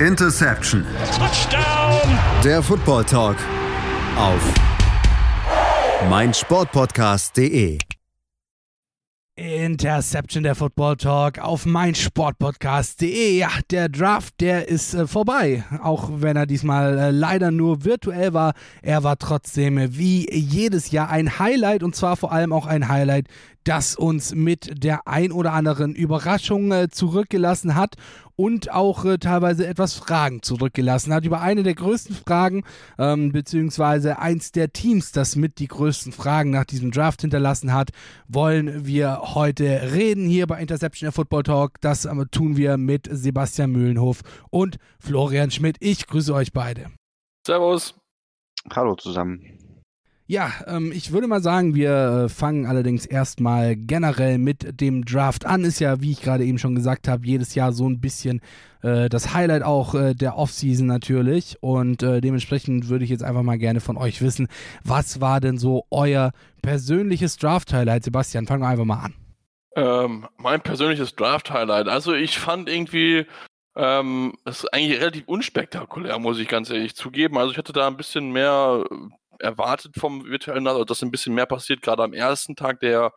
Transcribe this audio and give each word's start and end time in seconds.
Interception. 0.00 0.84
Touchdown. 1.16 2.18
Der 2.44 2.62
Football 2.62 3.04
Talk 3.04 3.36
auf 4.18 4.42
meinsportpodcast.de. 6.10 7.78
Interception 9.36 10.42
der 10.42 10.54
Football 10.54 10.96
Talk 10.96 11.38
auf 11.38 11.64
meinsportpodcast.de. 11.64 13.38
Ja, 13.38 13.48
der 13.70 13.88
Draft, 13.88 14.34
der 14.40 14.68
ist 14.68 14.92
äh, 14.92 15.06
vorbei. 15.06 15.64
Auch 15.82 16.10
wenn 16.12 16.36
er 16.36 16.44
diesmal 16.44 16.98
äh, 16.98 17.10
leider 17.10 17.50
nur 17.50 17.84
virtuell 17.86 18.34
war. 18.34 18.52
Er 18.82 19.02
war 19.02 19.16
trotzdem 19.16 19.96
wie 19.96 20.30
jedes 20.30 20.90
Jahr 20.90 21.08
ein 21.08 21.38
Highlight 21.38 21.82
und 21.82 21.96
zwar 21.96 22.16
vor 22.16 22.32
allem 22.32 22.52
auch 22.52 22.66
ein 22.66 22.88
Highlight, 22.88 23.28
das 23.66 23.96
uns 23.96 24.34
mit 24.34 24.82
der 24.84 25.08
ein 25.08 25.32
oder 25.32 25.52
anderen 25.52 25.94
Überraschung 25.94 26.70
äh, 26.70 26.88
zurückgelassen 26.88 27.74
hat 27.74 27.96
und 28.36 28.70
auch 28.70 29.04
äh, 29.04 29.18
teilweise 29.18 29.66
etwas 29.66 29.94
Fragen 29.94 30.42
zurückgelassen 30.42 31.12
hat. 31.12 31.24
Über 31.24 31.40
eine 31.40 31.62
der 31.62 31.74
größten 31.74 32.14
Fragen, 32.14 32.64
ähm, 32.98 33.32
beziehungsweise 33.32 34.18
eins 34.18 34.52
der 34.52 34.72
Teams, 34.72 35.10
das 35.10 35.34
mit 35.34 35.58
die 35.58 35.66
größten 35.66 36.12
Fragen 36.12 36.50
nach 36.50 36.64
diesem 36.64 36.92
Draft 36.92 37.22
hinterlassen 37.22 37.72
hat, 37.72 37.90
wollen 38.28 38.86
wir 38.86 39.34
heute 39.34 39.92
reden 39.92 40.28
hier 40.28 40.46
bei 40.46 40.60
Interception 40.60 41.06
der 41.06 41.12
Football 41.12 41.42
Talk. 41.42 41.80
Das 41.80 42.04
äh, 42.04 42.26
tun 42.30 42.56
wir 42.56 42.76
mit 42.76 43.08
Sebastian 43.10 43.72
Mühlenhof 43.72 44.20
und 44.50 44.76
Florian 45.00 45.50
Schmidt. 45.50 45.76
Ich 45.80 46.06
grüße 46.06 46.32
euch 46.32 46.52
beide. 46.52 46.86
Servus. 47.44 47.94
Hallo 48.72 48.94
zusammen. 48.94 49.65
Ja, 50.28 50.52
ähm, 50.66 50.90
ich 50.92 51.12
würde 51.12 51.28
mal 51.28 51.40
sagen, 51.40 51.76
wir 51.76 52.24
äh, 52.24 52.28
fangen 52.28 52.66
allerdings 52.66 53.06
erstmal 53.06 53.76
generell 53.76 54.38
mit 54.38 54.80
dem 54.80 55.04
Draft 55.04 55.46
an. 55.46 55.62
Ist 55.62 55.78
ja, 55.78 56.00
wie 56.00 56.10
ich 56.10 56.20
gerade 56.20 56.44
eben 56.44 56.58
schon 56.58 56.74
gesagt 56.74 57.06
habe, 57.06 57.24
jedes 57.24 57.54
Jahr 57.54 57.72
so 57.72 57.88
ein 57.88 58.00
bisschen 58.00 58.40
äh, 58.82 59.08
das 59.08 59.34
Highlight 59.34 59.62
auch 59.62 59.94
äh, 59.94 60.14
der 60.14 60.36
Offseason 60.36 60.88
natürlich. 60.88 61.58
Und 61.60 62.02
äh, 62.02 62.20
dementsprechend 62.20 62.88
würde 62.88 63.04
ich 63.04 63.10
jetzt 63.10 63.22
einfach 63.22 63.44
mal 63.44 63.58
gerne 63.58 63.78
von 63.78 63.96
euch 63.96 64.20
wissen, 64.20 64.48
was 64.82 65.20
war 65.20 65.40
denn 65.40 65.58
so 65.58 65.84
euer 65.90 66.32
persönliches 66.60 67.36
Draft-Highlight? 67.36 68.02
Sebastian, 68.02 68.48
fangen 68.48 68.62
wir 68.62 68.68
einfach 68.68 68.84
mal 68.84 69.04
an. 69.04 69.14
Ähm, 69.76 70.26
mein 70.38 70.60
persönliches 70.60 71.14
Draft-Highlight. 71.14 71.86
Also 71.86 72.14
ich 72.14 72.36
fand 72.36 72.68
irgendwie 72.68 73.26
ähm, 73.76 74.32
das 74.44 74.64
ist 74.64 74.72
eigentlich 74.72 74.98
relativ 74.98 75.24
unspektakulär, 75.26 76.18
muss 76.18 76.38
ich 76.38 76.48
ganz 76.48 76.70
ehrlich 76.70 76.96
zugeben. 76.96 77.36
Also 77.36 77.52
ich 77.52 77.58
hatte 77.58 77.74
da 77.74 77.86
ein 77.86 77.98
bisschen 77.98 78.32
mehr 78.32 78.84
erwartet 79.40 79.94
vom 79.96 80.24
virtuellen 80.26 80.64
NATO, 80.64 80.84
dass 80.84 81.02
ein 81.02 81.10
bisschen 81.10 81.34
mehr 81.34 81.46
passiert, 81.46 81.82
gerade 81.82 82.02
am 82.02 82.12
ersten 82.12 82.56
Tag, 82.56 82.80
der 82.80 83.12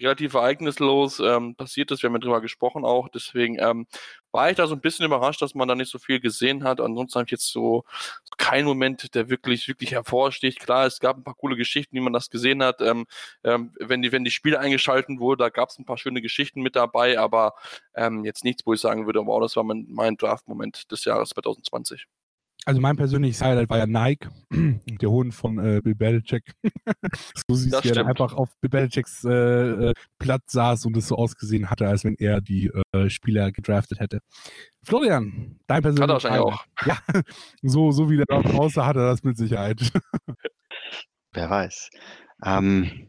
relativ 0.00 0.34
ereignislos 0.34 1.20
ähm, 1.20 1.54
passiert 1.54 1.90
ist. 1.90 2.02
Wir 2.02 2.08
haben 2.08 2.14
ja 2.14 2.20
drüber 2.20 2.40
gesprochen 2.40 2.84
auch. 2.84 3.08
Deswegen 3.08 3.58
ähm, 3.60 3.86
war 4.32 4.50
ich 4.50 4.56
da 4.56 4.66
so 4.66 4.74
ein 4.74 4.80
bisschen 4.80 5.06
überrascht, 5.06 5.40
dass 5.40 5.54
man 5.54 5.68
da 5.68 5.74
nicht 5.74 5.90
so 5.90 5.98
viel 5.98 6.20
gesehen 6.20 6.64
hat. 6.64 6.80
Ansonsten 6.80 7.18
habe 7.18 7.26
ich 7.26 7.30
jetzt 7.32 7.50
so 7.52 7.84
keinen 8.36 8.66
Moment, 8.66 9.14
der 9.14 9.30
wirklich, 9.30 9.68
wirklich 9.68 9.92
hervorsticht. 9.92 10.60
Klar, 10.60 10.86
es 10.86 11.00
gab 11.00 11.16
ein 11.16 11.24
paar 11.24 11.34
coole 11.34 11.56
Geschichten, 11.56 11.96
wie 11.96 12.00
man 12.00 12.12
das 12.12 12.30
gesehen 12.30 12.62
hat. 12.62 12.80
Ähm, 12.80 13.06
ähm, 13.44 13.72
wenn, 13.78 14.02
die, 14.02 14.12
wenn 14.12 14.24
die 14.24 14.30
Spiele 14.30 14.58
eingeschalten 14.58 15.20
wurden, 15.20 15.40
da 15.40 15.48
gab 15.48 15.70
es 15.70 15.78
ein 15.78 15.84
paar 15.84 15.98
schöne 15.98 16.22
Geschichten 16.22 16.62
mit 16.62 16.76
dabei, 16.76 17.18
aber 17.18 17.54
ähm, 17.94 18.24
jetzt 18.24 18.44
nichts, 18.44 18.66
wo 18.66 18.72
ich 18.72 18.80
sagen 18.80 19.06
würde, 19.06 19.24
wow, 19.26 19.40
das 19.40 19.56
war 19.56 19.64
mein, 19.64 19.86
mein 19.88 20.16
Draft-Moment 20.16 20.90
des 20.90 21.04
Jahres 21.04 21.30
2020. 21.30 22.06
Also 22.66 22.80
mein 22.80 22.96
persönliches 22.96 23.42
Highlight 23.42 23.68
war 23.68 23.78
ja 23.78 23.86
Nike, 23.86 24.28
der 24.50 25.10
Hund 25.10 25.34
von 25.34 25.58
äh, 25.58 25.80
Bill 25.82 25.94
Belichick. 25.94 26.54
so 27.46 27.54
siehst 27.54 27.84
du 27.84 27.88
ja 27.88 28.04
einfach 28.06 28.32
auf 28.32 28.50
Bill 28.60 28.70
Belichicks 28.70 29.24
äh, 29.24 29.30
äh, 29.90 29.92
Platz 30.18 30.52
saß 30.52 30.86
und 30.86 30.96
es 30.96 31.08
so 31.08 31.16
ausgesehen 31.16 31.70
hatte, 31.70 31.86
als 31.86 32.04
wenn 32.04 32.14
er 32.14 32.40
die 32.40 32.70
äh, 32.92 33.10
Spieler 33.10 33.52
gedraftet 33.52 34.00
hätte. 34.00 34.20
Florian, 34.82 35.58
dein 35.66 35.82
persönliches 35.82 36.24
Highlight. 36.24 36.40
auch. 36.40 36.64
Ja, 36.86 36.98
so, 37.62 37.90
so 37.90 38.08
wie 38.08 38.16
der 38.16 38.26
dort 38.26 38.46
aussah, 38.54 38.86
hat 38.86 38.96
er 38.96 39.06
das 39.06 39.22
mit 39.22 39.36
Sicherheit. 39.36 39.92
Wer 41.32 41.50
weiß. 41.50 41.90
Ähm, 42.44 43.08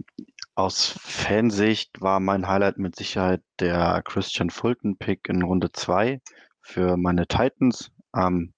aus 0.55 0.95
Fansicht 0.99 2.01
war 2.01 2.19
mein 2.19 2.47
Highlight 2.47 2.77
mit 2.77 2.95
Sicherheit 2.95 3.41
der 3.59 4.01
Christian 4.03 4.49
Fulton-Pick 4.49 5.27
in 5.29 5.41
Runde 5.43 5.71
2 5.71 6.21
für 6.61 6.97
meine 6.97 7.27
Titans. 7.27 7.91
Ähm, 8.15 8.53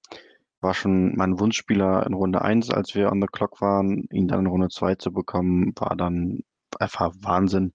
war 0.62 0.74
schon 0.74 1.16
mein 1.16 1.40
Wunschspieler 1.40 2.06
in 2.06 2.14
Runde 2.14 2.42
1, 2.42 2.72
als 2.72 2.96
wir 2.96 3.12
on 3.12 3.22
the 3.22 3.28
clock 3.28 3.62
waren. 3.62 4.08
Ihn 4.12 4.28
dann 4.28 4.42
in 4.42 4.48
Runde 4.48 4.70
2 4.70 4.96
zu 4.96 5.12
bekommen, 5.12 5.74
war 5.78 5.96
dann 5.96 6.42
einfach 6.80 7.14
Wahnsinn, 7.22 7.74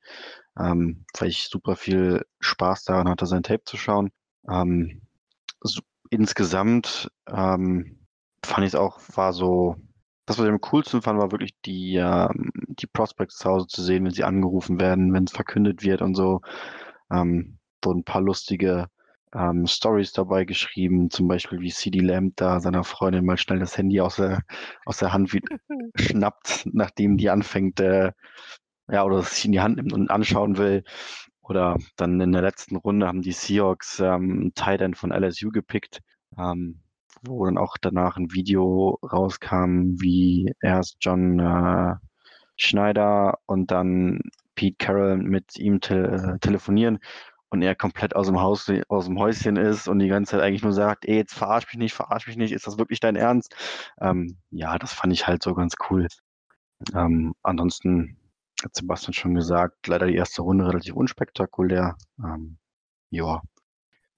ähm, 0.58 1.04
weil 1.18 1.28
ich 1.28 1.48
super 1.48 1.76
viel 1.76 2.24
Spaß 2.40 2.84
daran 2.84 3.08
hatte, 3.08 3.26
sein 3.26 3.42
Tape 3.42 3.64
zu 3.64 3.76
schauen. 3.76 4.10
Ähm, 4.48 5.02
so, 5.60 5.80
insgesamt 6.10 7.10
ähm, 7.28 8.06
fand 8.44 8.66
ich 8.66 8.72
es 8.72 8.74
auch, 8.74 9.00
war 9.14 9.32
so, 9.32 9.76
das, 10.26 10.38
was 10.38 10.46
ich 10.46 10.52
am 10.52 10.60
coolsten 10.60 11.02
fand, 11.02 11.18
war 11.18 11.32
wirklich 11.32 11.54
die, 11.64 11.96
ähm, 11.96 12.50
die 12.68 12.86
Prospects 12.86 13.38
zu 13.38 13.48
Hause 13.48 13.66
zu 13.66 13.82
sehen, 13.82 14.04
wenn 14.04 14.12
sie 14.12 14.24
angerufen 14.24 14.80
werden, 14.80 15.12
wenn 15.12 15.24
es 15.24 15.32
verkündet 15.32 15.82
wird 15.82 16.02
und 16.02 16.14
so. 16.14 16.40
Ähm, 17.10 17.58
wurden 17.84 18.00
ein 18.00 18.04
paar 18.04 18.22
lustige 18.22 18.88
ähm, 19.34 19.66
Stories 19.66 20.12
dabei 20.12 20.44
geschrieben, 20.44 21.10
zum 21.10 21.28
Beispiel 21.28 21.60
wie 21.60 21.70
CD 21.70 22.00
Lamb 22.00 22.34
da 22.36 22.60
seiner 22.60 22.84
Freundin 22.84 23.24
mal 23.24 23.38
schnell 23.38 23.58
das 23.58 23.76
Handy 23.76 24.00
aus 24.00 24.16
der, 24.16 24.42
aus 24.84 24.98
der 24.98 25.12
Hand 25.12 25.30
schnappt, 25.96 26.66
nachdem 26.72 27.16
die 27.16 27.30
anfängt, 27.30 27.80
äh, 27.80 28.12
ja, 28.88 29.04
oder 29.04 29.22
sich 29.22 29.44
in 29.46 29.52
die 29.52 29.60
Hand 29.60 29.76
nimmt 29.76 29.92
und 29.92 30.10
anschauen 30.10 30.58
will. 30.58 30.84
Oder 31.40 31.76
dann 31.96 32.20
in 32.20 32.32
der 32.32 32.42
letzten 32.42 32.76
Runde 32.76 33.06
haben 33.06 33.22
die 33.22 33.32
Seahawks 33.32 34.00
ähm, 34.00 34.52
Tight 34.54 34.96
von 34.96 35.10
LSU 35.12 35.50
gepickt, 35.50 36.00
ähm, 36.38 36.80
wo 37.22 37.44
dann 37.46 37.58
auch 37.58 37.76
danach 37.80 38.16
ein 38.16 38.32
Video 38.32 38.98
rauskam, 39.02 40.00
wie 40.00 40.52
erst 40.60 40.96
John 41.00 41.38
äh, 41.40 41.94
Schneider 42.56 43.38
und 43.46 43.70
dann 43.70 44.20
Pete 44.54 44.76
Carroll 44.78 45.16
mit 45.16 45.56
ihm 45.58 45.80
te 45.80 46.34
äh, 46.34 46.38
telefonieren 46.38 46.98
und 47.52 47.60
er 47.60 47.74
komplett 47.74 48.16
aus 48.16 48.26
dem 48.26 48.40
Haus, 48.40 48.72
aus 48.88 49.04
dem 49.04 49.18
Häuschen 49.18 49.56
ist 49.56 49.86
und 49.86 49.98
die 49.98 50.08
ganze 50.08 50.32
Zeit 50.32 50.40
eigentlich 50.40 50.62
nur 50.62 50.72
sagt, 50.72 51.04
ey, 51.04 51.16
jetzt 51.16 51.34
verarsch 51.34 51.66
mich 51.66 51.76
nicht, 51.76 51.92
verarsch 51.92 52.26
mich 52.26 52.38
nicht, 52.38 52.52
ist 52.52 52.66
das 52.66 52.78
wirklich 52.78 52.98
dein 52.98 53.14
Ernst? 53.14 53.54
Ähm, 54.00 54.38
ja, 54.50 54.78
das 54.78 54.94
fand 54.94 55.12
ich 55.12 55.26
halt 55.26 55.42
so 55.42 55.54
ganz 55.54 55.74
cool. 55.90 56.08
Ähm, 56.94 57.34
ansonsten 57.42 58.16
hat 58.64 58.74
Sebastian 58.74 59.12
schon 59.12 59.34
gesagt, 59.34 59.86
leider 59.86 60.06
die 60.06 60.14
erste 60.14 60.40
Runde 60.40 60.66
relativ 60.66 60.94
unspektakulär. 60.94 61.96
Ähm, 62.24 62.56
ja. 63.10 63.42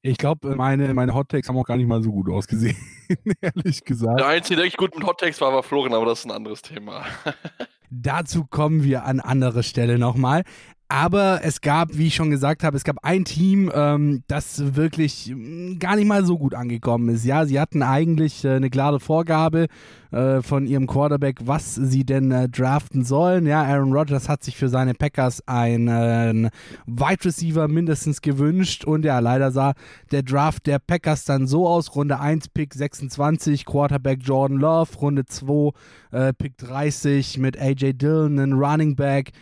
Ich 0.03 0.17
glaube, 0.17 0.55
meine, 0.55 0.95
meine 0.95 1.13
Hot 1.13 1.31
Takes 1.31 1.49
haben 1.49 1.57
auch 1.57 1.65
gar 1.65 1.77
nicht 1.77 1.89
mal 1.89 2.05
so 2.05 2.13
gut 2.13 2.31
ausgesehen, 2.31 2.77
ehrlich 3.41 3.83
gesagt. 3.85 4.21
Der 4.21 4.29
Einzige, 4.29 4.57
der 4.57 4.67
echt 4.67 4.77
gut 4.77 4.95
mit 4.95 5.05
Hot 5.05 5.19
Takes 5.19 5.41
war, 5.41 5.53
war 5.53 5.65
Florian, 5.65 5.95
aber 5.95 6.07
das 6.07 6.21
ist 6.21 6.27
ein 6.27 6.31
anderes 6.31 6.63
Thema. 6.63 7.05
Dazu 7.91 8.45
kommen 8.45 8.83
wir 8.83 9.05
an 9.05 9.21
anderer 9.21 9.63
Stelle 9.63 9.99
nochmal. 9.99 10.43
Aber 10.89 11.41
es 11.43 11.63
gab, 11.63 11.97
wie 11.97 12.09
ich 12.09 12.15
schon 12.15 12.31
gesagt 12.31 12.63
habe, 12.63 12.77
es 12.77 12.85
gab 12.85 12.99
ein 13.03 13.25
Team, 13.25 13.73
ähm, 13.75 14.23
das 14.29 14.77
wirklich 14.77 15.33
mm, 15.35 15.79
gar 15.79 15.97
nicht 15.97 16.07
mal 16.07 16.27
so 16.27 16.39
gut 16.39 16.55
angekommen 16.55 17.09
ist. 17.09 17.25
Ja, 17.25 17.47
sie 17.47 17.59
hatten 17.59 17.83
eigentlich 17.83 18.45
äh, 18.45 18.51
eine 18.51 18.69
klare 18.69 19.01
Vorgabe 19.01 19.69
äh, 20.11 20.43
von 20.43 20.67
ihrem 20.67 20.87
Quarterback, 20.87 21.39
was 21.45 21.75
sie 21.75 22.05
denn 22.05 22.31
äh, 22.31 22.49
draften 22.51 23.03
sollen. 23.03 23.47
Ja, 23.47 23.63
Aaron 23.63 23.93
Rodgers 23.95 24.29
hat 24.29 24.45
sich 24.45 24.57
für 24.57 24.69
seine 24.69 24.93
Packers 24.93 25.43
einen 25.49 26.51
Wide 26.87 27.25
Receiver 27.25 27.67
mindestens 27.67 28.21
gewünscht 28.21 28.85
und 28.85 29.05
ja, 29.05 29.19
leider 29.21 29.53
sah 29.53 29.73
der 30.13 30.23
Draft 30.23 30.67
der 30.67 30.79
Packers 30.79 31.25
dann 31.25 31.47
so 31.47 31.67
aus: 31.67 31.97
Runde 31.97 32.21
1 32.21 32.49
Pick 32.51 32.75
26, 32.75 33.65
Quarterback 33.65 34.21
Jordan 34.23 34.59
Love, 34.59 34.95
Runde 34.99 35.25
2 35.25 35.73
äh, 36.13 36.33
Pick 36.33 36.59
30 36.59 37.39
mit 37.39 37.59
AJ 37.59 37.95
Dillon, 37.95 38.39
ein 38.39 38.53
Running 38.53 38.97
Back. 38.97 39.33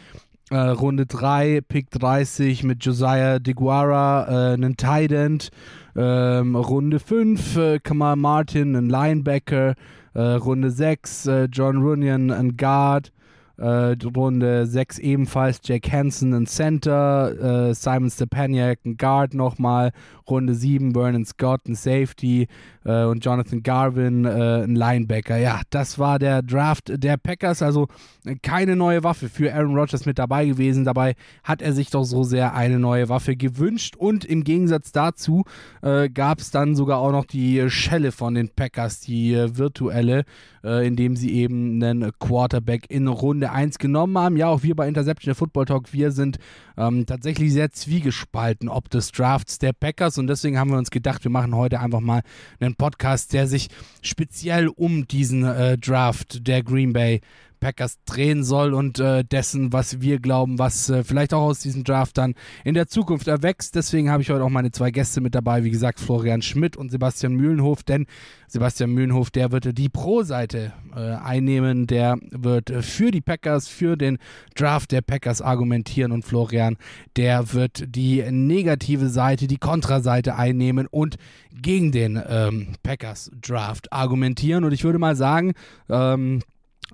Äh, 0.53 0.69
Runde 0.69 1.07
3, 1.07 1.63
Pick 1.67 1.91
30 1.93 2.63
mit 2.63 2.85
Josiah 2.85 3.39
DeGuara, 3.39 4.51
äh, 4.51 4.53
einen 4.53 4.77
Tight 4.77 5.11
End. 5.11 5.49
Ähm, 5.97 6.57
Runde 6.57 7.01
5, 7.01 7.57
äh, 7.57 7.79
Kamal 7.79 8.17
Martin, 8.17 8.77
ein 8.77 8.91
Linebacker. 8.91 9.75
Äh, 10.13 10.21
Runde 10.21 10.71
6, 10.71 11.27
äh, 11.27 11.45
John 11.51 11.79
Runyon, 11.79 12.31
ein 12.31 12.59
Guard. 12.59 13.13
Äh, 13.57 13.97
Runde 14.15 14.67
6 14.67 14.99
ebenfalls 14.99 15.61
Jack 15.65 15.91
Hansen, 15.91 16.35
ein 16.35 16.47
Center. 16.47 17.73
Simon 17.75 18.11
Stepaniak, 18.11 18.81
ein 18.85 18.99
Guard 18.99 19.33
nochmal. 19.33 19.93
Runde 20.29 20.55
7 20.55 20.93
Vernon 20.93 21.25
Scott, 21.25 21.67
ein 21.69 21.75
Safety 21.75 22.49
äh, 22.85 23.05
und 23.05 23.25
Jonathan 23.25 23.63
Garvin, 23.63 24.25
äh, 24.25 24.63
ein 24.65 24.75
Linebacker. 24.75 25.37
Ja, 25.37 25.61
das 25.71 25.99
war 25.99 26.19
der 26.19 26.43
Draft 26.43 26.93
der 26.95 27.17
Packers, 27.17 27.63
also 27.63 27.89
äh, 28.25 28.37
keine 28.43 28.77
neue 28.77 29.05
Waffe 29.05 29.29
für 29.29 29.55
Aaron 29.55 29.77
Rodgers 29.77 30.07
mit 30.07 30.19
dabei 30.19 30.47
gewesen. 30.47 30.85
Dabei 30.85 31.15
hat 31.45 31.63
er 31.63 31.73
sich 31.73 31.91
doch 31.91 32.05
so 32.05 32.23
sehr 32.23 32.55
eine 32.55 32.79
neue 32.79 33.09
Waffe 33.09 33.37
gewünscht 33.37 33.97
und 33.97 34.25
im 34.25 34.45
Gegensatz 34.45 34.93
dazu 34.93 35.45
äh, 35.83 36.09
gab 36.09 36.41
es 36.41 36.51
dann 36.51 36.75
sogar 36.75 36.99
auch 36.99 37.13
noch 37.13 37.25
die 37.25 37.69
Schelle 37.71 38.13
von 38.13 38.35
den 38.35 38.49
Packers, 38.49 39.01
die 39.01 39.35
äh, 39.35 39.57
virtuelle, 39.57 40.25
äh, 40.65 40.87
indem 40.87 41.17
sie 41.17 41.33
eben 41.33 41.83
einen 41.83 42.13
Quarterback 42.19 42.91
in 42.91 43.09
Runde 43.09 43.51
1 43.51 43.79
genommen 43.79 44.19
haben. 44.19 44.37
Ja, 44.37 44.49
auch 44.49 44.63
wir 44.63 44.75
bei 44.75 44.89
Interception 44.89 45.31
der 45.31 45.35
Football 45.35 45.67
Talk, 45.67 45.93
wir 45.93 46.11
sind 46.11 46.39
ähm, 46.77 47.07
tatsächlich 47.07 47.53
sehr 47.53 47.71
zwiegespalten, 47.71 48.69
ob 48.69 48.91
des 48.91 49.13
Drafts 49.13 49.59
der 49.59 49.73
Packers. 49.73 50.19
Und 50.19 50.27
deswegen 50.27 50.59
haben 50.59 50.71
wir 50.71 50.79
uns 50.79 50.91
gedacht, 50.91 51.25
wir 51.25 51.31
machen 51.31 51.55
heute 51.55 51.81
einfach 51.81 52.01
mal 52.01 52.23
einen 52.61 52.75
Podcast, 52.75 53.33
der 53.33 53.47
sich 53.47 53.69
speziell 54.03 54.69
um 54.69 55.07
diesen 55.07 55.45
äh, 55.45 55.79
Draft 55.79 56.47
der 56.47 56.63
Green 56.63 56.93
Bay 56.93 57.21
Packers 57.63 57.99
drehen 58.07 58.43
soll 58.43 58.75
und 58.75 58.99
äh, 58.99 59.23
dessen, 59.25 59.73
was 59.73 60.01
wir 60.01 60.19
glauben, 60.19 60.59
was 60.59 60.91
äh, 60.91 61.05
vielleicht 61.05 61.33
auch 61.33 61.43
aus 61.43 61.61
diesem 61.61 61.85
Draft 61.85 62.19
dann 62.19 62.35
in 62.65 62.75
der 62.75 62.89
Zukunft 62.89 63.29
erwächst. 63.29 63.77
Deswegen 63.77 64.11
habe 64.11 64.21
ich 64.21 64.31
heute 64.31 64.43
auch 64.43 64.51
meine 64.51 64.73
zwei 64.73 64.91
Gäste 64.91 65.21
mit 65.21 65.37
dabei, 65.37 65.63
wie 65.63 65.71
gesagt, 65.71 66.01
Florian 66.01 66.43
Schmidt 66.43 66.77
und 66.77 66.91
Sebastian 66.91 67.35
Mühlenhof, 67.35 67.85
denn 67.85 68.07
Sebastian 68.49 68.91
Mühlenhof, 68.91 69.31
der 69.31 69.53
wird 69.53 69.79
die 69.79 69.89
Pro-Seite 69.89 70.73
äh, 70.97 70.99
einnehmen, 70.99 71.87
der 71.87 72.19
wird 72.33 72.71
für 72.85 73.13
die 73.13 73.21
Packers, 73.21 73.69
für 73.69 73.97
den 73.97 74.19
Draft 74.57 74.91
der 74.91 75.01
Packers 75.01 75.41
argumentieren 75.41 76.11
und 76.11 76.25
Florian, 76.25 76.77
der 77.17 77.53
wird 77.53 77.85
die 77.95 78.25
negative 78.29 79.09
Seite, 79.09 79.47
die 79.47 79.59
Kontraseite 79.59 80.35
einnehmen 80.35 80.89
und 80.91 81.17
gegen 81.55 81.93
den 81.93 82.21
ähm, 82.29 82.75
Packers 82.83 83.31
Draft 83.41 83.93
argumentieren. 83.93 84.65
Und 84.65 84.73
ich 84.73 84.83
würde 84.83 84.99
mal 84.99 85.15
sagen, 85.15 85.53
ähm, 85.89 86.41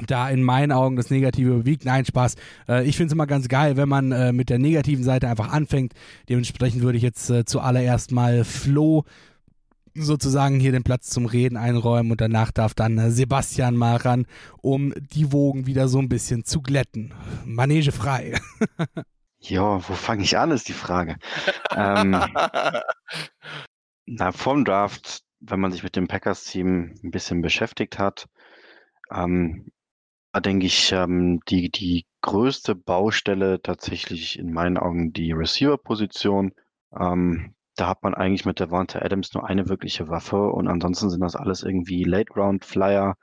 da 0.06 0.28
in 0.30 0.42
meinen 0.42 0.72
Augen 0.72 0.96
das 0.96 1.10
Negative 1.10 1.50
überwiegt. 1.50 1.84
Nein, 1.84 2.04
Spaß. 2.04 2.36
Äh, 2.68 2.86
ich 2.86 2.96
finde 2.96 3.08
es 3.08 3.12
immer 3.12 3.26
ganz 3.26 3.48
geil, 3.48 3.76
wenn 3.76 3.88
man 3.88 4.12
äh, 4.12 4.32
mit 4.32 4.50
der 4.50 4.58
negativen 4.58 5.04
Seite 5.04 5.28
einfach 5.28 5.52
anfängt. 5.52 5.92
Dementsprechend 6.28 6.82
würde 6.82 6.98
ich 6.98 7.04
jetzt 7.04 7.30
äh, 7.30 7.44
zuallererst 7.44 8.12
mal 8.12 8.44
Flo 8.44 9.04
sozusagen 9.94 10.60
hier 10.60 10.72
den 10.72 10.84
Platz 10.84 11.10
zum 11.10 11.26
Reden 11.26 11.56
einräumen 11.56 12.12
und 12.12 12.20
danach 12.20 12.52
darf 12.52 12.74
dann 12.74 12.98
äh, 12.98 13.10
Sebastian 13.10 13.76
mal 13.76 13.96
ran, 13.96 14.26
um 14.60 14.92
die 14.96 15.32
Wogen 15.32 15.66
wieder 15.66 15.88
so 15.88 15.98
ein 15.98 16.08
bisschen 16.08 16.44
zu 16.44 16.60
glätten. 16.60 17.12
Manege 17.44 17.92
frei. 17.92 18.38
ja, 19.40 19.76
wo 19.88 19.94
fange 19.94 20.22
ich 20.22 20.38
an, 20.38 20.50
ist 20.50 20.68
die 20.68 20.72
Frage. 20.72 21.16
ähm, 21.74 22.16
na, 24.06 24.32
vom 24.32 24.64
Draft, 24.64 25.22
wenn 25.40 25.60
man 25.60 25.72
sich 25.72 25.82
mit 25.82 25.96
dem 25.96 26.08
Packers-Team 26.08 26.94
ein 27.02 27.10
bisschen 27.10 27.42
beschäftigt 27.42 27.98
hat, 27.98 28.28
ähm, 29.12 29.70
denke 30.34 30.66
ich, 30.66 30.92
ähm, 30.92 31.40
die, 31.48 31.70
die 31.70 32.06
größte 32.20 32.75
Baustelle 32.75 33.60
tatsächlich 33.62 34.38
in 34.38 34.52
meinen 34.52 34.78
Augen 34.78 35.12
die 35.12 35.32
Receiver-Position. 35.32 36.52
Ähm, 36.98 37.54
da 37.76 37.88
hat 37.88 38.02
man 38.02 38.14
eigentlich 38.14 38.44
mit 38.44 38.60
Devonta 38.60 39.00
Adams 39.00 39.32
nur 39.34 39.46
eine 39.46 39.69
wirkliche 39.69 40.08
Waffe 40.08 40.50
und 40.50 40.69
ansonsten 40.69 41.10
sind 41.10 41.20
das 41.20 41.36
alles 41.36 41.62
irgendwie 41.62 42.04
Late-Round-Flyer, 42.04 43.16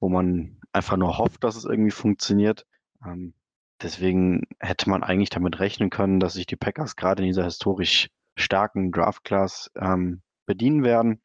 wo 0.00 0.08
man 0.08 0.58
einfach 0.72 0.96
nur 0.96 1.18
hofft, 1.18 1.44
dass 1.44 1.56
es 1.56 1.64
irgendwie 1.64 1.92
funktioniert. 1.92 2.66
Ähm, 3.06 3.34
deswegen 3.80 4.42
hätte 4.58 4.90
man 4.90 5.02
eigentlich 5.02 5.30
damit 5.30 5.60
rechnen 5.60 5.90
können, 5.90 6.20
dass 6.20 6.34
sich 6.34 6.46
die 6.46 6.56
Packers 6.56 6.96
gerade 6.96 7.22
in 7.22 7.28
dieser 7.28 7.44
historisch 7.44 8.08
starken 8.36 8.90
Draft-Class 8.90 9.70
ähm, 9.76 10.22
bedienen 10.46 10.82
werden. 10.82 11.20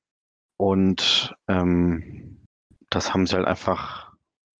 Und 0.58 1.36
ähm, 1.48 2.46
das 2.90 3.14
haben 3.14 3.26
sie 3.26 3.36
halt 3.36 3.48
einfach, 3.48 4.14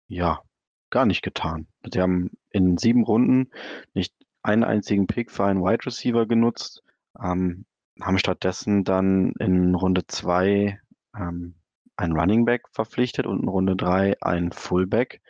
ja, 0.08 0.42
gar 0.90 1.06
nicht 1.06 1.22
getan. 1.22 1.68
Sie 1.92 2.02
haben 2.02 2.32
in 2.52 2.78
sieben 2.78 3.04
Runden 3.04 3.52
nicht 3.94 4.14
einen 4.44 4.64
einzigen 4.64 5.08
Pick 5.08 5.32
für 5.32 5.46
einen 5.46 5.62
Wide 5.62 5.86
Receiver 5.86 6.26
genutzt, 6.26 6.84
ähm, 7.22 7.66
haben 8.02 8.20
stattdessen 8.20 8.84
dann 8.84 9.34
in 9.40 9.74
Runde 9.76 10.06
zwei 10.08 10.80
ähm, 11.18 11.56
einen 11.98 12.18
Running 12.18 12.46
Back 12.46 12.64
verpflichtet 12.72 13.26
und 13.26 13.42
in 13.44 13.48
Runde 13.48 13.76
drei 13.76 14.16
einen 14.22 14.52
Fullback, 14.52 15.22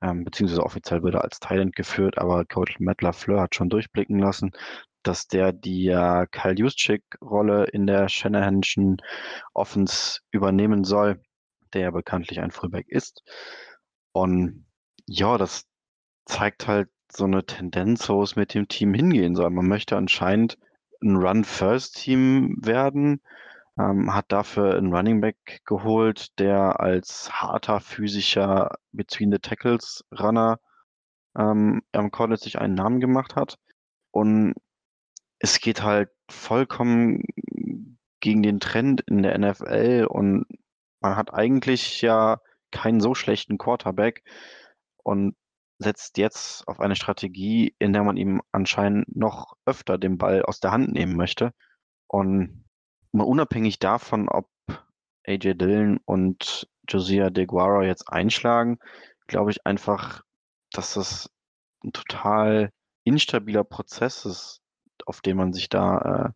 ähm, 0.00 0.24
beziehungsweise 0.24 0.62
offiziell 0.62 1.02
wird 1.02 1.14
er 1.14 1.24
als 1.24 1.40
Talent 1.40 1.74
geführt, 1.74 2.18
aber 2.18 2.44
Coach 2.44 2.78
Matt 2.78 3.02
LaFleur 3.02 3.40
hat 3.42 3.54
schon 3.54 3.68
durchblicken 3.68 4.18
lassen, 4.18 4.52
dass 5.02 5.26
der 5.26 5.52
die 5.52 5.88
äh, 5.88 6.26
Kyle 6.30 6.54
Juszczyk-Rolle 6.54 7.64
in 7.64 7.86
der 7.86 8.08
Shanahanschen 8.08 8.98
Offense 9.52 10.20
übernehmen 10.30 10.84
soll, 10.84 11.20
der 11.72 11.82
ja 11.82 11.90
bekanntlich 11.90 12.40
ein 12.40 12.52
Fullback 12.52 12.88
ist. 12.88 13.22
Und 14.12 14.63
ja, 15.06 15.38
das 15.38 15.66
zeigt 16.26 16.66
halt 16.66 16.88
so 17.12 17.24
eine 17.24 17.44
Tendenz, 17.44 18.08
wo 18.08 18.22
es 18.22 18.36
mit 18.36 18.54
dem 18.54 18.68
Team 18.68 18.94
hingehen 18.94 19.36
soll. 19.36 19.50
Man 19.50 19.68
möchte 19.68 19.96
anscheinend 19.96 20.58
ein 21.02 21.16
Run-First-Team 21.16 22.56
werden, 22.60 23.20
ähm, 23.78 24.14
hat 24.14 24.32
dafür 24.32 24.76
einen 24.76 24.94
Running 24.94 25.20
Back 25.20 25.62
geholt, 25.66 26.38
der 26.38 26.80
als 26.80 27.30
harter 27.32 27.80
physischer 27.80 28.78
Between 28.92 29.30
the 29.30 29.38
Tackles 29.38 30.04
Runner 30.18 30.58
ähm, 31.36 31.82
am 31.92 32.10
College 32.10 32.40
sich 32.40 32.58
einen 32.58 32.74
Namen 32.74 33.00
gemacht 33.00 33.36
hat. 33.36 33.58
Und 34.10 34.54
es 35.38 35.60
geht 35.60 35.82
halt 35.82 36.10
vollkommen 36.30 37.24
gegen 38.20 38.42
den 38.42 38.60
Trend 38.60 39.02
in 39.02 39.22
der 39.22 39.38
NFL 39.38 40.06
und 40.08 40.46
man 41.00 41.16
hat 41.16 41.34
eigentlich 41.34 42.00
ja 42.00 42.40
keinen 42.70 43.00
so 43.00 43.14
schlechten 43.14 43.58
Quarterback 43.58 44.22
und 45.04 45.36
setzt 45.78 46.18
jetzt 46.18 46.66
auf 46.66 46.80
eine 46.80 46.96
Strategie, 46.96 47.74
in 47.78 47.92
der 47.92 48.02
man 48.02 48.16
ihm 48.16 48.42
anscheinend 48.52 49.14
noch 49.14 49.54
öfter 49.66 49.98
den 49.98 50.18
Ball 50.18 50.42
aus 50.42 50.60
der 50.60 50.72
Hand 50.72 50.92
nehmen 50.92 51.16
möchte. 51.16 51.52
Und 52.08 52.64
mal 53.12 53.24
unabhängig 53.24 53.78
davon, 53.78 54.28
ob 54.28 54.48
AJ 55.26 55.54
Dillon 55.54 56.00
und 56.04 56.68
Josiah 56.88 57.30
DeGuara 57.30 57.84
jetzt 57.84 58.08
einschlagen, 58.08 58.78
glaube 59.26 59.50
ich 59.50 59.66
einfach, 59.66 60.22
dass 60.70 60.94
das 60.94 61.30
ein 61.82 61.92
total 61.92 62.70
instabiler 63.04 63.64
Prozess 63.64 64.24
ist, 64.24 64.62
auf 65.06 65.20
den 65.20 65.36
man 65.36 65.52
sich 65.52 65.68
da 65.68 65.98
äh, 65.98 66.30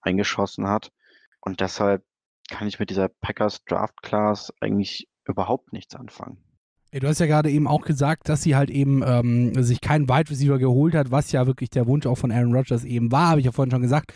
eingeschossen 0.00 0.68
hat. 0.68 0.92
Und 1.40 1.60
deshalb 1.60 2.04
kann 2.50 2.68
ich 2.68 2.78
mit 2.78 2.90
dieser 2.90 3.08
Packers 3.08 3.64
Draft 3.64 4.02
Class 4.02 4.52
eigentlich 4.60 5.08
überhaupt 5.24 5.72
nichts 5.72 5.94
anfangen. 5.94 6.47
Du 6.90 7.06
hast 7.06 7.20
ja 7.20 7.26
gerade 7.26 7.50
eben 7.50 7.66
auch 7.66 7.82
gesagt, 7.82 8.30
dass 8.30 8.42
sie 8.42 8.56
halt 8.56 8.70
eben 8.70 9.02
ähm, 9.04 9.62
sich 9.62 9.82
keinen 9.82 10.08
Wide 10.08 10.30
Receiver 10.30 10.58
geholt 10.58 10.94
hat, 10.94 11.10
was 11.10 11.32
ja 11.32 11.46
wirklich 11.46 11.68
der 11.68 11.86
Wunsch 11.86 12.06
auch 12.06 12.16
von 12.16 12.32
Aaron 12.32 12.54
Rodgers 12.54 12.84
eben 12.84 13.12
war, 13.12 13.28
habe 13.28 13.40
ich 13.40 13.46
ja 13.46 13.52
vorhin 13.52 13.70
schon 13.70 13.82
gesagt. 13.82 14.14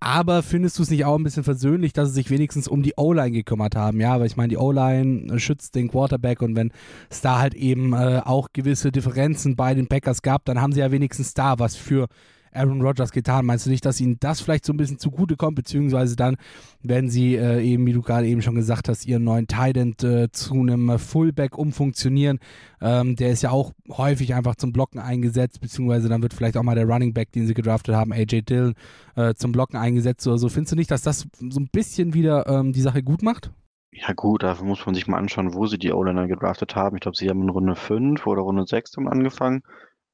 Aber 0.00 0.42
findest 0.42 0.78
du 0.78 0.82
es 0.82 0.90
nicht 0.90 1.04
auch 1.04 1.16
ein 1.16 1.22
bisschen 1.24 1.44
versöhnlich, 1.44 1.92
dass 1.92 2.08
sie 2.08 2.14
sich 2.16 2.30
wenigstens 2.30 2.68
um 2.68 2.82
die 2.82 2.94
O-Line 2.96 3.32
gekümmert 3.32 3.74
haben? 3.74 4.00
Ja, 4.00 4.18
weil 4.18 4.26
ich 4.26 4.36
meine, 4.36 4.48
die 4.48 4.56
O-Line 4.58 5.38
schützt 5.38 5.74
den 5.74 5.88
Quarterback 5.88 6.42
und 6.42 6.56
wenn 6.56 6.72
es 7.10 7.22
da 7.22 7.38
halt 7.38 7.54
eben 7.54 7.92
äh, 7.94 8.20
auch 8.24 8.48
gewisse 8.52 8.92
Differenzen 8.92 9.56
bei 9.56 9.74
den 9.74 9.88
Packers 9.88 10.22
gab, 10.22 10.44
dann 10.44 10.60
haben 10.60 10.72
sie 10.72 10.80
ja 10.80 10.90
wenigstens 10.90 11.32
da 11.34 11.58
was 11.58 11.76
für 11.76 12.06
Aaron 12.52 12.82
Rodgers 12.82 13.12
getan? 13.12 13.46
Meinst 13.46 13.66
du 13.66 13.70
nicht, 13.70 13.84
dass 13.84 14.00
ihnen 14.00 14.18
das 14.20 14.40
vielleicht 14.40 14.64
so 14.64 14.72
ein 14.72 14.76
bisschen 14.76 14.98
zugutekommt, 14.98 15.56
beziehungsweise 15.56 16.16
dann, 16.16 16.36
wenn 16.82 17.08
sie 17.08 17.36
äh, 17.36 17.62
eben, 17.62 17.86
wie 17.86 17.92
du 17.92 18.02
gerade 18.02 18.26
eben 18.26 18.42
schon 18.42 18.54
gesagt 18.54 18.88
hast, 18.88 19.06
ihren 19.06 19.24
neuen 19.24 19.46
Tident 19.46 20.02
äh, 20.02 20.30
zu 20.32 20.54
einem 20.54 20.98
Fullback 20.98 21.56
umfunktionieren? 21.56 22.38
Ähm, 22.80 23.16
der 23.16 23.30
ist 23.30 23.42
ja 23.42 23.50
auch 23.50 23.72
häufig 23.90 24.34
einfach 24.34 24.56
zum 24.56 24.72
Blocken 24.72 24.98
eingesetzt, 24.98 25.60
beziehungsweise 25.60 26.08
dann 26.08 26.22
wird 26.22 26.34
vielleicht 26.34 26.56
auch 26.56 26.62
mal 26.62 26.74
der 26.74 26.86
Running 26.86 27.12
Back, 27.12 27.32
den 27.32 27.46
sie 27.46 27.54
gedraftet 27.54 27.94
haben, 27.94 28.12
AJ 28.12 28.42
Dillon, 28.42 28.74
äh, 29.16 29.34
zum 29.34 29.52
Blocken 29.52 29.76
eingesetzt 29.76 30.26
oder 30.26 30.38
so. 30.38 30.48
Findest 30.48 30.72
du 30.72 30.76
nicht, 30.76 30.90
dass 30.90 31.02
das 31.02 31.26
so 31.38 31.60
ein 31.60 31.68
bisschen 31.70 32.14
wieder 32.14 32.46
ähm, 32.46 32.72
die 32.72 32.80
Sache 32.80 33.02
gut 33.02 33.22
macht? 33.22 33.50
Ja 33.92 34.12
gut, 34.14 34.44
dafür 34.44 34.66
muss 34.66 34.86
man 34.86 34.94
sich 34.94 35.08
mal 35.08 35.18
anschauen, 35.18 35.54
wo 35.54 35.66
sie 35.66 35.78
die 35.78 35.92
O-Liner 35.92 36.28
gedraftet 36.28 36.76
haben. 36.76 36.96
Ich 36.96 37.02
glaube, 37.02 37.16
sie 37.16 37.28
haben 37.28 37.42
in 37.42 37.48
Runde 37.48 37.74
5 37.74 38.26
oder 38.26 38.42
Runde 38.42 38.64
6 38.66 38.96
angefangen. 38.98 39.62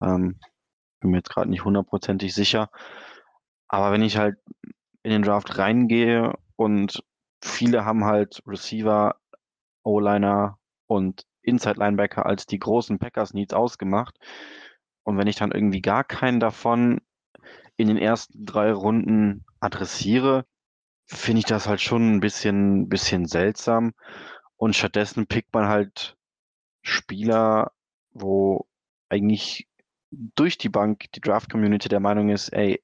Ähm, 0.03 0.37
bin 1.01 1.11
mir 1.11 1.19
jetzt 1.19 1.31
gerade 1.31 1.51
nicht 1.51 1.65
hundertprozentig 1.65 2.35
sicher. 2.35 2.71
Aber 3.69 3.93
wenn 3.93 4.03
ich 4.03 4.17
halt 4.17 4.39
in 5.03 5.11
den 5.11 5.23
Draft 5.23 5.59
reingehe 5.59 6.35
und 6.57 7.03
viele 7.43 7.85
haben 7.85 8.05
halt 8.05 8.43
Receiver, 8.47 9.17
O-Liner 9.83 10.59
und 10.87 11.27
Inside 11.43 11.79
Linebacker 11.79 12.27
als 12.27 12.47
die 12.47 12.59
großen 12.59 12.99
Packers 12.99 13.35
Needs 13.35 13.55
ausgemacht. 13.55 14.19
Und 15.05 15.17
wenn 15.17 15.29
ich 15.29 15.37
dann 15.37 15.53
irgendwie 15.53 15.81
gar 15.81 16.03
keinen 16.03 16.41
davon 16.41 17.01
in 17.77 17.89
den 17.89 17.99
ersten 17.99 18.45
drei 18.45 18.73
Runden 18.73 19.45
adressiere, 19.61 20.45
finde 21.07 21.41
ich 21.41 21.45
das 21.45 21.69
halt 21.69 21.81
schon 21.81 22.17
ein 22.17 22.21
bisschen, 22.21 22.89
bisschen 22.89 23.27
seltsam. 23.27 23.93
Und 24.57 24.75
stattdessen 24.75 25.27
pickt 25.27 25.55
man 25.55 25.69
halt 25.69 26.17
Spieler, 26.83 27.73
wo 28.11 28.67
eigentlich 29.09 29.69
durch 30.11 30.59
die 30.59 30.69
Bank 30.69 31.05
die 31.15 31.21
Draft-Community 31.21 31.89
der 31.89 32.01
Meinung 32.01 32.29
ist, 32.29 32.51
ey, 32.51 32.83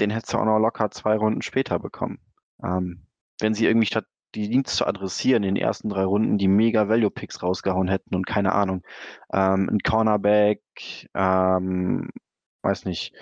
den 0.00 0.10
hättest 0.10 0.32
du 0.32 0.38
auch 0.38 0.44
noch 0.44 0.58
locker 0.58 0.90
zwei 0.90 1.16
Runden 1.16 1.42
später 1.42 1.78
bekommen. 1.78 2.18
Ähm, 2.62 3.06
wenn 3.40 3.54
sie 3.54 3.66
irgendwie 3.66 3.86
statt 3.86 4.06
die 4.34 4.48
Dienst 4.48 4.76
zu 4.76 4.86
adressieren 4.86 5.42
in 5.42 5.54
den 5.54 5.62
ersten 5.62 5.88
drei 5.88 6.04
Runden 6.04 6.38
die 6.38 6.48
mega 6.48 6.88
Value 6.88 7.10
Picks 7.10 7.42
rausgehauen 7.42 7.88
hätten 7.88 8.14
und 8.14 8.26
keine 8.26 8.52
Ahnung, 8.52 8.82
ähm, 9.32 9.68
ein 9.70 9.80
Cornerback, 9.80 10.62
ähm, 11.14 12.10
weiß 12.62 12.84
nicht, 12.86 13.14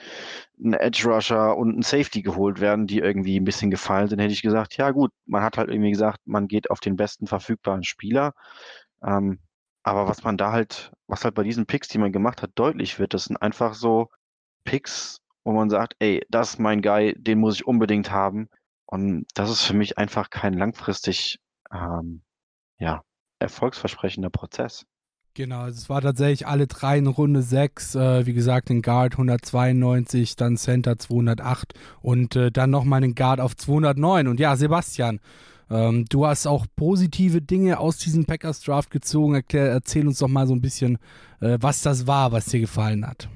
ein 0.63 0.75
Edge 0.75 1.09
Rusher 1.09 1.57
und 1.57 1.79
ein 1.79 1.83
Safety 1.83 2.23
geholt 2.23 2.61
werden, 2.61 2.87
die 2.87 2.99
irgendwie 2.99 3.41
ein 3.41 3.45
bisschen 3.45 3.71
gefallen 3.71 4.09
sind, 4.09 4.21
hätte 4.21 4.33
ich 4.33 4.43
gesagt, 4.43 4.77
ja 4.77 4.91
gut, 4.91 5.13
man 5.27 5.43
hat 5.43 5.57
halt 5.59 5.71
irgendwie 5.71 5.91
gesagt, 5.91 6.21
man 6.27 6.47
geht 6.47 6.71
auf 6.71 6.81
den 6.81 6.97
besten 6.97 7.27
verfügbaren 7.27 7.83
Spieler. 7.83 8.35
Ähm, 9.03 9.41
aber 9.83 10.07
was 10.07 10.23
man 10.23 10.37
da 10.37 10.53
halt, 10.53 10.93
was 11.07 11.25
halt 11.25 11.35
bei 11.35 11.43
diesen 11.43 11.67
Picks, 11.67 11.89
die 11.89 11.99
man 11.99 12.13
gemacht 12.13 12.43
hat, 12.43 12.51
deutlich 12.55 12.99
wird, 12.99 13.15
das 13.15 13.25
sind 13.25 13.37
einfach 13.37 13.75
so 13.75 14.09
Picks, 14.65 15.21
wo 15.45 15.53
man 15.53 15.71
sagt, 15.71 15.95
ey, 15.99 16.25
das 16.29 16.51
ist 16.51 16.59
mein 16.59 16.83
Guy, 16.83 17.15
den 17.17 17.41
muss 17.41 17.57
ich 17.57 17.67
unbedingt 17.67 18.11
haben. 18.11 18.49
Und 18.87 19.27
das 19.35 19.51
ist 19.51 19.63
für 19.63 19.75
mich 19.75 19.99
einfach 19.99 20.31
kein 20.31 20.55
langfristig 20.55 21.39
ähm, 21.73 22.23
ja, 22.79 23.03
erfolgsversprechender 23.39 24.31
Prozess. 24.31 24.85
Genau, 25.35 25.67
es 25.67 25.89
war 25.89 26.01
tatsächlich 26.01 26.49
alle 26.49 26.67
drei 26.67 26.99
in 26.99 27.07
Runde 27.07 27.43
6. 27.43 27.95
Äh, 27.95 28.27
wie 28.27 28.33
gesagt, 28.33 28.69
den 28.69 28.83
Guard 28.83 29.13
192, 29.15 30.35
dann 30.35 30.57
Center 30.57 30.99
208 30.99 31.73
und 32.03 32.35
äh, 32.35 32.51
dann 32.51 32.71
nochmal 32.71 33.01
den 33.01 33.15
Guard 33.15 33.41
auf 33.41 33.57
209. 33.57 34.27
Und 34.27 34.41
ja, 34.41 34.57
Sebastian, 34.57 35.21
ähm, 35.71 36.05
du 36.09 36.27
hast 36.27 36.47
auch 36.47 36.67
positive 36.77 37.41
Dinge 37.41 37.79
aus 37.79 37.99
diesem 37.99 38.27
Packers 38.27 38.61
Draft 38.61 38.91
gezogen. 38.91 39.35
Erklär, 39.35 39.71
erzähl 39.71 40.07
uns 40.07 40.19
doch 40.19 40.29
mal 40.29 40.47
so 40.47 40.55
ein 40.55 40.61
bisschen, 40.61 40.99
äh, 41.41 41.59
was 41.61 41.83
das 41.83 42.07
war, 42.07 42.33
was 42.33 42.47
dir 42.47 42.61
gefallen 42.61 43.07
hat. 43.07 43.29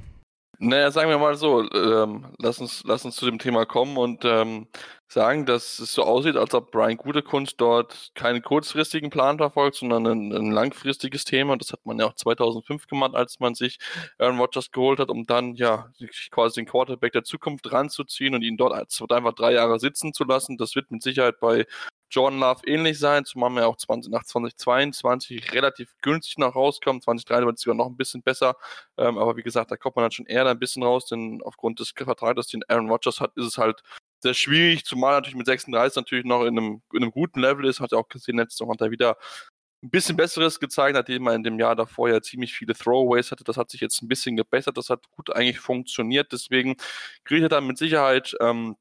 Naja, 0.59 0.91
sagen 0.91 1.11
wir 1.11 1.19
mal 1.19 1.35
so, 1.37 1.69
ähm, 1.73 2.27
lass, 2.39 2.59
uns, 2.59 2.83
lass 2.87 3.05
uns 3.05 3.17
zu 3.17 3.27
dem 3.27 3.39
Thema 3.39 3.67
kommen 3.67 3.97
und 3.97 4.25
ähm, 4.25 4.69
sagen, 5.09 5.47
dass 5.47 5.79
es 5.79 5.93
so 5.93 6.05
aussieht, 6.05 6.37
als 6.37 6.55
ob 6.55 6.71
Brian 6.71 6.97
Gutekunst 6.97 7.61
dort 7.61 8.13
keinen 8.15 8.41
kurzfristigen 8.41 9.11
Plan 9.11 9.37
verfolgt, 9.37 9.77
sondern 9.77 10.07
ein, 10.07 10.33
ein, 10.33 10.51
langfristiges 10.53 11.25
Thema. 11.25 11.57
Das 11.57 11.73
hat 11.73 11.85
man 11.85 11.99
ja 11.99 12.07
auch 12.07 12.15
2005 12.15 12.87
gemacht, 12.87 13.15
als 13.15 13.41
man 13.41 13.55
sich 13.55 13.79
Aaron 14.19 14.39
Rodgers 14.39 14.71
geholt 14.71 15.01
hat, 15.01 15.11
um 15.11 15.27
dann 15.27 15.55
ja 15.55 15.91
quasi 16.31 16.61
den 16.61 16.67
Quarterback 16.67 17.13
der 17.13 17.25
Zukunft 17.25 17.71
ranzuziehen 17.73 18.35
und 18.35 18.43
ihn 18.43 18.57
dort 18.57 18.73
einfach 19.13 19.35
drei 19.35 19.53
Jahre 19.53 19.79
sitzen 19.79 20.15
zu 20.15 20.25
lassen. 20.25 20.57
Das 20.57 20.75
wird 20.77 20.91
mit 20.91 21.03
Sicherheit 21.03 21.41
bei 21.41 21.67
Jordan 22.11 22.41
Love 22.41 22.63
ähnlich 22.67 22.99
sein, 22.99 23.25
zumal 23.25 23.51
man 23.51 23.63
ja 23.63 23.69
auch 23.69 23.77
20, 23.77 24.13
nach 24.13 24.25
2022 24.25 25.53
relativ 25.53 25.95
günstig 26.03 26.39
noch 26.39 26.55
rauskommt, 26.55 27.03
2023 27.05 27.65
sogar 27.65 27.77
noch 27.77 27.87
ein 27.87 27.97
bisschen 27.97 28.23
besser, 28.23 28.57
ähm, 28.97 29.19
aber 29.19 29.37
wie 29.37 29.43
gesagt, 29.43 29.71
da 29.71 29.77
kommt 29.77 29.97
man 29.97 30.05
dann 30.05 30.13
schon 30.13 30.27
eher 30.27 30.47
ein 30.47 30.59
bisschen 30.59 30.83
raus, 30.83 31.07
denn 31.07 31.41
aufgrund 31.43 31.81
des 31.81 31.91
Vertrages, 31.91 32.47
den 32.49 32.63
Aaron 32.69 32.91
Rodgers 32.91 33.21
hat, 33.21 33.33
ist 33.37 33.47
es 33.47 33.59
halt 33.59 33.83
sehr 34.23 34.35
schwierig, 34.35 34.85
zumal 34.85 35.15
natürlich 35.15 35.37
mit 35.37 35.47
36 35.47 35.97
natürlich 35.97 36.25
noch 36.25 36.43
in 36.43 36.59
einem, 36.59 36.83
in 36.93 37.03
einem 37.03 37.11
guten 37.11 37.41
Level 37.41 37.67
ist, 37.67 37.81
hat 37.81 37.93
er 37.93 37.99
auch 37.99 38.09
gesehen, 38.09 38.39
letztes 38.39 38.61
Jahr 38.61 38.71
hat 38.71 38.81
er 38.81 38.91
wieder 38.91 39.17
ein 39.85 39.91
bisschen 39.91 40.17
Besseres 40.17 40.59
gezeigt, 40.61 40.95
nachdem 40.97 41.27
er 41.27 41.35
in 41.35 41.45
dem 41.45 41.59
Jahr 41.59 41.77
davor 41.77 42.09
ja 42.09 42.23
ziemlich 42.23 42.55
viele 42.55 42.75
Throwaways 42.75 43.31
hatte. 43.31 43.45
Das 43.45 43.59
hat 43.59 43.71
sich 43.71 43.83
jetzt 43.83 44.03
ein 44.03 44.09
bisschen 44.09 44.37
gebessert, 44.37 44.79
das 44.79 44.89
hat 44.89 45.11
gut 45.11 45.31
eigentlich 45.31 45.61
funktioniert. 45.61 46.33
Deswegen 46.33 46.77
kriegt 47.25 47.43
er 47.43 47.51
dann 47.51 47.67
mit 47.67 47.77
Sicherheit 47.77 48.35
ähm, 48.41 48.77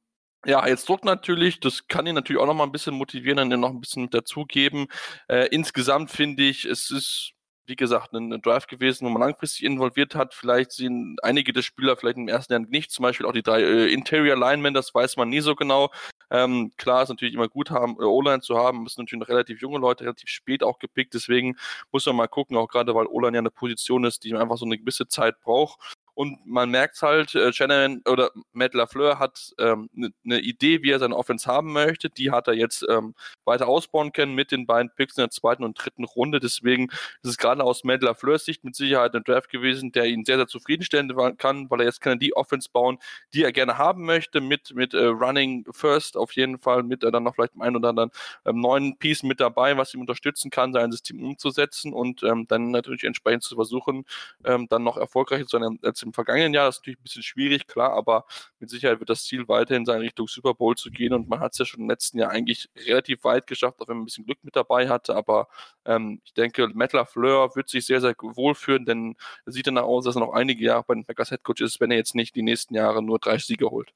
ja, 0.45 0.67
jetzt 0.67 0.89
Druck 0.89 1.05
natürlich, 1.05 1.59
das 1.59 1.87
kann 1.87 2.05
ihn 2.05 2.15
natürlich 2.15 2.41
auch 2.41 2.47
noch 2.47 2.53
mal 2.53 2.65
ein 2.65 2.71
bisschen 2.71 2.95
motivieren, 2.95 3.49
dann 3.49 3.59
noch 3.59 3.69
ein 3.69 3.81
bisschen 3.81 4.09
dazugeben. 4.09 4.87
Äh, 5.27 5.47
insgesamt 5.51 6.11
finde 6.11 6.43
ich, 6.43 6.65
es 6.65 6.91
ist, 6.91 7.31
wie 7.65 7.77
gesagt, 7.77 8.13
ein, 8.13 8.33
ein, 8.33 8.41
Drive 8.41 8.67
gewesen, 8.67 9.05
wo 9.05 9.09
man 9.09 9.21
langfristig 9.21 9.63
involviert 9.63 10.15
hat. 10.15 10.33
Vielleicht 10.33 10.73
sehen 10.73 11.15
einige 11.23 11.53
der 11.53 11.61
Spieler 11.61 11.95
vielleicht 11.95 12.17
im 12.17 12.27
ersten 12.27 12.51
Jahr 12.51 12.61
nicht, 12.61 12.91
zum 12.91 13.03
Beispiel 13.03 13.25
auch 13.25 13.31
die 13.31 13.43
drei 13.43 13.61
äh, 13.61 13.93
Interior 13.93 14.35
Linemen, 14.37 14.73
das 14.73 14.93
weiß 14.93 15.15
man 15.15 15.29
nie 15.29 15.39
so 15.39 15.55
genau. 15.55 15.91
Ähm, 16.29 16.71
klar 16.77 17.03
ist 17.03 17.09
natürlich 17.09 17.35
immer 17.35 17.47
gut 17.47 17.71
haben, 17.71 17.95
äh, 17.99 18.03
O-Line 18.03 18.41
zu 18.41 18.57
haben, 18.57 18.83
müssen 18.83 19.01
natürlich 19.01 19.21
noch 19.21 19.29
relativ 19.29 19.61
junge 19.61 19.79
Leute, 19.79 20.03
relativ 20.03 20.27
spät 20.29 20.63
auch 20.63 20.79
gepickt, 20.79 21.13
deswegen 21.13 21.55
muss 21.91 22.05
man 22.05 22.17
mal 22.17 22.27
gucken, 22.27 22.57
auch 22.57 22.67
gerade 22.67 22.93
weil 22.95 23.05
O-Line 23.05 23.37
ja 23.37 23.39
eine 23.39 23.51
Position 23.51 24.03
ist, 24.03 24.23
die 24.25 24.35
einfach 24.35 24.57
so 24.57 24.65
eine 24.65 24.77
gewisse 24.77 25.07
Zeit 25.07 25.39
braucht. 25.41 25.79
Und 26.15 26.45
man 26.45 26.69
merkt 26.69 27.01
halt, 27.01 27.33
äh, 27.35 27.51
Shannon 27.51 28.01
oder 28.07 28.31
Matt 28.51 28.73
LaFleur 28.73 29.19
hat 29.19 29.53
eine 29.57 29.71
ähm, 29.71 29.89
ne, 29.93 30.13
ne 30.23 30.39
Idee, 30.39 30.83
wie 30.83 30.91
er 30.91 30.99
seine 30.99 31.15
Offense 31.15 31.47
haben 31.47 31.73
möchte. 31.73 32.09
Die 32.09 32.31
hat 32.31 32.47
er 32.47 32.53
jetzt 32.53 32.85
ähm, 32.89 33.15
weiter 33.45 33.67
ausbauen 33.67 34.11
können 34.13 34.35
mit 34.35 34.51
den 34.51 34.67
beiden 34.67 34.91
Picks 34.95 35.17
in 35.17 35.23
der 35.23 35.31
zweiten 35.31 35.63
und 35.63 35.73
dritten 35.73 36.03
Runde. 36.03 36.39
Deswegen 36.39 36.89
ist 36.89 37.29
es 37.29 37.37
gerade 37.37 37.63
aus 37.63 37.83
Matt 37.83 38.01
LaFleurs 38.03 38.45
Sicht 38.45 38.63
mit 38.63 38.75
Sicherheit 38.75 39.15
ein 39.15 39.23
Draft 39.23 39.49
gewesen, 39.49 39.91
der 39.91 40.05
ihn 40.05 40.23
sehr, 40.25 40.37
sehr 40.37 40.47
zufriedenstellen 40.47 41.11
kann, 41.37 41.69
weil 41.69 41.79
er 41.81 41.85
jetzt 41.87 42.01
kann 42.01 42.13
er 42.13 42.17
die 42.17 42.35
Offense 42.35 42.69
bauen, 42.71 42.99
die 43.33 43.43
er 43.43 43.51
gerne 43.51 43.77
haben 43.77 44.05
möchte, 44.05 44.41
mit, 44.41 44.73
mit 44.75 44.93
äh, 44.93 45.05
Running 45.05 45.65
First 45.71 46.17
auf 46.17 46.33
jeden 46.33 46.59
Fall, 46.59 46.83
mit 46.83 47.03
äh, 47.03 47.11
dann 47.11 47.23
noch 47.23 47.35
vielleicht 47.35 47.59
einem 47.59 47.77
oder 47.77 47.89
anderen 47.89 48.11
ähm, 48.45 48.59
neuen 48.59 48.97
Piece 48.97 49.23
mit 49.23 49.39
dabei, 49.39 49.77
was 49.77 49.93
ihm 49.93 50.01
unterstützen 50.01 50.51
kann, 50.51 50.73
sein 50.73 50.91
System 50.91 51.23
umzusetzen 51.23 51.93
und 51.93 52.21
ähm, 52.23 52.45
dann 52.47 52.71
natürlich 52.71 53.03
entsprechend 53.03 53.43
zu 53.43 53.55
versuchen, 53.55 54.05
ähm, 54.45 54.67
dann 54.69 54.83
noch 54.83 54.97
erfolgreicher 54.97 55.47
zu 55.47 55.57
sein 55.57 55.79
als 55.81 56.02
im 56.03 56.13
vergangenen 56.13 56.53
Jahr. 56.53 56.65
Das 56.65 56.75
ist 56.75 56.81
natürlich 56.81 56.99
ein 56.99 57.03
bisschen 57.03 57.23
schwierig, 57.23 57.67
klar, 57.67 57.93
aber 57.93 58.25
mit 58.59 58.69
Sicherheit 58.69 58.99
wird 58.99 59.09
das 59.09 59.23
Ziel 59.25 59.47
weiterhin 59.47 59.85
sein, 59.85 60.01
Richtung 60.01 60.27
Super 60.27 60.53
Bowl 60.53 60.75
zu 60.75 60.91
gehen. 60.91 61.13
Und 61.13 61.29
man 61.29 61.39
hat 61.39 61.53
es 61.53 61.59
ja 61.59 61.65
schon 61.65 61.81
im 61.81 61.89
letzten 61.89 62.19
Jahr 62.19 62.31
eigentlich 62.31 62.69
relativ 62.87 63.23
weit 63.23 63.47
geschafft, 63.47 63.81
auch 63.81 63.87
wenn 63.87 63.97
man 63.97 64.03
ein 64.03 64.05
bisschen 64.05 64.25
Glück 64.25 64.43
mit 64.43 64.55
dabei 64.55 64.89
hatte. 64.89 65.15
Aber 65.15 65.47
ähm, 65.85 66.21
ich 66.23 66.33
denke, 66.33 66.67
Matt 66.73 66.93
LaFleur 66.93 67.55
wird 67.55 67.69
sich 67.69 67.85
sehr, 67.85 68.01
sehr 68.01 68.13
wohlführen, 68.19 68.85
denn 68.85 69.15
es 69.45 69.55
sieht 69.55 69.67
danach 69.67 69.83
aus, 69.83 70.05
dass 70.05 70.15
er 70.15 70.21
noch 70.21 70.33
einige 70.33 70.63
Jahre 70.63 70.83
bei 70.87 70.93
den 70.95 71.05
Packers 71.05 71.31
Headcoach 71.31 71.61
ist, 71.61 71.79
wenn 71.81 71.91
er 71.91 71.97
jetzt 71.97 72.15
nicht 72.15 72.35
die 72.35 72.43
nächsten 72.43 72.75
Jahre 72.75 73.01
nur 73.01 73.19
drei 73.19 73.37
Siege 73.37 73.69
holt. 73.69 73.93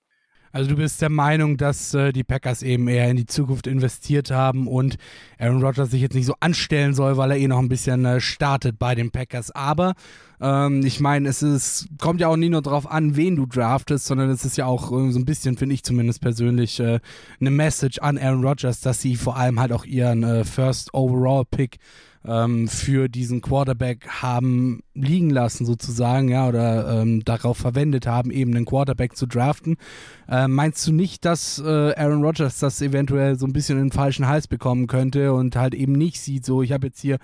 Also 0.52 0.70
du 0.70 0.76
bist 0.78 1.02
der 1.02 1.10
Meinung, 1.10 1.58
dass 1.58 1.94
äh, 1.94 2.12
die 2.12 2.24
Packers 2.24 2.64
eben 2.64 2.88
eher 2.88 3.10
in 3.10 3.18
die 3.18 3.26
Zukunft 3.26 3.68
investiert 3.68 4.32
haben 4.32 4.68
und 4.68 4.98
Aaron 5.38 5.62
Rodgers 5.62 5.92
sich 5.92 6.02
jetzt 6.02 6.16
nicht 6.16 6.26
so 6.26 6.36
anstellen 6.40 6.94
soll, 6.94 7.18
weil 7.18 7.32
er 7.32 7.38
eh 7.38 7.48
noch 7.48 7.60
ein 7.60 7.70
bisschen 7.70 8.06
äh, 8.06 8.22
startet 8.22 8.80
bei 8.80 8.96
den 8.96 9.12
Packers. 9.12 9.52
Aber 9.52 9.94
ähm, 10.40 10.86
ich 10.86 11.00
meine, 11.00 11.30
es 11.30 11.42
ist, 11.42 11.88
kommt 12.00 12.22
ja 12.22 12.28
auch 12.28 12.38
nie 12.38 12.50
nur 12.50 12.62
darauf 12.62 12.90
an, 12.90 13.16
wen 13.16 13.36
du 13.36 13.46
draftest, 13.46 14.06
sondern 14.06 14.30
es 14.30 14.46
ist 14.46 14.58
ja 14.58 14.66
auch 14.66 14.92
äh, 14.92 15.12
so 15.12 15.20
ein 15.20 15.26
bisschen, 15.26 15.58
finde 15.58 15.76
ich 15.76 15.84
zumindest 15.84 16.22
persönlich, 16.22 16.80
äh, 16.80 17.00
eine 17.40 17.52
Message 17.52 18.00
an 18.00 18.18
Aaron 18.18 18.44
Rodgers, 18.44 18.82
dass 18.82 19.02
sie 19.02 19.16
vor 19.16 19.38
allem 19.38 19.60
halt 19.60 19.72
auch 19.72 19.86
ihren 19.86 20.24
äh, 20.24 20.44
First 20.44 20.94
Overall 20.94 21.46
Pick 21.46 21.78
ähm, 22.28 22.68
für 22.68 23.08
diesen 23.08 23.42
Quarterback 23.42 24.08
haben 24.08 24.82
liegen 24.94 25.30
lassen 25.30 25.66
sozusagen, 25.66 26.30
ja, 26.30 26.48
oder 26.48 27.02
ähm, 27.02 27.24
darauf 27.24 27.58
verwendet 27.58 28.08
haben, 28.08 28.32
eben 28.32 28.56
einen 28.56 28.66
Quarterback 28.66 29.16
zu 29.16 29.28
draften. 29.28 29.78
Äh, 30.28 30.48
meinst 30.48 30.86
du 30.88 30.92
nicht, 30.92 31.24
dass 31.24 31.60
äh, 31.60 31.94
Aaron 31.96 32.24
Rodgers 32.24 32.60
das 32.60 32.82
eventuell 32.82 33.38
so 33.38 33.46
ein 33.46 33.54
bisschen 33.54 33.78
in 33.78 33.86
den 33.86 33.92
falschen 33.92 34.28
Hals 34.28 34.48
bekommen 34.48 34.88
könnte 34.88 35.34
und 35.34 35.56
halt 35.56 35.74
eben 35.74 35.94
nicht 35.94 36.20
sieht, 36.20 36.46
so 36.46 36.62
ich 36.62 36.72
habe 36.72 36.88
jetzt 36.88 37.00
hier 37.00 37.18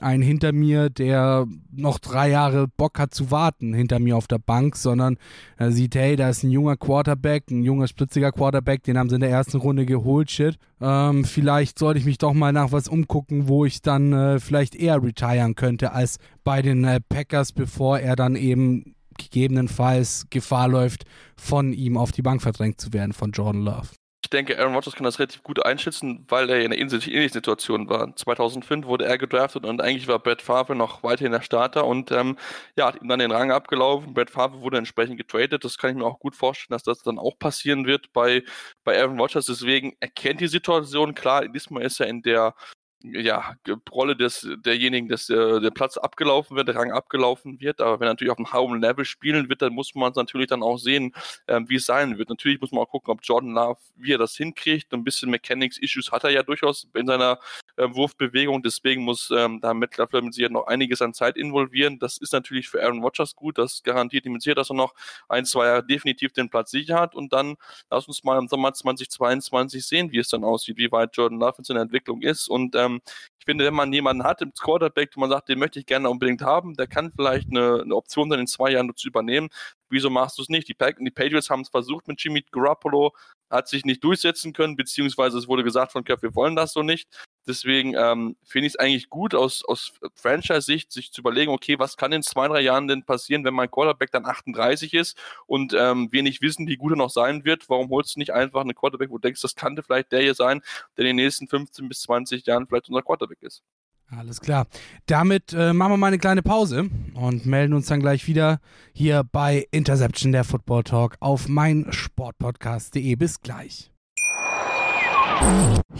einen 0.00 0.22
hinter 0.22 0.52
mir, 0.52 0.90
der 0.90 1.46
noch 1.70 1.98
drei 1.98 2.30
Jahre 2.30 2.66
Bock 2.68 2.98
hat 2.98 3.14
zu 3.14 3.30
warten 3.30 3.74
hinter 3.74 3.98
mir 3.98 4.16
auf 4.16 4.26
der 4.26 4.38
Bank, 4.38 4.76
sondern 4.76 5.18
er 5.56 5.72
sieht, 5.72 5.94
hey, 5.94 6.16
da 6.16 6.30
ist 6.30 6.42
ein 6.42 6.50
junger 6.50 6.76
Quarterback, 6.76 7.50
ein 7.50 7.62
junger 7.62 7.86
splitziger 7.86 8.32
Quarterback, 8.32 8.82
den 8.84 8.98
haben 8.98 9.08
sie 9.08 9.16
in 9.16 9.20
der 9.20 9.30
ersten 9.30 9.58
Runde 9.58 9.86
geholt, 9.86 10.30
shit. 10.30 10.58
Ähm, 10.80 11.24
vielleicht 11.24 11.78
sollte 11.78 11.98
ich 11.98 12.06
mich 12.06 12.18
doch 12.18 12.32
mal 12.32 12.52
nach 12.52 12.70
was 12.70 12.88
umgucken, 12.88 13.48
wo 13.48 13.64
ich 13.64 13.82
dann 13.82 14.12
äh, 14.12 14.38
vielleicht 14.48 14.74
eher 14.74 15.02
retiren 15.02 15.54
könnte 15.54 15.92
als 15.92 16.18
bei 16.42 16.62
den 16.62 16.84
äh, 16.84 17.00
Packers, 17.00 17.52
bevor 17.52 17.98
er 18.00 18.16
dann 18.16 18.34
eben 18.34 18.96
gegebenenfalls 19.18 20.26
Gefahr 20.30 20.68
läuft, 20.68 21.04
von 21.36 21.72
ihm 21.72 21.96
auf 21.96 22.12
die 22.12 22.22
Bank 22.22 22.42
verdrängt 22.42 22.80
zu 22.80 22.92
werden, 22.92 23.12
von 23.12 23.32
Jordan 23.32 23.62
Love. 23.62 23.88
Ich 24.24 24.30
denke, 24.30 24.58
Aaron 24.58 24.74
Rodgers 24.74 24.94
kann 24.94 25.04
das 25.04 25.18
relativ 25.18 25.42
gut 25.42 25.64
einschätzen, 25.64 26.26
weil 26.28 26.50
er 26.50 26.58
in 26.58 26.72
einer 26.72 26.76
ähnlichen 26.76 27.32
Situation 27.32 27.88
war. 27.88 28.14
2005 28.14 28.84
wurde 28.84 29.06
er 29.06 29.16
gedraftet 29.16 29.64
und 29.64 29.80
eigentlich 29.80 30.06
war 30.06 30.18
Brett 30.18 30.42
Favre 30.42 30.74
noch 30.74 31.02
weiterhin 31.02 31.32
der 31.32 31.40
Starter 31.40 31.86
und 31.86 32.10
ähm, 32.10 32.36
ja, 32.76 32.88
hat 32.88 33.00
ihm 33.00 33.08
dann 33.08 33.20
den 33.20 33.30
Rang 33.30 33.52
abgelaufen. 33.52 34.12
Brett 34.12 34.28
Favre 34.28 34.60
wurde 34.60 34.76
entsprechend 34.76 35.16
getradet. 35.16 35.64
Das 35.64 35.78
kann 35.78 35.90
ich 35.90 35.96
mir 35.96 36.04
auch 36.04 36.18
gut 36.18 36.36
vorstellen, 36.36 36.74
dass 36.74 36.82
das 36.82 37.02
dann 37.02 37.18
auch 37.18 37.38
passieren 37.38 37.86
wird 37.86 38.12
bei, 38.12 38.42
bei 38.84 39.00
Aaron 39.00 39.18
Rodgers. 39.18 39.46
Deswegen 39.46 39.94
erkennt 40.00 40.42
die 40.42 40.48
Situation. 40.48 41.14
Klar, 41.14 41.48
diesmal 41.48 41.84
ist 41.84 41.98
er 41.98 42.08
in 42.08 42.20
der 42.20 42.54
ja, 43.02 43.54
Rolle 43.90 44.16
des, 44.16 44.46
derjenigen, 44.64 45.08
dass 45.08 45.26
der, 45.26 45.60
der 45.60 45.70
Platz 45.70 45.96
abgelaufen 45.96 46.56
wird, 46.56 46.68
der 46.68 46.76
Rang 46.76 46.90
abgelaufen 46.90 47.60
wird. 47.60 47.80
Aber 47.80 48.00
wenn 48.00 48.08
er 48.08 48.12
natürlich 48.12 48.32
auf 48.32 48.38
einem 48.38 48.52
hohen 48.52 48.80
Level 48.80 49.04
spielen 49.04 49.48
wird, 49.48 49.62
dann 49.62 49.72
muss 49.72 49.94
man 49.94 50.10
es 50.10 50.16
natürlich 50.16 50.48
dann 50.48 50.62
auch 50.62 50.78
sehen, 50.78 51.14
ähm, 51.46 51.68
wie 51.68 51.76
es 51.76 51.86
sein 51.86 52.18
wird. 52.18 52.28
Natürlich 52.28 52.60
muss 52.60 52.72
man 52.72 52.82
auch 52.82 52.90
gucken, 52.90 53.12
ob 53.12 53.20
Jordan 53.22 53.52
Love, 53.52 53.78
wie 53.96 54.12
er 54.12 54.18
das 54.18 54.34
hinkriegt. 54.34 54.92
Ein 54.92 55.04
bisschen 55.04 55.30
Mechanics-Issues 55.30 56.10
hat 56.10 56.24
er 56.24 56.30
ja 56.30 56.42
durchaus 56.42 56.88
in 56.94 57.06
seiner 57.06 57.38
äh, 57.78 57.94
Wurfbewegung. 57.94 58.62
Deswegen 58.62 59.02
muss 59.02 59.30
ähm, 59.30 59.60
da 59.60 59.72
Matt 59.72 59.96
LaFleur 59.96 60.22
mit 60.22 60.34
Sicherheit 60.34 60.52
noch 60.52 60.66
einiges 60.66 61.00
an 61.00 61.14
Zeit 61.14 61.36
involvieren. 61.36 61.98
Das 61.98 62.18
ist 62.18 62.32
natürlich 62.32 62.68
für 62.68 62.82
Aaron 62.82 63.02
Rodgers 63.02 63.34
gut. 63.36 63.58
Das 63.58 63.82
garantiert 63.82 64.26
ihm 64.26 64.38
Sicherheit, 64.40 64.58
dass 64.58 64.70
er 64.70 64.74
noch 64.74 64.94
ein, 65.28 65.44
zwei 65.44 65.66
Jahre 65.66 65.86
definitiv 65.86 66.32
den 66.32 66.50
Platz 66.50 66.70
sicher 66.70 66.98
hat. 66.98 67.14
Und 67.14 67.32
dann 67.32 67.56
lass 67.90 68.08
uns 68.08 68.24
mal 68.24 68.38
im 68.38 68.48
Sommer 68.48 68.74
2022 68.74 69.86
sehen, 69.86 70.12
wie 70.12 70.18
es 70.18 70.28
dann 70.28 70.44
aussieht, 70.44 70.76
wie 70.76 70.90
weit 70.92 71.16
Jordan 71.16 71.38
Love 71.38 71.54
in 71.58 71.64
seiner 71.64 71.82
Entwicklung 71.82 72.22
ist. 72.22 72.48
Und 72.48 72.74
ähm, 72.74 73.00
ich 73.38 73.44
finde, 73.44 73.64
wenn 73.64 73.74
man 73.74 73.92
jemanden 73.92 74.24
hat 74.24 74.42
im 74.42 74.52
Quarterback, 74.52 75.10
wo 75.14 75.20
man 75.20 75.30
sagt, 75.30 75.48
den 75.48 75.58
möchte 75.58 75.78
ich 75.78 75.86
gerne 75.86 76.10
unbedingt 76.10 76.42
haben, 76.42 76.74
der 76.74 76.86
kann 76.86 77.12
vielleicht 77.14 77.48
eine, 77.50 77.82
eine 77.82 77.94
Option 77.94 78.30
sein, 78.30 78.40
in 78.40 78.46
zwei 78.46 78.70
Jahren 78.72 78.94
zu 78.94 79.08
übernehmen. 79.08 79.48
Wieso 79.90 80.10
machst 80.10 80.38
du 80.38 80.42
es 80.42 80.48
nicht? 80.48 80.68
Die, 80.68 80.76
die 81.00 81.10
Patriots 81.10 81.50
haben 81.50 81.62
es 81.62 81.68
versucht 81.68 82.08
mit 82.08 82.22
Jimmy 82.22 82.44
Garoppolo, 82.50 83.12
hat 83.50 83.68
sich 83.68 83.84
nicht 83.84 84.04
durchsetzen 84.04 84.52
können, 84.52 84.76
beziehungsweise 84.76 85.38
es 85.38 85.48
wurde 85.48 85.64
gesagt 85.64 85.92
von 85.92 86.04
Kerr, 86.04 86.20
wir 86.22 86.34
wollen 86.34 86.56
das 86.56 86.72
so 86.72 86.82
nicht. 86.82 87.08
Deswegen 87.46 87.94
ähm, 87.94 88.36
finde 88.44 88.66
ich 88.66 88.74
es 88.74 88.78
eigentlich 88.78 89.08
gut, 89.08 89.34
aus, 89.34 89.64
aus 89.64 89.92
Franchise-Sicht 90.16 90.92
sich 90.92 91.12
zu 91.12 91.22
überlegen, 91.22 91.50
okay, 91.50 91.78
was 91.78 91.96
kann 91.96 92.12
in 92.12 92.22
zwei, 92.22 92.46
drei 92.46 92.60
Jahren 92.60 92.88
denn 92.88 93.04
passieren, 93.04 93.42
wenn 93.44 93.54
mein 93.54 93.70
Quarterback 93.70 94.10
dann 94.10 94.26
38 94.26 94.92
ist 94.92 95.18
und 95.46 95.72
ähm, 95.72 96.08
wir 96.12 96.22
nicht 96.22 96.42
wissen, 96.42 96.66
wie 96.68 96.76
gut 96.76 96.92
er 96.92 96.96
noch 96.96 97.10
sein 97.10 97.46
wird. 97.46 97.70
Warum 97.70 97.88
holst 97.88 98.16
du 98.16 98.18
nicht 98.18 98.34
einfach 98.34 98.60
einen 98.60 98.74
Quarterback, 98.74 99.08
wo 99.08 99.16
du 99.16 99.22
denkst, 99.22 99.40
das 99.40 99.54
könnte 99.54 99.82
vielleicht 99.82 100.12
der 100.12 100.20
hier 100.20 100.34
sein, 100.34 100.60
der 100.96 101.06
in 101.06 101.16
den 101.16 101.24
nächsten 101.24 101.48
15 101.48 101.88
bis 101.88 102.02
20 102.02 102.44
Jahren 102.44 102.66
vielleicht 102.66 102.90
unser 102.90 103.02
Quarterback 103.02 103.38
ist? 103.40 103.62
Alles 104.10 104.40
klar. 104.40 104.66
Damit 105.06 105.52
äh, 105.52 105.72
machen 105.72 105.92
wir 105.92 105.96
mal 105.98 106.06
eine 106.06 106.18
kleine 106.18 106.42
Pause 106.42 106.88
und 107.14 107.44
melden 107.46 107.74
uns 107.74 107.86
dann 107.86 108.00
gleich 108.00 108.26
wieder 108.26 108.58
hier 108.92 109.22
bei 109.30 109.66
Interception 109.70 110.32
der 110.32 110.44
Football 110.44 110.84
Talk 110.84 111.16
auf 111.20 111.48
meinsportpodcast.de. 111.48 113.14
Bis 113.16 113.40
gleich. 113.40 113.90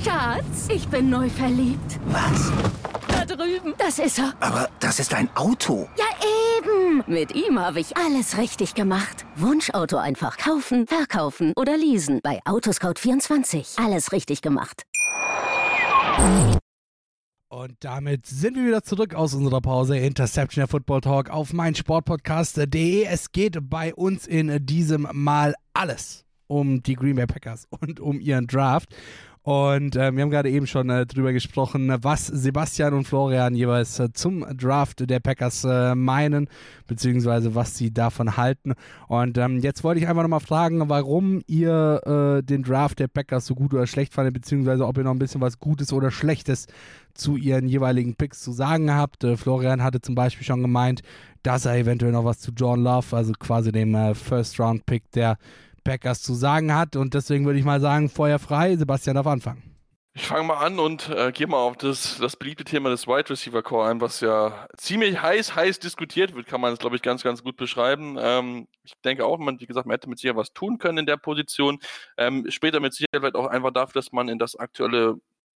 Schatz, 0.02 0.68
ich 0.74 0.88
bin 0.88 1.10
neu 1.10 1.28
verliebt. 1.28 2.00
Was? 2.06 2.50
Da 3.08 3.24
drüben. 3.24 3.74
Das 3.78 3.98
ist 3.98 4.18
er. 4.18 4.32
Aber 4.40 4.68
das 4.80 4.98
ist 4.98 5.14
ein 5.14 5.28
Auto. 5.36 5.88
Ja, 5.96 6.06
eben. 6.58 7.04
Mit 7.06 7.34
ihm 7.34 7.58
habe 7.58 7.78
ich 7.80 7.96
alles 7.96 8.38
richtig 8.38 8.74
gemacht. 8.74 9.26
Wunschauto 9.36 9.96
einfach 9.98 10.38
kaufen, 10.38 10.86
verkaufen 10.86 11.52
oder 11.56 11.76
leasen. 11.76 12.20
Bei 12.22 12.40
Autoscout24. 12.46 13.84
Alles 13.84 14.12
richtig 14.12 14.42
gemacht. 14.42 14.84
Und 17.50 17.76
damit 17.80 18.26
sind 18.26 18.56
wir 18.56 18.66
wieder 18.66 18.82
zurück 18.82 19.14
aus 19.14 19.32
unserer 19.32 19.62
Pause. 19.62 19.96
Interception 19.96 20.60
der 20.60 20.68
Football 20.68 21.00
Talk 21.00 21.30
auf 21.30 21.54
mein 21.54 21.74
Sportpodcast.de. 21.74 23.04
Es 23.04 23.32
geht 23.32 23.56
bei 23.70 23.94
uns 23.94 24.26
in 24.26 24.66
diesem 24.66 25.08
Mal 25.14 25.54
alles 25.72 26.26
um 26.46 26.82
die 26.82 26.94
Green 26.94 27.16
Bay 27.16 27.26
Packers 27.26 27.66
und 27.70 28.00
um 28.00 28.20
ihren 28.20 28.46
Draft. 28.48 28.94
Und 29.48 29.96
äh, 29.96 30.14
wir 30.14 30.22
haben 30.22 30.28
gerade 30.28 30.50
eben 30.50 30.66
schon 30.66 30.90
äh, 30.90 31.06
drüber 31.06 31.32
gesprochen, 31.32 31.90
was 32.02 32.26
Sebastian 32.26 32.92
und 32.92 33.04
Florian 33.04 33.54
jeweils 33.54 33.98
äh, 33.98 34.12
zum 34.12 34.44
Draft 34.54 35.08
der 35.08 35.20
Packers 35.20 35.64
äh, 35.64 35.94
meinen, 35.94 36.50
beziehungsweise 36.86 37.54
was 37.54 37.74
sie 37.74 37.90
davon 37.90 38.36
halten. 38.36 38.74
Und 39.06 39.38
ähm, 39.38 39.60
jetzt 39.60 39.84
wollte 39.84 40.02
ich 40.02 40.06
einfach 40.06 40.20
nochmal 40.20 40.40
fragen, 40.40 40.90
warum 40.90 41.40
ihr 41.46 42.02
äh, 42.04 42.42
den 42.42 42.62
Draft 42.62 42.98
der 42.98 43.08
Packers 43.08 43.46
so 43.46 43.54
gut 43.54 43.72
oder 43.72 43.86
schlecht 43.86 44.12
fandet, 44.12 44.34
beziehungsweise 44.34 44.86
ob 44.86 44.98
ihr 44.98 45.04
noch 45.04 45.12
ein 45.12 45.18
bisschen 45.18 45.40
was 45.40 45.58
Gutes 45.58 45.94
oder 45.94 46.10
Schlechtes 46.10 46.66
zu 47.14 47.38
ihren 47.38 47.68
jeweiligen 47.68 48.16
Picks 48.16 48.42
zu 48.42 48.52
sagen 48.52 48.92
habt. 48.92 49.24
Äh, 49.24 49.38
Florian 49.38 49.82
hatte 49.82 50.02
zum 50.02 50.14
Beispiel 50.14 50.44
schon 50.44 50.60
gemeint, 50.60 51.00
dass 51.42 51.64
er 51.64 51.78
eventuell 51.78 52.12
noch 52.12 52.26
was 52.26 52.38
zu 52.38 52.52
John 52.54 52.82
Love, 52.82 53.16
also 53.16 53.32
quasi 53.32 53.72
dem 53.72 53.96
First-Round-Pick 54.14 55.10
der 55.12 55.38
Packers 55.88 56.20
zu 56.20 56.34
sagen 56.34 56.74
hat. 56.74 56.96
Und 56.96 57.14
deswegen 57.14 57.46
würde 57.46 57.58
ich 57.58 57.64
mal 57.64 57.80
sagen, 57.80 58.10
Feuer 58.10 58.38
frei. 58.38 58.76
Sebastian 58.76 59.16
darf 59.16 59.26
anfangen. 59.26 59.62
Ich 60.14 60.26
fange 60.26 60.48
mal 60.48 60.56
an 60.56 60.80
und 60.80 61.08
äh, 61.10 61.30
gehe 61.32 61.46
mal 61.46 61.58
auf 61.58 61.76
das, 61.76 62.18
das 62.18 62.34
beliebte 62.36 62.64
Thema 62.64 62.90
des 62.90 63.06
Wide 63.06 63.30
Receiver 63.30 63.62
Core 63.62 63.88
ein, 63.88 64.00
was 64.00 64.20
ja 64.20 64.66
ziemlich 64.76 65.22
heiß, 65.22 65.54
heiß 65.54 65.78
diskutiert 65.78 66.34
wird, 66.34 66.46
kann 66.46 66.60
man 66.60 66.72
es, 66.72 66.80
glaube 66.80 66.96
ich, 66.96 67.02
ganz, 67.02 67.22
ganz 67.22 67.44
gut 67.44 67.56
beschreiben. 67.56 68.16
Ähm, 68.20 68.66
ich 68.82 68.94
denke 69.04 69.24
auch, 69.24 69.38
man, 69.38 69.60
wie 69.60 69.66
gesagt, 69.66 69.86
man 69.86 69.94
hätte 69.94 70.08
mit 70.08 70.18
Sicherheit 70.18 70.36
was 70.36 70.52
tun 70.52 70.78
können 70.78 70.98
in 70.98 71.06
der 71.06 71.18
Position. 71.18 71.78
Ähm, 72.16 72.44
später 72.48 72.80
mit 72.80 72.94
Sicherheit 72.94 73.36
auch 73.36 73.46
einfach 73.46 73.70
dafür, 73.70 73.94
dass 73.94 74.10
man 74.10 74.28
in 74.28 74.40
das 74.40 74.56
aktuelle 74.56 75.14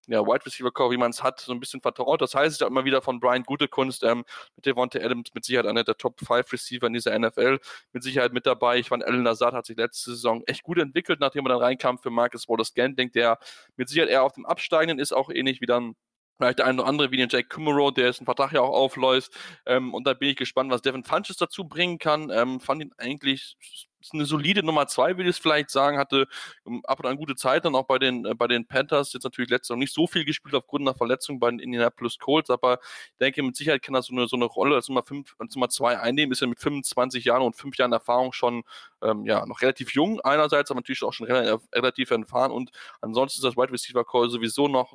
ja, 0.09 0.21
Wide 0.27 0.45
Receiver 0.45 0.71
Core, 0.71 0.93
wie 0.93 0.97
man 0.97 1.11
es 1.11 1.23
hat, 1.23 1.41
so 1.41 1.53
ein 1.53 1.61
bisschen 1.61 1.81
vertraut. 1.81 2.21
Das 2.21 2.35
heißt, 2.35 2.57
ich 2.57 2.63
habe 2.63 2.71
immer 2.73 2.85
wieder 2.85 3.03
von 3.03 3.21
Brian 3.21 3.45
Gutekunst 3.45 4.03
ähm, 4.03 4.25
mit 4.57 4.67
Devonta 4.67 4.99
Adams 4.99 5.31
mit 5.35 5.45
Sicherheit 5.45 5.67
einer 5.67 5.85
der 5.85 5.97
Top 5.97 6.19
5 6.21 6.53
Receiver 6.53 6.87
in 6.87 6.93
dieser 6.93 7.19
NFL 7.19 7.59
mit 7.93 8.03
Sicherheit 8.03 8.33
mit 8.33 8.47
dabei. 8.47 8.79
Ich 8.79 8.89
fand, 8.89 9.05
Alan 9.05 9.25
Lazard 9.25 9.55
hat 9.55 9.67
sich 9.67 9.77
letzte 9.77 10.11
Saison 10.11 10.43
echt 10.47 10.63
gut 10.63 10.79
entwickelt, 10.79 11.21
nachdem 11.21 11.47
er 11.47 11.51
dann 11.51 11.59
reinkam 11.59 11.99
für 11.99 12.11
Marcus 12.11 12.49
Wallace 12.49 12.75
Gantling, 12.75 13.13
der 13.13 13.39
mit 13.77 13.89
Sicherheit 13.89 14.11
eher 14.11 14.25
auf 14.25 14.33
dem 14.33 14.47
Absteigenden 14.47 14.99
ist, 14.99 15.13
auch 15.13 15.31
ähnlich 15.31 15.61
wie 15.61 15.67
dann 15.67 15.95
vielleicht 16.37 16.59
der 16.59 16.67
eine 16.67 16.81
oder 16.81 16.89
andere 16.89 17.11
wie 17.13 17.17
den 17.17 17.29
Jake 17.29 17.49
Kummerow, 17.49 17.93
der 17.93 18.07
jetzt 18.07 18.21
einen 18.21 18.27
Vertrag 18.27 18.53
ja 18.53 18.61
auch 18.61 18.75
aufläuft. 18.75 19.33
Ähm, 19.67 19.95
und 19.95 20.07
da 20.07 20.15
bin 20.15 20.31
ich 20.31 20.37
gespannt, 20.37 20.71
was 20.71 20.83
Devin 20.83 21.05
Funches 21.05 21.37
dazu 21.37 21.65
bringen 21.69 21.99
kann. 21.99 22.31
Ähm, 22.31 22.59
fand 22.61 22.83
ihn 22.83 22.93
eigentlich 22.99 23.57
ist 24.03 24.15
eine 24.15 24.27
solide 24.27 24.63
Nummer 24.63 24.87
zwei, 24.87 25.17
würde 25.17 25.31
ich 25.31 25.37
es 25.37 25.39
vielleicht 25.39 25.71
sagen, 25.71 25.99
hatte 25.99 26.27
ähm, 26.67 26.83
ab 26.85 27.01
und 27.01 27.07
an 27.07 27.17
gute 27.17 27.35
Zeit 27.37 27.65
dann 27.65 27.75
auch 27.75 27.87
bei 27.87 27.99
den, 27.99 28.25
äh, 28.25 28.35
bei 28.35 28.47
den 28.47 28.67
Panthers, 28.67 29.13
jetzt 29.13 29.25
natürlich 29.25 29.51
letztes 29.51 29.71
Jahr 29.71 29.79
nicht 29.79 29.95
so 29.95 30.07
viel 30.07 30.25
gespielt 30.25 30.55
aufgrund 30.55 30.83
einer 30.83 30.95
Verletzung 30.95 31.39
bei 31.41 31.51
den 31.51 31.59
Indianapolis 31.59 32.19
Colts, 32.19 32.51
aber 32.51 32.79
ich 32.83 33.19
denke, 33.21 33.43
mit 33.43 33.57
Sicherheit 33.57 33.83
kann 33.83 33.95
er 33.95 34.03
so 34.03 34.13
eine, 34.13 34.27
so 34.27 34.37
eine 34.37 34.47
Rolle 34.47 34.77
als 34.77 34.89
Nummer, 34.89 35.03
fünf, 35.03 35.35
als 35.39 35.55
Nummer 35.55 35.69
zwei 35.69 35.99
einnehmen, 35.99 36.33
ist 36.33 36.41
ja 36.41 36.47
mit 36.47 36.61
25 36.61 37.25
Jahren 37.25 37.43
und 37.43 37.57
fünf 37.57 37.77
Jahren 37.77 37.93
Erfahrung 37.93 38.33
schon 38.33 38.65
ähm, 39.03 39.25
ja, 39.27 39.45
noch 39.47 39.63
relativ 39.63 39.93
jung 39.95 40.21
einerseits, 40.21 40.71
aber 40.71 40.81
natürlich 40.81 41.03
auch 41.03 41.13
schon 41.13 41.27
relativ, 41.27 41.67
relativ 41.73 42.11
erfahren. 42.11 42.53
Und 42.53 42.71
ansonsten 43.01 43.39
ist 43.39 43.45
das 43.45 43.57
Wide 43.57 43.73
Receiver 43.73 44.05
Call 44.05 44.31
sowieso 44.31 44.69
noch 44.69 44.95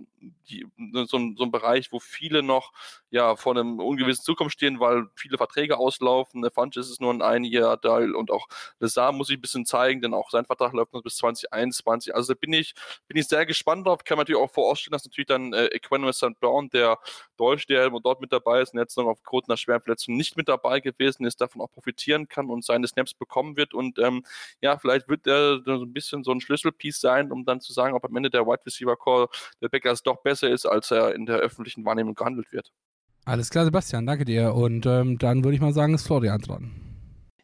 die, 0.50 0.66
so, 0.94 1.06
so, 1.06 1.18
ein 1.18 1.52
Bereich, 1.52 1.92
wo 1.92 2.00
viele 2.00 2.42
noch 2.44 2.72
ja 3.10 3.36
vor 3.36 3.54
einem 3.54 3.80
ungewissen 3.80 4.24
Zukunft 4.24 4.54
stehen, 4.54 4.80
weil 4.80 5.08
viele 5.16 5.38
Verträge 5.38 5.78
auslaufen. 5.78 6.42
Der 6.42 6.52
Funches 6.52 6.90
ist 6.90 7.02
nur 7.02 7.14
ein 7.14 7.22
einjähriger 7.22 7.80
Teil 7.80 8.16
und 8.16 8.32
auch 8.32 8.48
das 8.80 8.94
Saar 8.98 9.12
muss 9.12 9.30
ich 9.30 9.38
ein 9.38 9.42
bisschen 9.42 9.66
zeigen, 9.66 10.02
denn 10.02 10.16
auch 10.16 10.32
sein 10.32 10.46
Vertrag 10.46 10.74
läuft 10.74 10.92
noch 10.92 11.04
bis 11.04 11.18
2021. 11.18 12.16
Also 12.16 12.34
da 12.34 12.40
bin 12.40 12.52
ich, 12.52 12.74
bin 13.08 13.18
ich 13.18 13.28
sehr 13.28 13.46
gespannt 13.46 13.86
drauf. 13.86 14.04
Kann 14.04 14.18
man 14.18 14.24
natürlich 14.24 14.42
auch 14.42 14.52
vorausstellen, 14.52 14.94
dass 14.94 15.06
natürlich 15.06 15.28
dann 15.28 15.54
äh, 15.54 15.68
Equanimous 15.68 16.18
St. 16.18 16.40
Brown, 16.40 16.70
der 16.70 16.98
Deutsch, 17.38 17.68
der 17.68 17.92
dort 17.92 18.22
mit 18.22 18.34
dabei 18.34 18.62
ist 18.62 18.74
und 18.74 18.80
jetzt 18.80 18.98
noch 18.98 19.06
aufgrund 19.06 19.48
einer 19.50 19.58
schweren 19.58 19.82
Verletzung 19.82 20.18
nicht 20.18 20.36
mit 20.36 20.50
dabei 20.50 20.80
gewesen 20.80 21.26
ist, 21.26 21.40
davon 21.40 21.62
auch 21.62 21.72
profitieren 21.72 22.28
kann 22.28 22.50
und 22.50 22.66
seine 22.66 22.88
Snaps 22.88 23.14
bekommen 23.14 23.56
wird. 23.56 23.76
Und 23.76 24.00
ähm, 24.00 24.24
ja, 24.62 24.80
vielleicht 24.80 25.08
wird 25.08 25.28
er 25.28 25.62
so 25.64 25.84
ein 25.84 25.94
bisschen 25.94 26.24
so 26.24 26.32
ein 26.32 26.42
Schlüsselpiece 26.42 27.00
sein, 27.00 27.32
um 27.32 27.46
dann 27.46 27.62
zu 27.62 27.74
sagen, 27.74 27.94
ob 27.94 28.04
am 28.04 28.16
Ende 28.16 28.32
der 28.32 28.48
Wide 28.48 28.66
Receiver 28.66 28.98
Call 28.98 29.28
der 29.62 29.70
Packers 29.70 30.02
doch 30.02 30.24
besser 30.24 30.50
ist, 30.50 30.66
als 30.66 30.90
er 30.90 31.14
in 31.14 31.28
der 31.28 31.38
öffentlichen 31.38 31.86
Wahrnehmung 31.86 32.16
gehandelt 32.16 32.52
wird. 32.52 32.72
Alles 33.26 33.52
klar, 33.52 33.66
Sebastian, 33.66 34.08
danke 34.08 34.26
dir. 34.26 34.56
Und 34.56 34.88
ähm, 34.88 35.20
dann 35.20 35.44
würde 35.44 35.54
ich 35.54 35.62
mal 35.62 35.74
sagen, 35.74 35.94
ist 35.94 36.08
Florian 36.08 36.42
dran. 36.42 36.87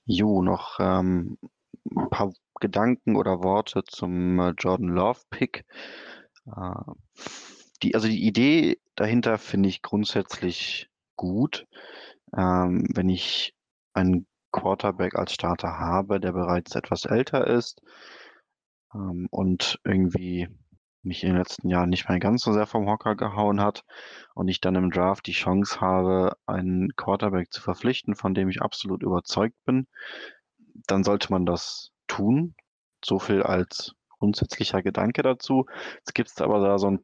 Jo, 0.06 0.42
noch 0.42 0.80
ähm, 0.80 1.38
ein 1.96 2.10
paar 2.10 2.34
Gedanken 2.60 3.16
oder 3.16 3.44
Worte 3.44 3.84
zum 3.86 4.40
äh, 4.40 4.54
Jordan 4.58 4.90
Love 4.90 5.22
Pick. 5.30 5.66
Äh, 6.46 6.92
die, 7.82 7.96
also 7.96 8.08
die 8.08 8.26
Idee 8.26 8.80
dahinter 8.96 9.38
finde 9.38 9.70
ich 9.70 9.82
grundsätzlich 9.82 10.90
gut. 11.16 11.68
Ähm, 12.36 12.88
wenn 12.94 13.10
ich 13.10 13.56
einen 13.94 14.28
Quarterback 14.52 15.16
als 15.16 15.34
Starter 15.34 15.80
habe, 15.80 16.20
der 16.20 16.34
bereits 16.34 16.76
etwas 16.76 17.06
älter 17.06 17.48
ist 17.48 17.82
ähm, 18.94 19.28
und 19.32 19.80
irgendwie 19.84 20.50
mich 21.04 21.24
in 21.24 21.30
den 21.30 21.38
letzten 21.38 21.70
Jahren 21.70 21.90
nicht 21.90 22.10
mehr 22.10 22.20
ganz 22.20 22.44
so 22.44 22.54
sehr 22.54 22.66
vom 22.66 22.88
Hocker 22.88 23.16
gehauen 23.16 23.62
hat 23.62 23.84
und 24.34 24.48
ich 24.48 24.62
dann 24.62 24.76
im 24.76 24.92
Draft 24.92 25.28
die 25.28 25.34
Chance 25.34 25.82
habe, 25.82 26.38
einen 26.46 26.96
Quarterback 26.96 27.52
zu 27.52 27.62
verpflichten, 27.62 28.16
von 28.16 28.34
dem 28.34 28.50
ich 28.50 28.62
absolut 28.62 29.04
überzeugt 29.04 29.56
bin, 29.66 29.88
dann 30.88 31.04
sollte 31.04 31.32
man 31.32 31.46
das 31.46 31.92
tun. 32.08 32.56
So 33.04 33.20
viel 33.20 33.44
als 33.44 33.96
grundsätzlicher 34.20 34.82
Gedanke 34.82 35.22
dazu. 35.24 35.66
Jetzt 35.98 36.16
gibt 36.16 36.30
es 36.30 36.40
aber 36.42 36.60
da 36.60 36.80
so 36.80 36.90
ein 36.90 37.04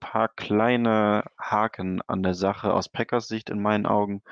paar 0.00 0.28
kleine 0.28 1.24
Haken 1.38 2.02
an 2.08 2.22
der 2.22 2.34
Sache 2.34 2.72
aus 2.72 2.88
Packers 2.88 3.28
Sicht 3.28 3.50
in 3.50 3.62
meinen 3.62 3.86
Augen. 3.86 4.22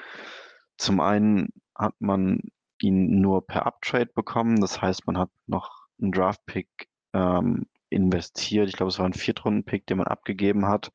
Zum 0.77 1.01
einen 1.01 1.51
hat 1.75 1.95
man 2.01 2.41
ihn 2.81 3.21
nur 3.21 3.47
per 3.47 3.67
Uptrade 3.67 4.11
bekommen. 4.15 4.61
Das 4.61 4.83
heißt, 4.83 5.07
man 5.07 5.19
hat 5.19 5.31
noch 5.47 5.87
einen 6.01 6.13
Draft-Pick 6.13 6.89
ähm, 7.13 7.67
investiert. 7.91 8.69
Ich 8.69 8.77
glaube, 8.77 8.91
es 8.91 8.99
war 8.99 9.07
ein 9.07 9.15
Viertrunden-Pick, 9.15 9.87
den 9.87 9.99
man 9.99 10.07
abgegeben 10.07 10.67
hat. 10.67 10.91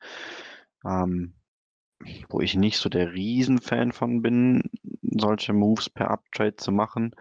Ähm, 0.84 1.34
wo 2.28 2.40
ich 2.40 2.54
nicht 2.54 2.78
so 2.78 2.88
der 2.88 3.12
Riesenfan 3.12 3.92
von 3.92 4.20
bin, 4.20 4.62
solche 5.02 5.52
Moves 5.52 5.88
per 5.88 6.10
Uptrade 6.10 6.56
zu 6.56 6.70
machen 6.70 7.14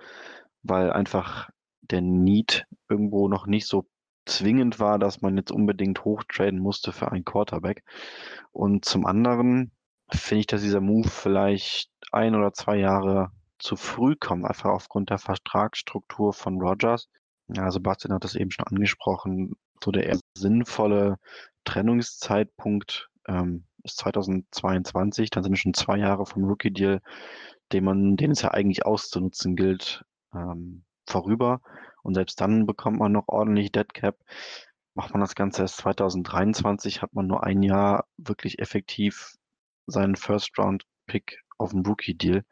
weil 0.63 0.91
einfach 0.91 1.49
der 1.81 2.01
Need 2.01 2.65
irgendwo 2.89 3.27
noch 3.27 3.45
nicht 3.45 3.67
so 3.67 3.85
zwingend 4.25 4.79
war, 4.79 4.97
dass 4.97 5.21
man 5.21 5.35
jetzt 5.37 5.51
unbedingt 5.51 6.05
hochtraden 6.05 6.59
musste 6.59 6.93
für 6.93 7.11
einen 7.11 7.25
Quarterback. 7.25 7.83
Und 8.51 8.85
zum 8.85 9.05
anderen 9.05 9.71
finde 10.09 10.39
ich, 10.39 10.47
dass 10.47 10.61
dieser 10.61 10.79
Move 10.79 11.09
vielleicht 11.09 11.91
ein 12.11 12.35
oder 12.35 12.53
zwei 12.53 12.77
Jahre 12.77 13.31
zu 13.59 13.75
früh 13.75 14.15
kommt, 14.15 14.45
einfach 14.45 14.69
aufgrund 14.69 15.09
der 15.09 15.17
Vertragsstruktur 15.17 16.33
von 16.33 16.61
Rogers. 16.61 17.09
Ja, 17.49 17.69
Sebastian 17.69 18.13
hat 18.13 18.23
das 18.23 18.35
eben 18.35 18.51
schon 18.51 18.67
angesprochen. 18.67 19.55
So 19.83 19.91
der 19.91 20.05
eher 20.07 20.19
sinnvolle 20.37 21.17
Trennungszeitpunkt 21.65 23.09
ähm, 23.27 23.65
ist 23.83 23.97
2022. 23.97 25.29
Dann 25.29 25.43
sind 25.43 25.57
schon 25.57 25.73
zwei 25.73 25.97
Jahre 25.97 26.25
vom 26.25 26.45
Rookie-Deal, 26.45 27.01
den 27.73 27.83
man, 27.83 28.15
den 28.15 28.31
es 28.31 28.41
ja 28.41 28.51
eigentlich 28.51 28.85
auszunutzen 28.85 29.55
gilt, 29.55 30.05
ähm, 30.33 30.85
vorüber. 31.05 31.61
Und 32.01 32.13
selbst 32.13 32.39
dann 32.39 32.65
bekommt 32.65 32.99
man 32.99 33.11
noch 33.11 33.27
ordentlich 33.27 33.71
Dead 33.71 33.93
Cap. 33.93 34.17
Macht 34.95 35.11
man 35.11 35.21
das 35.21 35.35
Ganze 35.35 35.63
erst 35.63 35.77
2023, 35.77 37.01
hat 37.01 37.13
man 37.13 37.27
nur 37.27 37.43
ein 37.43 37.61
Jahr 37.61 38.05
wirklich 38.17 38.59
effektiv 38.59 39.35
seinen 39.87 40.15
First-Round-Pick 40.15 41.41
auf 41.57 41.71
dem 41.71 41.81
Rookie-Deal. 41.81 42.45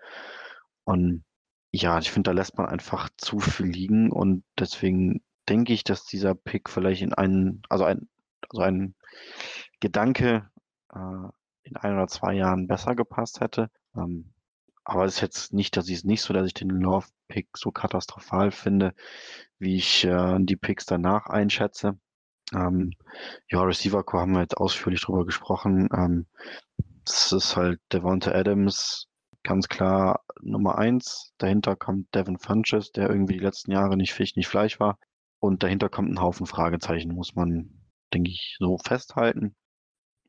Und 0.83 1.23
ja, 1.71 1.99
ich 1.99 2.11
finde, 2.11 2.29
da 2.29 2.33
lässt 2.33 2.57
man 2.57 2.67
einfach 2.67 3.09
zu 3.17 3.39
viel 3.39 3.67
liegen 3.67 4.11
und 4.11 4.43
deswegen 4.59 5.21
denke 5.51 5.73
ich, 5.73 5.83
dass 5.83 6.05
dieser 6.05 6.33
Pick 6.33 6.69
vielleicht 6.69 7.01
in 7.01 7.13
einen, 7.13 7.61
also 7.67 7.83
ein, 7.83 8.07
also 8.49 8.61
ein 8.61 8.95
Gedanke 9.81 10.49
äh, 10.93 11.27
in 11.63 11.75
ein 11.75 11.93
oder 11.93 12.07
zwei 12.07 12.33
Jahren 12.35 12.67
besser 12.67 12.95
gepasst 12.95 13.41
hätte. 13.41 13.69
Ähm, 13.95 14.31
aber 14.85 15.03
es 15.03 15.15
ist 15.15 15.21
jetzt 15.21 15.53
nicht, 15.53 15.75
dass 15.75 15.89
ich 15.89 15.97
es 15.97 16.03
nicht 16.05 16.21
so, 16.21 16.33
dass 16.33 16.47
ich 16.47 16.53
den 16.53 16.69
Love-Pick 16.69 17.49
so 17.57 17.71
katastrophal 17.71 18.51
finde, 18.51 18.93
wie 19.59 19.75
ich 19.75 20.05
äh, 20.05 20.37
die 20.39 20.55
Picks 20.55 20.85
danach 20.85 21.27
einschätze. 21.27 21.99
Ähm, 22.53 22.93
ja, 23.49 23.61
Receiver 23.61 24.03
Core 24.03 24.21
haben 24.21 24.33
wir 24.33 24.41
jetzt 24.41 24.57
ausführlich 24.57 25.01
drüber 25.01 25.25
gesprochen. 25.25 25.89
Ähm, 25.93 26.27
das 27.03 27.33
ist 27.33 27.57
halt 27.57 27.81
Devonta 27.91 28.31
Adams, 28.31 29.07
ganz 29.43 29.67
klar 29.67 30.23
Nummer 30.41 30.77
eins. 30.77 31.33
Dahinter 31.37 31.75
kommt 31.75 32.15
Devin 32.15 32.37
Funches, 32.37 32.91
der 32.93 33.09
irgendwie 33.09 33.33
die 33.33 33.45
letzten 33.45 33.71
Jahre 33.71 33.97
nicht 33.97 34.13
Fisch, 34.13 34.37
nicht 34.37 34.47
Fleisch 34.47 34.79
war. 34.79 34.97
Und 35.41 35.63
dahinter 35.63 35.89
kommt 35.89 36.09
ein 36.09 36.21
Haufen 36.21 36.45
Fragezeichen, 36.45 37.13
muss 37.13 37.35
man 37.35 37.81
denke 38.13 38.31
ich, 38.31 38.57
so 38.59 38.77
festhalten. 38.77 39.55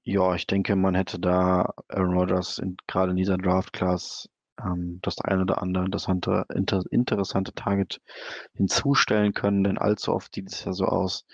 Ja, 0.04 0.34
ich 0.34 0.46
denke, 0.46 0.74
man 0.76 0.94
hätte 0.94 1.20
da 1.20 1.72
Aaron 1.88 2.16
Rodgers 2.16 2.58
in, 2.58 2.76
gerade 2.86 3.12
in 3.12 3.16
dieser 3.16 3.38
Draft-Class 3.38 4.28
ähm, 4.60 4.98
das 5.02 5.20
ein 5.20 5.40
oder 5.40 5.62
andere 5.62 5.84
interessante, 5.84 6.44
inter, 6.54 6.82
interessante 6.90 7.52
Target 7.54 8.00
hinzustellen 8.54 9.32
können, 9.32 9.64
denn 9.64 9.78
allzu 9.78 10.12
oft 10.12 10.34
sieht 10.34 10.50
es 10.50 10.64
ja 10.64 10.72
so 10.72 10.86
aus, 10.86 11.24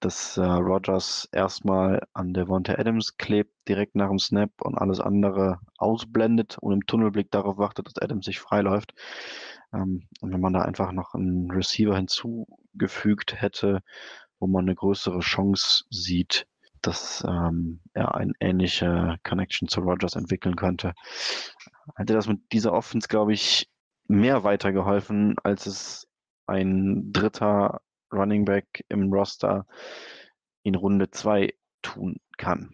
dass 0.00 0.38
äh, 0.38 0.42
Rogers 0.42 1.28
erstmal 1.30 2.02
an 2.14 2.32
Devonta 2.32 2.74
Adams 2.74 3.18
klebt, 3.18 3.52
direkt 3.68 3.96
nach 3.96 4.08
dem 4.08 4.18
Snap 4.18 4.50
und 4.62 4.78
alles 4.78 4.98
andere 4.98 5.60
ausblendet 5.76 6.56
und 6.58 6.72
im 6.72 6.86
Tunnelblick 6.86 7.30
darauf 7.30 7.58
wartet, 7.58 7.86
dass 7.86 8.02
Adams 8.02 8.24
sich 8.24 8.40
freiläuft. 8.40 8.94
Ähm, 9.74 10.08
und 10.22 10.32
wenn 10.32 10.40
man 10.40 10.54
da 10.54 10.62
einfach 10.62 10.92
noch 10.92 11.14
einen 11.14 11.50
Receiver 11.50 11.96
hinzugefügt 12.72 13.40
hätte, 13.40 13.80
wo 14.38 14.46
man 14.46 14.64
eine 14.64 14.74
größere 14.74 15.20
Chance 15.20 15.84
sieht, 15.90 16.46
dass 16.82 17.24
ähm, 17.28 17.80
er 17.92 18.14
eine 18.14 18.32
ähnliche 18.40 19.16
Connection 19.22 19.68
zu 19.68 19.80
Rogers 19.80 20.16
entwickeln 20.16 20.56
könnte, 20.56 20.94
hätte 21.96 22.14
das 22.14 22.26
mit 22.26 22.40
dieser 22.52 22.72
Offense, 22.72 23.08
glaube 23.08 23.32
ich, 23.32 23.68
mehr 24.06 24.44
weitergeholfen, 24.44 25.36
als 25.44 25.66
es 25.66 26.08
ein 26.46 27.12
dritter 27.12 27.80
Running 28.12 28.44
Back 28.44 28.84
im 28.88 29.12
Roster 29.12 29.66
in 30.62 30.74
Runde 30.74 31.10
2 31.10 31.54
tun 31.82 32.16
kann. 32.38 32.70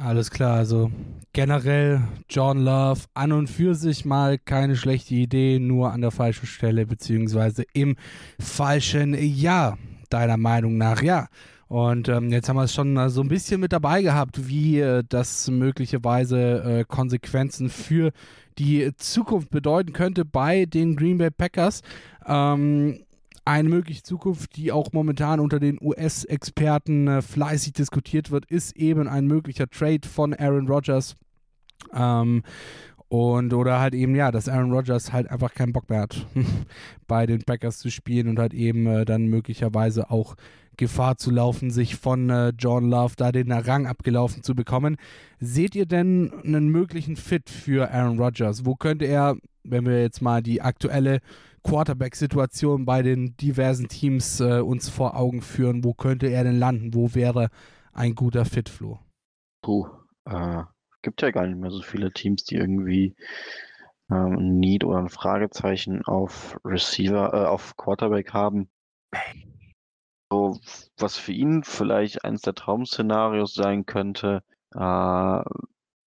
Alles 0.00 0.30
klar, 0.30 0.54
also 0.54 0.92
generell 1.32 2.02
John 2.30 2.58
Love 2.58 3.00
an 3.14 3.32
und 3.32 3.50
für 3.50 3.74
sich 3.74 4.04
mal 4.04 4.38
keine 4.38 4.76
schlechte 4.76 5.16
Idee, 5.16 5.58
nur 5.58 5.90
an 5.90 6.02
der 6.02 6.12
falschen 6.12 6.46
Stelle 6.46 6.86
beziehungsweise 6.86 7.64
im 7.72 7.96
falschen 8.38 9.12
Jahr, 9.14 9.76
deiner 10.08 10.36
Meinung 10.36 10.78
nach, 10.78 11.02
ja. 11.02 11.26
Und 11.66 12.08
ähm, 12.08 12.30
jetzt 12.30 12.48
haben 12.48 12.54
wir 12.54 12.62
es 12.62 12.74
schon 12.74 12.96
äh, 12.96 13.10
so 13.10 13.22
ein 13.22 13.28
bisschen 13.28 13.60
mit 13.60 13.72
dabei 13.72 14.00
gehabt, 14.02 14.48
wie 14.48 14.78
äh, 14.78 15.02
das 15.06 15.50
möglicherweise 15.50 16.62
äh, 16.62 16.84
Konsequenzen 16.84 17.68
für 17.68 18.12
die 18.56 18.92
Zukunft 18.98 19.50
bedeuten 19.50 19.92
könnte 19.92 20.24
bei 20.24 20.64
den 20.64 20.94
Green 20.94 21.18
Bay 21.18 21.32
Packers. 21.32 21.82
Ähm, 22.24 23.00
eine 23.48 23.70
mögliche 23.70 24.02
Zukunft, 24.02 24.56
die 24.56 24.72
auch 24.72 24.92
momentan 24.92 25.40
unter 25.40 25.58
den 25.58 25.78
US-Experten 25.80 27.08
äh, 27.08 27.22
fleißig 27.22 27.72
diskutiert 27.72 28.30
wird, 28.30 28.44
ist 28.44 28.76
eben 28.76 29.08
ein 29.08 29.26
möglicher 29.26 29.70
Trade 29.70 30.06
von 30.06 30.34
Aaron 30.34 30.68
Rodgers. 30.68 31.16
Ähm, 31.94 32.42
und 33.08 33.54
oder 33.54 33.80
halt 33.80 33.94
eben, 33.94 34.14
ja, 34.14 34.30
dass 34.30 34.50
Aaron 34.50 34.70
Rodgers 34.70 35.14
halt 35.14 35.30
einfach 35.30 35.54
keinen 35.54 35.72
Bock 35.72 35.88
mehr 35.88 36.02
hat, 36.02 36.26
bei 37.06 37.24
den 37.24 37.42
Packers 37.42 37.78
zu 37.78 37.90
spielen 37.90 38.28
und 38.28 38.38
halt 38.38 38.52
eben 38.52 38.86
äh, 38.86 39.06
dann 39.06 39.28
möglicherweise 39.28 40.10
auch 40.10 40.34
Gefahr 40.76 41.16
zu 41.16 41.30
laufen, 41.30 41.70
sich 41.70 41.96
von 41.96 42.28
äh, 42.28 42.52
John 42.58 42.90
Love 42.90 43.14
da 43.16 43.32
den 43.32 43.50
Rang 43.50 43.86
abgelaufen 43.86 44.42
zu 44.42 44.54
bekommen. 44.54 44.96
Seht 45.40 45.74
ihr 45.74 45.86
denn 45.86 46.32
einen 46.44 46.68
möglichen 46.68 47.16
Fit 47.16 47.48
für 47.48 47.90
Aaron 47.90 48.18
Rodgers? 48.18 48.66
Wo 48.66 48.74
könnte 48.74 49.06
er, 49.06 49.36
wenn 49.64 49.86
wir 49.86 50.02
jetzt 50.02 50.20
mal 50.20 50.42
die 50.42 50.60
aktuelle 50.60 51.20
Quarterback-Situation 51.68 52.86
bei 52.86 53.02
den 53.02 53.36
diversen 53.36 53.88
Teams 53.88 54.40
äh, 54.40 54.60
uns 54.60 54.88
vor 54.88 55.16
Augen 55.16 55.42
führen, 55.42 55.84
wo 55.84 55.92
könnte 55.92 56.28
er 56.28 56.42
denn 56.42 56.58
landen? 56.58 56.94
Wo 56.94 57.14
wäre 57.14 57.50
ein 57.92 58.14
guter 58.14 58.46
Fit, 58.46 58.70
Flo? 58.70 59.00
Puh, 59.62 59.86
äh, 60.24 60.62
gibt 61.02 61.20
ja 61.20 61.30
gar 61.30 61.46
nicht 61.46 61.58
mehr 61.58 61.70
so 61.70 61.82
viele 61.82 62.10
Teams, 62.10 62.44
die 62.44 62.54
irgendwie 62.54 63.14
ähm, 64.10 64.38
ein 64.38 64.58
Need 64.58 64.82
oder 64.84 64.98
ein 64.98 65.10
Fragezeichen 65.10 66.02
auf 66.06 66.58
Receiver, 66.64 67.34
äh, 67.34 67.46
auf 67.46 67.76
Quarterback 67.76 68.32
haben. 68.32 68.70
So, 70.30 70.58
was 70.96 71.18
für 71.18 71.32
ihn 71.32 71.64
vielleicht 71.64 72.24
eines 72.24 72.40
der 72.40 72.54
Traum-Szenarios 72.54 73.52
sein 73.52 73.84
könnte, 73.84 74.42
äh, 74.74 75.42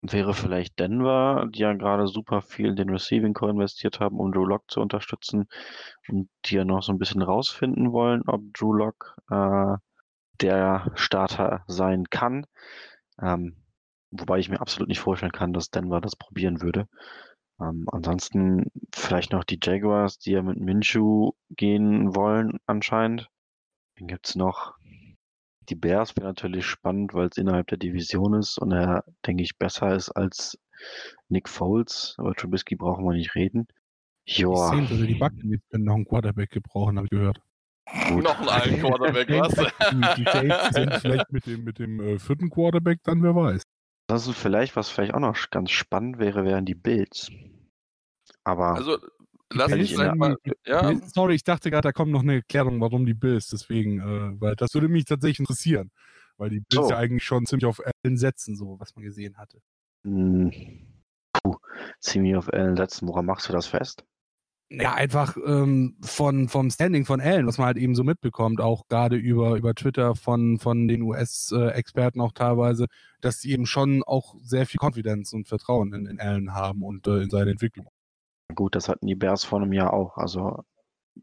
wäre 0.01 0.33
vielleicht 0.33 0.79
Denver, 0.79 1.47
die 1.49 1.59
ja 1.59 1.73
gerade 1.73 2.07
super 2.07 2.41
viel 2.41 2.67
in 2.67 2.75
den 2.75 2.89
Receiving 2.89 3.33
Core 3.33 3.51
investiert 3.51 3.99
haben, 3.99 4.17
um 4.17 4.31
Drew 4.31 4.45
Lock 4.45 4.69
zu 4.69 4.81
unterstützen 4.81 5.47
und 6.07 6.29
die 6.45 6.55
ja 6.55 6.65
noch 6.65 6.81
so 6.81 6.91
ein 6.91 6.97
bisschen 6.97 7.21
rausfinden 7.21 7.91
wollen, 7.91 8.23
ob 8.27 8.41
Drew 8.53 8.73
Lock 8.73 9.15
äh, 9.29 9.75
der 10.41 10.91
Starter 10.95 11.63
sein 11.67 12.05
kann. 12.09 12.45
Ähm, 13.21 13.55
wobei 14.09 14.39
ich 14.39 14.49
mir 14.49 14.59
absolut 14.59 14.89
nicht 14.89 14.99
vorstellen 14.99 15.31
kann, 15.31 15.53
dass 15.53 15.69
Denver 15.69 16.01
das 16.01 16.15
probieren 16.15 16.61
würde. 16.61 16.87
Ähm, 17.59 17.85
ansonsten 17.91 18.71
vielleicht 18.93 19.31
noch 19.31 19.43
die 19.43 19.59
Jaguars, 19.61 20.17
die 20.17 20.31
ja 20.31 20.41
mit 20.41 20.59
Minshew 20.59 21.33
gehen 21.51 22.15
wollen 22.15 22.59
anscheinend. 22.65 23.29
Dann 23.97 24.07
gibt 24.07 24.27
es 24.27 24.35
noch 24.35 24.73
die 25.71 25.75
Bears 25.75 26.17
wäre 26.17 26.27
natürlich 26.27 26.65
spannend, 26.65 27.13
weil 27.13 27.29
es 27.29 27.37
innerhalb 27.37 27.67
der 27.67 27.77
Division 27.77 28.33
ist 28.33 28.59
und 28.59 28.73
er, 28.73 29.05
denke 29.25 29.41
ich, 29.43 29.57
besser 29.57 29.95
ist 29.95 30.09
als 30.09 30.59
Nick 31.29 31.47
Foles. 31.47 32.15
Aber 32.17 32.35
Trubisky 32.35 32.75
brauchen 32.75 33.05
wir 33.05 33.13
nicht 33.13 33.35
reden. 33.35 33.67
Joa. 34.25 34.75
Die 34.75 34.93
oder 34.93 35.05
die 35.05 35.15
Buccaneers 35.15 35.61
können 35.69 35.85
noch 35.85 35.95
einen 35.95 36.05
Quarterback 36.05 36.49
gebrauchen, 36.49 36.97
habe 36.97 37.05
ich 37.05 37.11
gehört. 37.11 37.39
Gut. 38.09 38.23
Noch 38.23 38.37
einen 38.37 38.49
alten 38.49 38.79
Quarterback, 38.81 39.29
was? 39.29 40.17
die 40.17 40.23
Saints 40.25 40.75
sind 40.75 40.93
vielleicht 40.95 41.31
mit 41.31 41.45
dem, 41.45 41.63
mit 41.63 41.79
dem 41.79 41.99
äh, 42.01 42.19
vierten 42.19 42.49
Quarterback, 42.49 42.99
dann 43.03 43.23
wer 43.23 43.33
weiß. 43.33 43.63
Das 44.07 44.27
ist 44.27 44.37
vielleicht, 44.37 44.75
was 44.75 44.89
vielleicht 44.89 45.13
auch 45.13 45.19
noch 45.19 45.37
ganz 45.51 45.71
spannend 45.71 46.19
wäre, 46.19 46.43
wären 46.43 46.65
die 46.65 46.75
Bills. 46.75 47.31
Aber 48.43 48.75
also 48.75 48.97
Lass 49.53 49.71
mich 49.71 49.97
einmal. 49.99 50.37
Ja. 50.65 50.93
Sorry, 51.07 51.35
ich 51.35 51.43
dachte 51.43 51.69
gerade, 51.71 51.87
da 51.87 51.91
kommt 51.91 52.11
noch 52.11 52.21
eine 52.21 52.35
Erklärung, 52.35 52.79
warum 52.81 53.05
die 53.05 53.13
Bills. 53.13 53.47
Deswegen, 53.47 53.99
äh, 53.99 54.41
weil 54.41 54.55
das 54.55 54.73
würde 54.73 54.87
mich 54.87 55.05
tatsächlich 55.05 55.39
interessieren. 55.39 55.91
Weil 56.37 56.49
die 56.49 56.61
Bills 56.61 56.87
so. 56.87 56.89
ja 56.89 56.97
eigentlich 56.97 57.23
schon 57.23 57.45
ziemlich 57.45 57.65
auf 57.65 57.81
Allen 57.81 58.17
setzen, 58.17 58.55
so 58.55 58.79
was 58.79 58.95
man 58.95 59.03
gesehen 59.03 59.37
hatte. 59.37 59.61
Hm. 60.03 60.51
Puh, 61.33 61.55
ziemlich 61.99 62.35
auf 62.35 62.51
Allen 62.51 62.75
setzen. 62.75 63.07
Woran 63.07 63.25
machst 63.25 63.49
du 63.49 63.53
das 63.53 63.67
fest? 63.67 64.03
Ja, 64.73 64.93
einfach 64.93 65.35
ähm, 65.45 65.97
von, 66.01 66.47
vom 66.47 66.69
Standing 66.71 67.03
von 67.03 67.19
Allen, 67.19 67.45
was 67.45 67.57
man 67.57 67.67
halt 67.67 67.77
eben 67.77 67.93
so 67.93 68.05
mitbekommt, 68.05 68.61
auch 68.61 68.87
gerade 68.87 69.17
über, 69.17 69.57
über 69.57 69.75
Twitter 69.75 70.15
von, 70.15 70.59
von 70.59 70.87
den 70.87 71.01
US-Experten 71.01 72.21
auch 72.21 72.31
teilweise, 72.31 72.85
dass 73.19 73.41
sie 73.41 73.51
eben 73.51 73.65
schon 73.65 74.01
auch 74.01 74.35
sehr 74.41 74.65
viel 74.65 74.77
Konfidenz 74.77 75.33
und 75.33 75.49
Vertrauen 75.49 75.93
in, 75.93 76.05
in 76.05 76.21
Allen 76.21 76.53
haben 76.53 76.83
und 76.83 77.05
äh, 77.07 77.23
in 77.23 77.29
seine 77.29 77.51
Entwicklung. 77.51 77.90
Gut, 78.51 78.75
das 78.75 78.89
hatten 78.89 79.07
die 79.07 79.15
Bears 79.15 79.43
vor 79.43 79.61
einem 79.61 79.73
Jahr 79.73 79.93
auch. 79.93 80.17
Also 80.17 80.63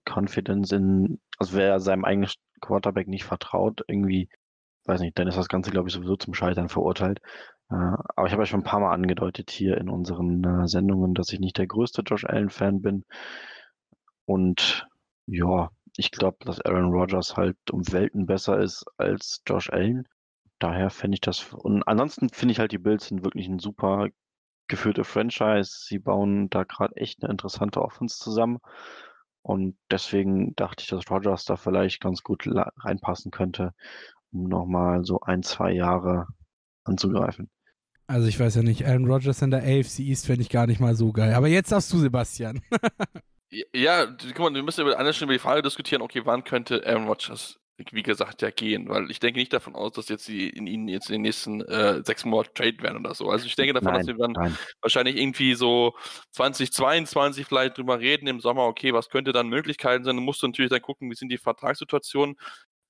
Confidence 0.04 0.72
in, 0.72 1.20
also 1.38 1.56
wer 1.56 1.80
seinem 1.80 2.04
eigenen 2.04 2.30
Quarterback 2.60 3.08
nicht 3.08 3.24
vertraut, 3.24 3.82
irgendwie, 3.88 4.28
weiß 4.84 5.00
nicht, 5.00 5.18
dann 5.18 5.28
ist 5.28 5.38
das 5.38 5.48
Ganze, 5.48 5.70
glaube 5.70 5.88
ich, 5.88 5.94
sowieso 5.94 6.16
zum 6.16 6.34
Scheitern 6.34 6.68
verurteilt. 6.68 7.20
Äh, 7.70 7.74
aber 7.74 8.26
ich 8.26 8.32
habe 8.32 8.42
ja 8.42 8.46
schon 8.46 8.60
ein 8.60 8.64
paar 8.64 8.80
Mal 8.80 8.92
angedeutet 8.92 9.50
hier 9.50 9.78
in 9.78 9.88
unseren 9.88 10.44
äh, 10.44 10.68
Sendungen, 10.68 11.14
dass 11.14 11.32
ich 11.32 11.40
nicht 11.40 11.58
der 11.58 11.66
größte 11.66 12.02
Josh 12.02 12.24
Allen-Fan 12.24 12.82
bin. 12.82 13.04
Und 14.26 14.86
ja, 15.26 15.70
ich 15.96 16.10
glaube, 16.10 16.38
dass 16.40 16.60
Aaron 16.60 16.92
Rodgers 16.92 17.36
halt 17.36 17.56
um 17.70 17.82
Welten 17.92 18.26
besser 18.26 18.60
ist 18.60 18.84
als 18.96 19.42
Josh 19.46 19.70
Allen. 19.70 20.06
Daher 20.58 20.90
fände 20.90 21.14
ich 21.16 21.20
das. 21.20 21.52
Und 21.52 21.82
ansonsten 21.84 22.28
finde 22.30 22.52
ich 22.52 22.58
halt, 22.58 22.72
die 22.72 22.78
Bills 22.78 23.06
sind 23.08 23.24
wirklich 23.24 23.48
ein 23.48 23.58
super 23.58 24.08
geführte 24.68 25.04
Franchise. 25.04 25.70
Sie 25.86 25.98
bauen 25.98 26.48
da 26.50 26.64
gerade 26.64 26.96
echt 26.96 27.22
eine 27.22 27.30
interessante 27.30 27.82
Offense 27.82 28.18
zusammen. 28.18 28.58
Und 29.42 29.76
deswegen 29.90 30.54
dachte 30.56 30.82
ich, 30.82 30.88
dass 30.88 31.10
Rogers 31.10 31.44
da 31.44 31.56
vielleicht 31.56 32.00
ganz 32.00 32.22
gut 32.22 32.44
reinpassen 32.46 33.30
könnte, 33.30 33.72
um 34.30 34.44
nochmal 34.44 35.04
so 35.04 35.20
ein, 35.20 35.42
zwei 35.42 35.72
Jahre 35.72 36.26
anzugreifen. 36.84 37.50
Also 38.06 38.26
ich 38.26 38.40
weiß 38.40 38.56
ja 38.56 38.62
nicht, 38.62 38.86
Aaron 38.86 39.06
Rodgers 39.06 39.42
in 39.42 39.50
der 39.50 39.60
AFC 39.60 40.00
East 40.00 40.26
fände 40.26 40.42
ich 40.42 40.48
gar 40.48 40.66
nicht 40.66 40.80
mal 40.80 40.94
so 40.94 41.12
geil. 41.12 41.34
Aber 41.34 41.48
jetzt 41.48 41.72
darfst 41.72 41.92
du, 41.92 41.98
Sebastian. 41.98 42.60
ja, 43.74 44.06
guck 44.06 44.38
mal, 44.38 44.54
wir 44.54 44.62
müssen 44.62 44.80
über 44.80 44.92
Stunde 45.12 45.24
über 45.24 45.32
die 45.34 45.38
Frage 45.38 45.62
diskutieren, 45.62 46.02
okay, 46.02 46.22
wann 46.24 46.44
könnte 46.44 46.86
Aaron 46.86 47.06
Rodgers 47.06 47.58
wie 47.92 48.02
gesagt, 48.02 48.42
ja 48.42 48.50
gehen, 48.50 48.88
weil 48.88 49.10
ich 49.10 49.20
denke 49.20 49.38
nicht 49.38 49.52
davon 49.52 49.76
aus, 49.76 49.92
dass 49.92 50.08
jetzt 50.08 50.26
die 50.26 50.48
in 50.50 50.66
ihnen 50.66 50.88
jetzt 50.88 51.08
in 51.08 51.14
den 51.14 51.22
nächsten 51.22 51.60
äh, 51.62 52.02
sechs 52.04 52.24
Monaten 52.24 52.54
trade 52.54 52.82
werden 52.82 52.98
oder 52.98 53.14
so. 53.14 53.30
Also 53.30 53.46
ich 53.46 53.54
denke 53.54 53.72
davon, 53.72 53.92
nein, 53.92 53.98
dass 53.98 54.06
wir 54.08 54.14
dann 54.16 54.32
nein. 54.32 54.58
wahrscheinlich 54.80 55.16
irgendwie 55.16 55.54
so 55.54 55.94
2022 56.32 57.46
vielleicht 57.46 57.78
drüber 57.78 58.00
reden 58.00 58.26
im 58.26 58.40
Sommer, 58.40 58.64
okay, 58.64 58.92
was 58.92 59.08
könnte 59.08 59.32
dann 59.32 59.48
Möglichkeiten 59.48 60.04
sein? 60.04 60.16
Du 60.16 60.22
musst 60.22 60.42
natürlich 60.42 60.70
dann 60.70 60.82
gucken, 60.82 61.10
wie 61.10 61.14
sind 61.14 61.30
die 61.30 61.38
Vertragssituationen. 61.38 62.36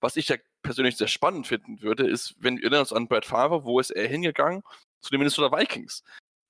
Was 0.00 0.16
ich 0.16 0.28
ja 0.28 0.36
persönlich 0.62 0.96
sehr 0.96 1.08
spannend 1.08 1.46
finden 1.46 1.82
würde, 1.82 2.08
ist, 2.08 2.34
wenn 2.38 2.56
wir 2.56 2.64
erinnern 2.64 2.80
uns 2.80 2.92
an 2.92 3.08
Brad 3.08 3.26
Favre, 3.26 3.64
wo 3.64 3.80
ist 3.80 3.90
er 3.90 4.08
hingegangen? 4.08 4.62
Zu 5.00 5.10
den 5.10 5.18
Minnesota 5.18 5.56
Vikings. 5.56 6.02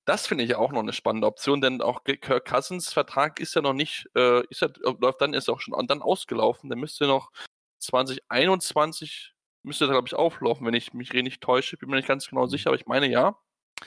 Das 0.05 0.27
finde 0.27 0.43
ich 0.43 0.51
ja 0.51 0.57
auch 0.57 0.71
noch 0.71 0.79
eine 0.79 0.93
spannende 0.93 1.27
Option, 1.27 1.61
denn 1.61 1.81
auch 1.81 2.03
Kirk 2.03 2.45
Cousins 2.45 2.93
Vertrag 2.93 3.39
ist 3.39 3.53
ja 3.55 3.61
noch 3.61 3.73
nicht, 3.73 4.07
äh, 4.15 4.43
ist 4.47 4.61
ja, 4.61 4.69
läuft 4.99 5.21
dann, 5.21 5.33
ist 5.33 5.49
auch 5.49 5.59
schon 5.59 5.75
dann 5.87 6.01
ausgelaufen. 6.01 6.69
Der 6.69 6.77
müsste 6.77 7.05
noch 7.05 7.31
2021 7.79 9.33
müsste 9.63 9.85
da, 9.87 9.93
glaube 9.93 10.07
ich, 10.07 10.15
auflaufen, 10.15 10.65
wenn 10.65 10.73
ich 10.73 10.93
mich 10.93 11.11
nicht 11.13 11.41
täusche. 11.41 11.77
Bin 11.77 11.89
mir 11.89 11.97
nicht 11.97 12.07
ganz 12.07 12.27
genau 12.27 12.45
sicher, 12.47 12.69
aber 12.69 12.77
ich 12.77 12.85
meine 12.85 13.09
ja. 13.09 13.37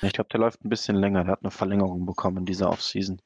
Ich 0.01 0.13
glaube, 0.13 0.29
der 0.31 0.41
läuft 0.41 0.65
ein 0.65 0.69
bisschen 0.69 0.97
länger. 0.97 1.25
Der 1.25 1.33
hat 1.33 1.43
eine 1.43 1.51
Verlängerung 1.51 2.07
bekommen 2.07 2.39
in 2.39 2.47
dieser 2.47 2.71
Offseason. 2.71 3.21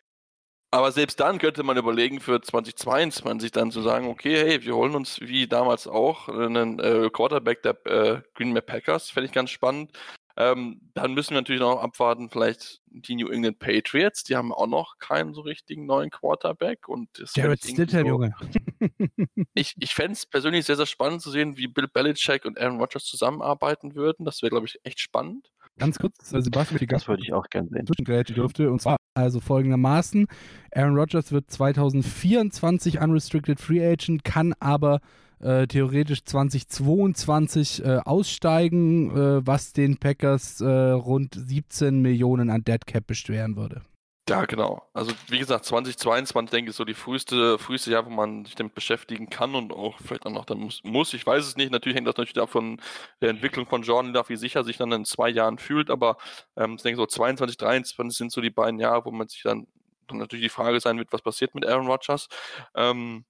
Aber 0.73 0.93
selbst 0.93 1.21
dann 1.21 1.39
könnte 1.39 1.63
man 1.63 1.77
überlegen, 1.77 2.21
für 2.21 2.41
2022 2.41 3.53
dann 3.53 3.71
zu 3.71 3.83
sagen, 3.83 4.09
okay, 4.09 4.37
hey, 4.37 4.63
wir 4.65 4.75
holen 4.75 4.95
uns 4.95 5.21
wie 5.21 5.47
damals 5.47 5.87
auch 5.87 6.29
einen 6.29 6.81
äh, 6.81 7.09
Quarterback 7.11 7.63
der 7.63 7.87
äh, 7.87 8.23
Green 8.35 8.53
Bay 8.53 8.63
Packers, 8.63 9.11
fände 9.11 9.27
ich 9.27 9.33
ganz 9.33 9.51
spannend. 9.51 9.93
Ähm, 10.39 10.81
dann 10.93 11.15
müssen 11.15 11.31
wir 11.31 11.41
natürlich 11.41 11.63
noch 11.63 11.81
abwarten, 11.81 12.29
vielleicht 12.29 12.83
die 12.89 13.15
New 13.15 13.29
England 13.29 13.59
Patriots, 13.59 14.23
die 14.23 14.37
haben 14.37 14.53
auch 14.53 14.67
noch 14.67 14.99
keinen 14.99 15.33
so 15.33 15.41
richtigen 15.41 15.87
neuen 15.87 16.11
Quarterback. 16.11 16.89
Und 16.89 17.09
Jared 17.35 17.65
Stidham, 17.65 18.03
so, 18.03 18.07
Junge. 18.07 18.35
ich 19.55 19.75
ich 19.79 19.95
fände 19.95 20.13
es 20.13 20.27
persönlich 20.27 20.67
sehr, 20.67 20.77
sehr 20.77 20.87
spannend 20.87 21.23
zu 21.23 21.31
sehen, 21.31 21.57
wie 21.57 21.69
Bill 21.69 21.89
Belichick 21.89 22.45
und 22.45 22.61
Aaron 22.61 22.79
Rodgers 22.79 23.05
zusammenarbeiten 23.05 23.95
würden. 23.95 24.27
Das 24.27 24.43
wäre, 24.43 24.51
glaube 24.51 24.67
ich, 24.67 24.79
echt 24.85 25.01
spannend. 25.01 25.51
Ganz 25.79 25.99
kurz, 25.99 26.33
äh, 26.33 26.41
Sebastian, 26.41 26.79
die 26.79 26.87
das 26.87 27.09
würde 27.09 27.23
ich 27.23 27.33
auch 27.33 27.49
gerne 27.49 27.69
sehen. 27.71 27.87
Zwischengrätsche 27.87 28.35
dürfte. 28.35 28.71
Und 28.71 28.81
zwar 28.81 28.97
also 29.15 29.41
folgendermaßen: 29.41 30.27
Aaron 30.75 30.97
Rodgers 30.97 31.33
wird 31.33 31.51
2024 31.51 33.01
Unrestricted 33.01 33.61
Free 33.61 33.87
Agent, 33.87 34.25
kann 34.25 34.55
aber 34.61 35.01
äh, 35.41 35.67
theoretisch 35.67 36.25
2022 36.25 37.85
äh, 37.85 37.99
aussteigen, 38.05 39.11
äh, 39.11 39.47
was 39.47 39.73
den 39.73 39.99
Packers 39.99 40.61
äh, 40.61 40.67
rund 40.67 41.35
17 41.35 42.01
Millionen 42.01 42.51
an 42.51 42.65
Dead 42.65 42.85
Cap 42.87 43.07
beschweren 43.07 43.57
würde. 43.57 43.83
Ja, 44.29 44.45
genau. 44.45 44.83
Also 44.93 45.13
wie 45.29 45.39
gesagt, 45.39 45.67
2022 45.67 46.51
denke 46.51 46.71
ich 46.71 46.77
so 46.77 46.85
die 46.85 46.95
früheste, 46.95 47.61
früheste 47.61 47.93
Jahr, 47.93 48.07
wo 48.07 48.11
man 48.11 48.45
sich 48.45 48.57
damit 48.57 48.75
beschäftigen 48.75 49.31
kann 49.31 49.55
und 49.55 49.73
auch 49.73 49.99
vielleicht 50.01 50.27
auch 50.27 50.33
noch 50.33 50.45
dann 50.45 50.59
muss, 50.59 50.83
muss. 50.83 51.15
Ich 51.15 51.25
weiß 51.25 51.47
es 51.47 51.57
nicht. 51.57 51.71
Natürlich 51.71 51.97
hängt 51.97 52.09
das 52.09 52.17
natürlich 52.17 52.33
davon 52.33 52.81
der 53.21 53.31
Entwicklung 53.31 53.67
von 53.67 53.83
Jordan 53.83 54.13
Love, 54.13 54.31
wie 54.31 54.37
sicher 54.37 54.65
sich 54.65 54.79
dann 54.79 54.91
in 54.91 55.05
zwei 55.05 55.29
Jahren 55.29 55.59
fühlt. 55.59 55.91
Aber 55.91 56.17
ähm, 56.57 56.75
ich 56.75 56.83
denke 56.83 56.97
so 56.97 57.07
22, 57.07 57.57
23 57.57 58.19
sind 58.19 58.33
so 58.33 58.41
die 58.41 58.51
beiden 58.51 58.81
Jahre, 58.81 59.05
wo 59.05 59.13
man 59.13 59.29
sich 59.29 59.43
dann, 59.45 59.69
dann 60.09 60.19
natürlich 60.19 60.47
die 60.47 60.49
Frage 60.49 60.81
sein 60.81 60.99
wird, 60.99 61.13
was 61.13 61.23
passiert 61.23 61.55
mit 61.55 61.65
Aaron 61.65 61.87
Rodgers. 61.87 62.27
Ähm, 62.75 63.27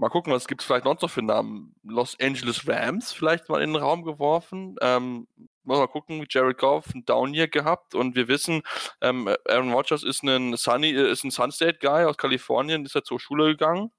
Mal 0.00 0.08
gucken, 0.08 0.32
was 0.32 0.48
gibt 0.48 0.62
es 0.62 0.66
vielleicht 0.66 0.86
noch 0.86 1.10
für 1.10 1.20
Namen. 1.20 1.74
Los 1.82 2.16
Angeles 2.18 2.66
Rams 2.66 3.12
vielleicht 3.12 3.50
mal 3.50 3.60
in 3.60 3.74
den 3.74 3.82
Raum 3.82 4.02
geworfen. 4.02 4.76
Ähm, 4.80 5.28
mal 5.62 5.86
gucken, 5.88 6.24
Jared 6.26 6.56
Goff 6.56 6.94
ein 6.94 7.04
Down 7.04 7.34
Year 7.34 7.48
gehabt 7.48 7.94
und 7.94 8.16
wir 8.16 8.26
wissen, 8.26 8.62
ähm, 9.02 9.28
Aaron 9.46 9.74
Rodgers 9.74 10.02
ist 10.02 10.22
ein 10.22 10.56
Sunny, 10.56 10.88
äh, 10.88 11.12
ist 11.12 11.24
ein 11.24 11.30
Sunstate 11.30 11.80
Guy 11.82 12.06
aus 12.06 12.16
Kalifornien, 12.16 12.86
ist 12.86 12.94
er 12.94 13.04
zur 13.04 13.20
Schule 13.20 13.48
gegangen. 13.48 13.90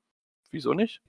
Wieso 0.49 0.73
nicht? 0.73 1.03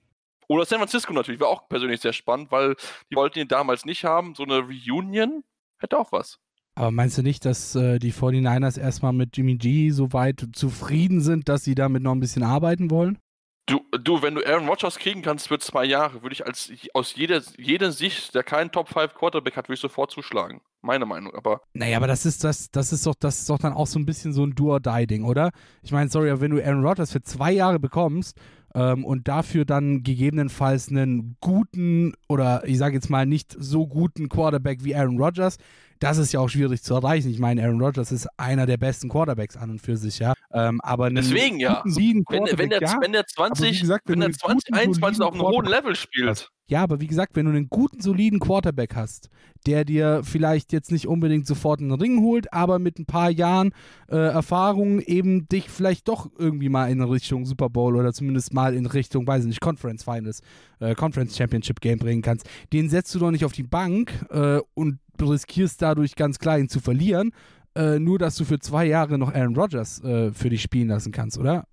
Oder 0.47 0.67
San 0.67 0.77
Francisco 0.77 1.15
natürlich, 1.15 1.41
war 1.41 1.49
auch 1.49 1.71
persönlich 1.71 2.03
sehr 2.03 2.13
spannend, 2.13 2.51
weil 2.51 2.77
die 3.11 3.17
wollten 3.17 3.39
ihn 3.39 3.49
damals 3.49 3.87
nicht 3.87 4.05
haben. 4.05 4.35
So 4.35 4.43
eine 4.43 4.59
Reunion 4.59 5.43
hätte 5.79 5.99
auch 5.99 6.13
was. 6.13 6.39
Aber 6.75 6.91
meinst 6.91 7.17
du 7.17 7.23
nicht, 7.23 7.47
dass 7.47 7.75
äh, 7.75 7.99
die 7.99 8.13
49ers 8.13 8.79
erstmal 8.79 9.15
mit 9.15 9.39
Jimmy 9.39 9.57
G 9.57 9.89
so 9.89 10.13
weit 10.13 10.49
zufrieden 10.53 11.23
sind, 11.23 11.49
dass 11.49 11.65
sie 11.65 11.75
damit 11.75 12.03
noch 12.03 12.13
ein 12.13 12.21
bisschen 12.21 12.43
arbeiten 12.43 12.91
wollen? 12.91 13.19
Du, 13.67 13.81
du, 13.93 14.23
wenn 14.23 14.35
du 14.35 14.45
Aaron 14.45 14.69
Rodgers 14.69 14.99
kriegen 14.99 15.23
kannst 15.23 15.47
für 15.47 15.59
zwei 15.59 15.85
Jahre, 15.85 16.23
würde 16.23 16.33
ich 16.33 16.45
als 16.45 16.73
aus 16.95 17.15
jeder, 17.15 17.41
jeder 17.57 17.93
Sicht, 17.93 18.35
der 18.35 18.43
keinen 18.43 18.73
Top 18.73 18.89
5 18.89 19.15
Quarterback 19.15 19.57
hat, 19.57 19.69
würde 19.69 19.75
ich 19.75 19.81
sofort 19.81 20.11
zuschlagen. 20.11 20.61
Meine 20.81 21.07
Meinung, 21.07 21.33
aber. 21.35 21.61
Naja, 21.73 21.97
aber 21.99 22.09
das 22.09 22.27
ist 22.27 22.43
das, 22.43 22.73
das 22.73 22.93
ist 22.93 23.07
doch, 23.07 23.15
das 23.15 23.39
ist 23.39 23.49
doch 23.49 23.59
dann 23.59 23.73
auch 23.73 23.87
so 23.87 24.01
ein 24.01 24.07
bisschen 24.07 24.33
so 24.33 24.45
ein 24.45 24.57
Do-or-Die-Ding, 24.57 25.25
oder? 25.25 25.53
Ich 25.83 25.93
meine, 25.93 26.11
sorry, 26.11 26.31
aber 26.31 26.41
wenn 26.41 26.51
du 26.51 26.61
Aaron 26.61 26.85
Rodgers 26.85 27.13
für 27.13 27.23
zwei 27.23 27.53
Jahre 27.53 27.79
bekommst 27.79 28.37
ähm, 28.75 29.05
und 29.05 29.29
dafür 29.29 29.65
dann 29.65 30.03
gegebenenfalls 30.03 30.89
einen 30.89 31.37
guten 31.41 32.15
oder 32.29 32.67
ich 32.67 32.79
sage 32.79 32.97
jetzt 32.97 33.11
mal 33.11 33.27
nicht 33.27 33.55
so 33.57 33.87
guten 33.87 34.29
Quarterback 34.29 34.83
wie 34.83 34.97
Aaron 34.97 35.21
Rodgers, 35.21 35.59
das 36.03 36.19
ist 36.19 36.33
ja 36.33 36.41
auch 36.41 36.49
schwierig 36.49 36.83
zu 36.83 36.95
erreichen. 36.95 37.29
Ich 37.31 37.39
meine, 37.39 37.63
Aaron 37.63 37.81
Rodgers 37.81 38.11
ist 38.11 38.27
einer 38.37 38.67
der 38.67 38.77
besten 38.77 39.09
Quarterbacks 39.09 39.57
an 39.57 39.71
und 39.71 39.81
für 39.81 39.97
sich, 39.97 40.19
ja. 40.19 40.35
Ähm, 40.53 40.81
aber 40.83 41.11
Deswegen 41.11 41.61
ja. 41.61 41.83
Wenn, 41.85 42.25
wenn, 42.59 42.71
der, 42.71 42.81
ja, 42.81 42.97
wenn 43.01 43.13
der 43.13 43.25
20, 43.25 43.81
gesagt, 43.81 44.09
wenn, 44.09 44.21
wenn 44.21 44.33
der 44.33 44.39
20, 44.39 44.75
21 44.75 45.23
auf 45.23 45.33
einem 45.33 45.43
hohen 45.43 45.67
Level 45.67 45.95
spielt. 45.95 46.49
Ja, 46.67 46.83
aber 46.83 47.01
wie 47.01 47.07
gesagt, 47.07 47.37
wenn 47.37 47.47
du 47.47 47.53
einen 47.53 47.69
guten, 47.69 48.01
soliden 48.01 48.41
Quarterback 48.41 48.97
hast, 48.97 49.29
der 49.67 49.85
dir 49.85 50.23
vielleicht 50.25 50.73
jetzt 50.73 50.91
nicht 50.91 51.07
unbedingt 51.07 51.47
sofort 51.47 51.81
einen 51.81 51.93
Ring 51.93 52.21
holt, 52.21 52.53
aber 52.53 52.79
mit 52.79 52.99
ein 52.99 53.07
paar 53.07 53.31
Jahren 53.31 53.73
äh, 54.09 54.17
Erfahrung 54.17 55.01
eben 55.01 55.49
dich 55.49 55.69
vielleicht 55.69 56.09
doch 56.09 56.31
irgendwie 56.39 56.69
mal 56.69 56.91
in 56.91 57.03
Richtung 57.03 57.45
Super 57.47 57.69
Bowl 57.69 57.95
oder 57.95 58.13
zumindest 58.13 58.55
mal 58.55 58.75
in 58.75 58.87
Richtung, 58.87 59.27
weiß 59.27 59.43
ich 59.43 59.49
nicht, 59.49 59.61
Conference 59.61 60.03
Finals, 60.03 60.41
äh, 60.81 60.95
Conference 60.95 61.37
Championship 61.37 61.81
Game 61.81 61.99
bringen 61.99 62.23
kannst, 62.23 62.49
den 62.73 62.89
setzt 62.89 63.15
du 63.15 63.19
doch 63.19 63.31
nicht 63.31 63.45
auf 63.45 63.53
die 63.53 63.65
Bank 63.65 64.13
äh, 64.31 64.61
und 64.75 64.99
riskierst 65.21 65.81
dadurch 65.83 66.17
ganz 66.17 66.39
klar 66.39 66.59
ihn 66.59 66.69
zu 66.69 66.81
verlieren, 66.81 67.33
äh, 67.75 67.99
nur 67.99 68.19
dass 68.19 68.37
du 68.37 68.45
für 68.45 68.59
zwei 68.59 68.87
Jahre 68.87 69.19
noch 69.19 69.33
Aaron 69.33 69.57
Rodgers 69.57 70.03
äh, 70.03 70.33
für 70.33 70.51
dich 70.51 70.63
spielen 70.63 70.89
lassen 70.89 71.13
kannst, 71.13 71.39
oder? 71.39 71.65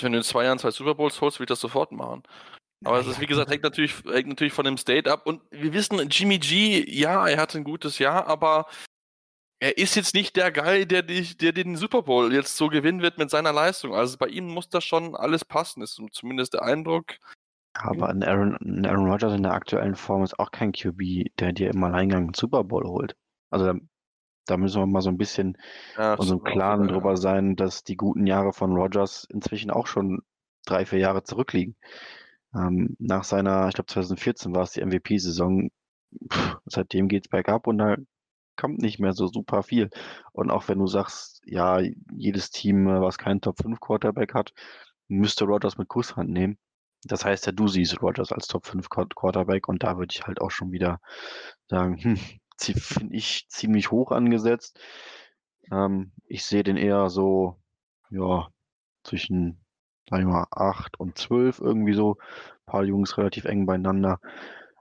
Wenn 0.00 0.12
du 0.12 0.18
in 0.18 0.24
zwei 0.24 0.44
Jahren 0.44 0.58
zwei 0.58 0.70
Super 0.70 0.94
Bowls 0.94 1.20
holst, 1.20 1.38
würde 1.38 1.44
ich 1.44 1.54
das 1.54 1.60
sofort 1.60 1.92
machen. 1.92 2.22
Aber 2.84 2.98
es 2.98 3.06
ist, 3.06 3.20
wie 3.20 3.26
gesagt, 3.26 3.50
hängt 3.50 3.62
natürlich, 3.62 3.94
hängt 4.04 4.28
natürlich 4.28 4.52
von 4.52 4.64
dem 4.64 4.76
State 4.76 5.10
ab. 5.10 5.26
Und 5.26 5.40
wir 5.50 5.72
wissen, 5.72 5.98
Jimmy 6.10 6.38
G, 6.38 6.84
ja, 6.90 7.26
er 7.26 7.40
hatte 7.40 7.58
ein 7.58 7.64
gutes 7.64 7.98
Jahr, 7.98 8.26
aber 8.26 8.66
er 9.60 9.78
ist 9.78 9.96
jetzt 9.96 10.14
nicht 10.14 10.36
der 10.36 10.52
Guy, 10.52 10.86
der, 10.86 11.02
der 11.02 11.52
den 11.52 11.76
Super 11.76 12.02
Bowl 12.02 12.34
jetzt 12.34 12.56
so 12.56 12.68
gewinnen 12.68 13.00
wird 13.00 13.16
mit 13.16 13.30
seiner 13.30 13.52
Leistung. 13.52 13.94
Also 13.94 14.18
bei 14.18 14.26
ihm 14.26 14.46
muss 14.48 14.68
das 14.68 14.84
schon 14.84 15.14
alles 15.16 15.44
passen, 15.44 15.82
ist 15.82 15.98
zumindest 16.12 16.54
der 16.54 16.62
Eindruck. 16.62 17.14
Aber 17.74 18.08
ein 18.08 18.22
Aaron, 18.22 18.56
ein 18.60 18.86
Aaron 18.86 19.10
Rodgers 19.10 19.34
in 19.34 19.42
der 19.42 19.52
aktuellen 19.52 19.96
Form 19.96 20.22
ist 20.22 20.38
auch 20.38 20.52
kein 20.52 20.72
QB, 20.72 21.36
der 21.38 21.52
dir 21.52 21.70
im 21.70 21.82
Alleingang 21.82 22.24
einen 22.24 22.34
Super 22.34 22.64
Bowl 22.64 22.84
holt. 22.84 23.16
Also 23.50 23.66
da, 23.66 23.74
da 24.46 24.56
müssen 24.56 24.80
wir 24.80 24.86
mal 24.86 25.02
so 25.02 25.10
ein 25.10 25.18
bisschen 25.18 25.58
ja, 25.96 26.14
uns 26.14 26.30
im 26.30 26.42
Klaren 26.42 26.88
drüber 26.88 27.16
sein, 27.16 27.56
dass 27.56 27.82
die 27.82 27.96
guten 27.96 28.26
Jahre 28.26 28.52
von 28.52 28.72
Rodgers 28.72 29.26
inzwischen 29.30 29.70
auch 29.70 29.86
schon 29.86 30.22
drei, 30.64 30.86
vier 30.86 31.00
Jahre 31.00 31.24
zurückliegen. 31.24 31.76
Ähm, 32.54 32.96
nach 33.00 33.24
seiner, 33.24 33.68
ich 33.68 33.74
glaube 33.74 33.86
2014 33.88 34.54
war 34.54 34.62
es 34.62 34.72
die 34.72 34.84
MVP-Saison, 34.84 35.70
seitdem 36.66 37.08
geht 37.08 37.26
es 37.26 37.30
bergab 37.30 37.66
und 37.66 37.78
da 37.78 37.96
kommt 38.56 38.78
nicht 38.78 39.00
mehr 39.00 39.12
so 39.12 39.26
super 39.26 39.64
viel. 39.64 39.90
Und 40.32 40.50
auch 40.50 40.68
wenn 40.68 40.78
du 40.78 40.86
sagst, 40.86 41.42
ja, 41.44 41.80
jedes 42.12 42.50
Team, 42.50 42.86
äh, 42.86 43.00
was 43.00 43.18
keinen 43.18 43.40
Top 43.40 43.60
5 43.60 43.80
Quarterback 43.80 44.34
hat, 44.34 44.52
müsste 45.08 45.44
Rodgers 45.44 45.76
mit 45.76 45.88
Kusshand 45.88 46.30
nehmen. 46.30 46.58
Das 47.04 47.24
heißt 47.24 47.46
ja, 47.46 47.52
du 47.52 47.68
siehst 47.68 48.00
Rodgers 48.02 48.32
als 48.32 48.46
Top 48.46 48.66
5 48.66 48.88
Quarterback 48.88 49.68
und 49.68 49.82
da 49.82 49.98
würde 49.98 50.12
ich 50.14 50.26
halt 50.26 50.40
auch 50.40 50.50
schon 50.50 50.72
wieder 50.72 51.00
sagen, 51.68 51.96
hm, 51.98 52.18
finde 52.58 53.14
ich 53.16 53.46
ziemlich 53.48 53.90
hoch 53.90 54.12
angesetzt. 54.12 54.80
Ähm, 55.70 56.12
ich 56.26 56.44
sehe 56.44 56.62
den 56.62 56.76
eher 56.76 57.10
so, 57.10 57.56
ja, 58.10 58.48
zwischen 59.04 59.64
sag 60.08 60.20
ich 60.20 60.26
mal, 60.26 60.46
8 60.50 60.98
und 61.00 61.18
12 61.18 61.60
irgendwie 61.60 61.94
so. 61.94 62.16
Ein 62.66 62.66
paar 62.66 62.84
Jungs 62.84 63.18
relativ 63.18 63.44
eng 63.44 63.66
beieinander. 63.66 64.20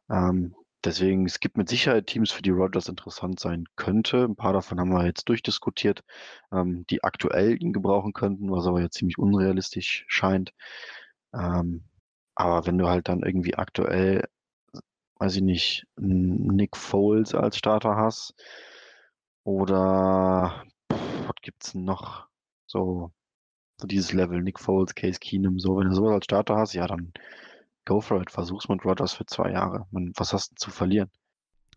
Ähm, 0.10 0.56
deswegen, 0.84 1.26
es 1.26 1.40
gibt 1.40 1.58
mit 1.58 1.70
Sicherheit 1.70 2.08
Teams, 2.08 2.32
für 2.32 2.42
die 2.42 2.50
Rodgers 2.50 2.88
interessant 2.90 3.40
sein 3.40 3.66
könnte. 3.76 4.26
Ein 4.26 4.36
paar 4.36 4.54
davon 4.54 4.80
haben 4.80 4.92
wir 4.92 5.06
jetzt 5.06 5.28
durchdiskutiert, 5.30 6.04
ähm, 6.52 6.86
die 6.90 7.04
aktuell 7.04 7.62
ihn 7.62 7.74
gebrauchen 7.74 8.14
könnten, 8.14 8.52
was 8.52 8.68
aber 8.68 8.82
jetzt 8.82 8.96
ziemlich 8.98 9.18
unrealistisch 9.18 10.06
scheint. 10.08 10.54
Ähm, 11.34 11.86
aber 12.36 12.66
wenn 12.68 12.78
du 12.78 12.88
halt 12.88 13.08
dann 13.08 13.24
irgendwie 13.24 13.56
aktuell, 13.56 14.28
weiß 15.20 15.36
ich 15.38 15.42
nicht, 15.42 15.88
Nick 15.98 16.78
Foles 16.78 17.34
als 17.36 17.58
Starter 17.58 17.96
hast 17.96 18.34
oder 19.44 20.64
was 20.90 21.36
gibt's 21.42 21.74
noch? 21.76 22.28
So 22.66 23.12
so 23.84 23.88
dieses 23.88 24.14
Level, 24.14 24.42
Nick 24.42 24.60
Foles, 24.60 24.96
Case 24.96 25.20
Keenum, 25.20 25.60
so, 25.60 25.78
wenn 25.78 25.90
du 25.90 25.96
sowas 25.96 26.14
als 26.14 26.26
Starter 26.26 26.56
hast, 26.56 26.74
ja, 26.74 26.88
dann 26.88 27.12
go 27.86 28.00
for 28.00 28.22
it, 28.22 28.32
versuch's 28.32 28.70
mit 28.70 28.86
Rodgers 28.86 29.14
für 29.14 29.26
zwei 29.26 29.52
Jahre. 29.52 29.86
Man, 29.92 30.14
was 30.16 30.32
hast 30.32 30.52
du 30.52 30.56
zu 30.56 30.72
verlieren? 30.72 31.10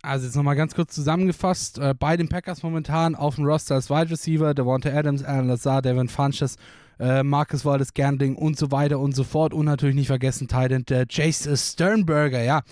Also 0.03 0.27
jetzt 0.27 0.37
nochmal 0.37 0.55
ganz 0.55 0.75
kurz 0.75 0.95
zusammengefasst, 0.95 1.79
äh, 1.79 1.95
bei 1.99 2.17
den 2.17 2.29
Packers 2.29 2.63
momentan 2.63 3.17
auf 3.17 3.37
dem 3.37 3.45
Roster 3.45 3.75
als 3.75 3.91
Wide 3.91 4.11
Receiver, 4.11 4.55
Devonta 4.55 4.91
Adams, 4.91 5.25
Alan 5.25 5.49
Lazar, 5.49 5.83
Devin 5.83 6.09
Funches, 6.09 6.57
äh, 6.99 7.23
Marcus 7.23 7.65
Wallace 7.65 7.95
Gandling 7.95 8.37
und 8.37 8.59
so 8.59 8.71
weiter 8.71 8.99
und 8.99 9.15
so 9.15 9.25
fort 9.25 9.53
und 9.55 9.67
natürlich 9.67 9.97
nicht 9.97 10.07
vergessen 10.07 10.49
Titan 10.49 10.85
der 10.85 11.07
Chase 11.07 11.57
Sternberger, 11.57 12.43
ja. 12.43 12.63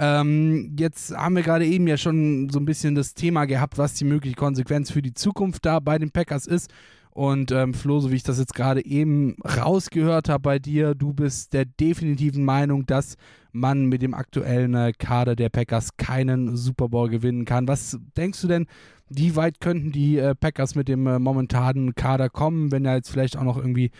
Ähm, 0.00 0.76
jetzt 0.78 1.16
haben 1.16 1.34
wir 1.34 1.42
gerade 1.42 1.66
eben 1.66 1.88
ja 1.88 1.96
schon 1.96 2.48
so 2.50 2.60
ein 2.60 2.64
bisschen 2.64 2.94
das 2.94 3.14
Thema 3.14 3.46
gehabt, 3.46 3.78
was 3.78 3.94
die 3.94 4.04
mögliche 4.04 4.36
Konsequenz 4.36 4.90
für 4.92 5.02
die 5.02 5.14
Zukunft 5.14 5.66
da 5.66 5.80
bei 5.80 5.98
den 5.98 6.12
Packers 6.12 6.46
ist. 6.46 6.70
Und 7.10 7.50
ähm, 7.50 7.74
Flo, 7.74 7.98
so 7.98 8.12
wie 8.12 8.16
ich 8.16 8.22
das 8.22 8.38
jetzt 8.38 8.54
gerade 8.54 8.84
eben 8.84 9.34
rausgehört 9.42 10.28
habe 10.28 10.40
bei 10.40 10.58
dir, 10.60 10.94
du 10.94 11.12
bist 11.12 11.52
der 11.52 11.64
definitiven 11.64 12.44
Meinung, 12.44 12.86
dass 12.86 13.16
man 13.52 13.86
mit 13.86 14.02
dem 14.02 14.14
aktuellen 14.14 14.74
äh, 14.74 14.92
Kader 14.96 15.36
der 15.36 15.48
Packers 15.48 15.96
keinen 15.96 16.56
Super 16.56 16.88
Bowl 16.88 17.08
gewinnen 17.08 17.44
kann. 17.44 17.68
Was 17.68 17.98
denkst 18.16 18.40
du 18.42 18.48
denn, 18.48 18.66
wie 19.10 19.36
weit 19.36 19.60
könnten 19.60 19.90
die 19.90 20.18
äh, 20.18 20.34
Packers 20.34 20.74
mit 20.74 20.86
dem 20.86 21.06
äh, 21.06 21.18
momentanen 21.18 21.94
Kader 21.94 22.28
kommen, 22.28 22.70
wenn 22.72 22.84
da 22.84 22.94
jetzt 22.94 23.10
vielleicht 23.10 23.36
auch 23.36 23.44
noch 23.44 23.56
irgendwie 23.56 23.90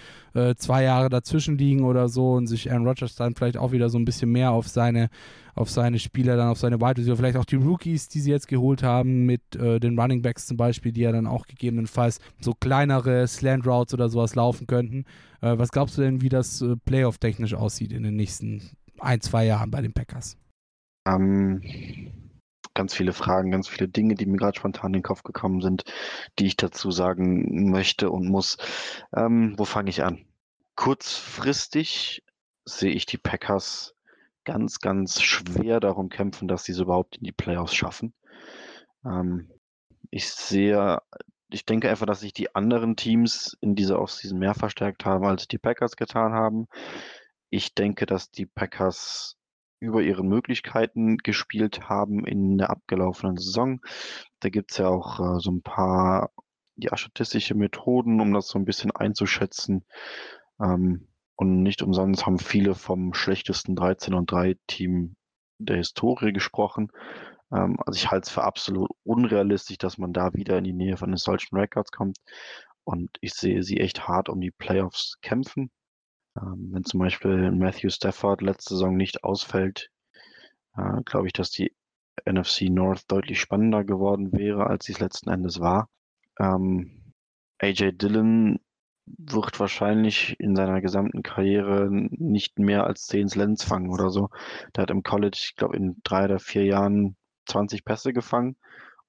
zwei 0.56 0.84
Jahre 0.84 1.08
dazwischen 1.08 1.58
liegen 1.58 1.82
oder 1.82 2.08
so 2.08 2.34
und 2.34 2.46
sich 2.46 2.70
Aaron 2.70 2.86
Rodgers 2.86 3.16
dann 3.16 3.34
vielleicht 3.34 3.56
auch 3.56 3.72
wieder 3.72 3.88
so 3.88 3.98
ein 3.98 4.04
bisschen 4.04 4.30
mehr 4.30 4.52
auf 4.52 4.68
seine, 4.68 5.08
auf 5.56 5.68
seine 5.68 5.98
Spieler, 5.98 6.36
dann 6.36 6.50
auf 6.50 6.58
seine 6.58 6.80
Wide 6.80 6.98
Receiver, 6.98 7.16
vielleicht 7.16 7.38
auch 7.38 7.44
die 7.44 7.56
Rookies, 7.56 8.06
die 8.08 8.20
sie 8.20 8.30
jetzt 8.30 8.46
geholt 8.46 8.84
haben, 8.84 9.26
mit 9.26 9.40
den 9.54 9.98
Running 9.98 10.22
Backs 10.22 10.46
zum 10.46 10.56
Beispiel, 10.56 10.92
die 10.92 11.00
ja 11.00 11.10
dann 11.10 11.26
auch 11.26 11.48
gegebenenfalls 11.48 12.20
so 12.38 12.54
kleinere 12.54 13.26
Slant 13.26 13.66
Routes 13.66 13.94
oder 13.94 14.08
sowas 14.08 14.36
laufen 14.36 14.68
könnten. 14.68 15.06
Was 15.40 15.72
glaubst 15.72 15.98
du 15.98 16.02
denn, 16.02 16.20
wie 16.20 16.28
das 16.28 16.62
äh, 16.62 16.76
Playoff-technisch 16.76 17.54
aussieht 17.54 17.92
in 17.92 18.04
den 18.04 18.14
nächsten 18.14 18.62
ein, 19.00 19.20
zwei 19.20 19.44
Jahren 19.44 19.70
bei 19.70 19.80
den 19.80 19.92
Packers? 19.92 20.36
Ähm, 21.06 21.62
ganz 22.74 22.94
viele 22.94 23.12
Fragen, 23.12 23.50
ganz 23.50 23.68
viele 23.68 23.88
Dinge, 23.88 24.14
die 24.14 24.26
mir 24.26 24.36
gerade 24.36 24.56
spontan 24.56 24.90
in 24.90 25.00
den 25.00 25.02
Kopf 25.02 25.22
gekommen 25.22 25.60
sind, 25.60 25.84
die 26.38 26.46
ich 26.46 26.56
dazu 26.56 26.90
sagen 26.90 27.70
möchte 27.70 28.10
und 28.10 28.28
muss. 28.28 28.56
Ähm, 29.14 29.54
wo 29.56 29.64
fange 29.64 29.90
ich 29.90 30.04
an? 30.04 30.24
Kurzfristig 30.76 32.22
sehe 32.64 32.92
ich 32.92 33.06
die 33.06 33.18
Packers 33.18 33.94
ganz, 34.44 34.78
ganz 34.78 35.20
schwer 35.20 35.80
darum 35.80 36.08
kämpfen, 36.08 36.48
dass 36.48 36.64
sie 36.64 36.72
es 36.72 36.78
überhaupt 36.78 37.16
in 37.16 37.24
die 37.24 37.32
Playoffs 37.32 37.74
schaffen. 37.74 38.14
Ähm, 39.04 39.50
ich 40.10 40.30
sehe, 40.30 41.00
ich 41.50 41.64
denke 41.64 41.90
einfach, 41.90 42.06
dass 42.06 42.20
sich 42.20 42.32
die 42.32 42.54
anderen 42.54 42.96
Teams 42.96 43.56
in 43.60 43.74
dieser 43.74 44.00
Offseason 44.00 44.38
mehr 44.38 44.54
verstärkt 44.54 45.04
haben, 45.04 45.26
als 45.26 45.48
die 45.48 45.58
Packers 45.58 45.96
getan 45.96 46.32
haben. 46.32 46.68
Ich 47.50 47.74
denke, 47.74 48.06
dass 48.06 48.30
die 48.30 48.46
Packers 48.46 49.36
über 49.80 50.02
ihre 50.02 50.24
Möglichkeiten 50.24 51.18
gespielt 51.18 51.88
haben 51.88 52.26
in 52.26 52.58
der 52.58 52.70
abgelaufenen 52.70 53.36
Saison. 53.36 53.80
Da 54.40 54.48
gibt 54.48 54.72
es 54.72 54.78
ja 54.78 54.88
auch 54.88 55.20
äh, 55.20 55.40
so 55.40 55.50
ein 55.52 55.62
paar 55.62 56.30
ja, 56.76 56.96
statistische 56.96 57.54
Methoden, 57.54 58.20
um 58.20 58.32
das 58.32 58.48
so 58.48 58.58
ein 58.58 58.64
bisschen 58.64 58.90
einzuschätzen. 58.90 59.84
Ähm, 60.60 61.08
und 61.36 61.62
nicht 61.62 61.82
umsonst 61.82 62.26
haben 62.26 62.38
viele 62.38 62.74
vom 62.74 63.14
schlechtesten 63.14 63.76
13 63.76 64.14
und 64.14 64.30
3 64.30 64.56
Team 64.66 65.16
der 65.58 65.76
Historie 65.76 66.32
gesprochen. 66.32 66.90
Ähm, 67.52 67.78
also 67.86 67.96
ich 67.96 68.10
halte 68.10 68.26
es 68.26 68.32
für 68.32 68.44
absolut 68.44 68.90
unrealistisch, 69.04 69.78
dass 69.78 69.98
man 69.98 70.12
da 70.12 70.34
wieder 70.34 70.58
in 70.58 70.64
die 70.64 70.72
Nähe 70.72 70.96
von 70.96 71.16
solchen 71.16 71.56
Records 71.56 71.92
kommt. 71.92 72.18
Und 72.84 73.10
ich 73.20 73.34
sehe 73.34 73.62
sie 73.62 73.78
echt 73.78 74.08
hart 74.08 74.28
um 74.28 74.40
die 74.40 74.50
Playoffs 74.50 75.18
kämpfen. 75.20 75.70
Ähm, 76.40 76.70
wenn 76.72 76.84
zum 76.84 77.00
Beispiel 77.00 77.50
Matthew 77.50 77.90
Stafford 77.90 78.42
letzte 78.42 78.74
Saison 78.74 78.96
nicht 78.96 79.24
ausfällt, 79.24 79.90
äh, 80.76 81.02
glaube 81.04 81.26
ich, 81.26 81.32
dass 81.32 81.50
die 81.50 81.74
NFC 82.26 82.62
North 82.70 83.10
deutlich 83.10 83.40
spannender 83.40 83.84
geworden 83.84 84.32
wäre, 84.32 84.66
als 84.66 84.86
sie 84.86 84.92
es 84.92 85.00
letzten 85.00 85.30
Endes 85.30 85.60
war. 85.60 85.88
Ähm, 86.38 87.12
AJ 87.58 87.92
Dillon 87.92 88.60
wird 89.06 89.58
wahrscheinlich 89.58 90.38
in 90.38 90.54
seiner 90.54 90.80
gesamten 90.80 91.22
Karriere 91.22 91.88
nicht 91.90 92.58
mehr 92.58 92.84
als 92.84 93.06
10 93.06 93.28
Slants 93.28 93.64
fangen 93.64 93.90
oder 93.90 94.10
so. 94.10 94.28
Der 94.76 94.82
hat 94.82 94.90
im 94.90 95.02
College, 95.02 95.38
ich 95.40 95.56
glaube, 95.56 95.76
in 95.76 95.96
drei 96.04 96.24
oder 96.26 96.38
vier 96.38 96.64
Jahren 96.64 97.16
20 97.46 97.84
Pässe 97.84 98.12
gefangen 98.12 98.56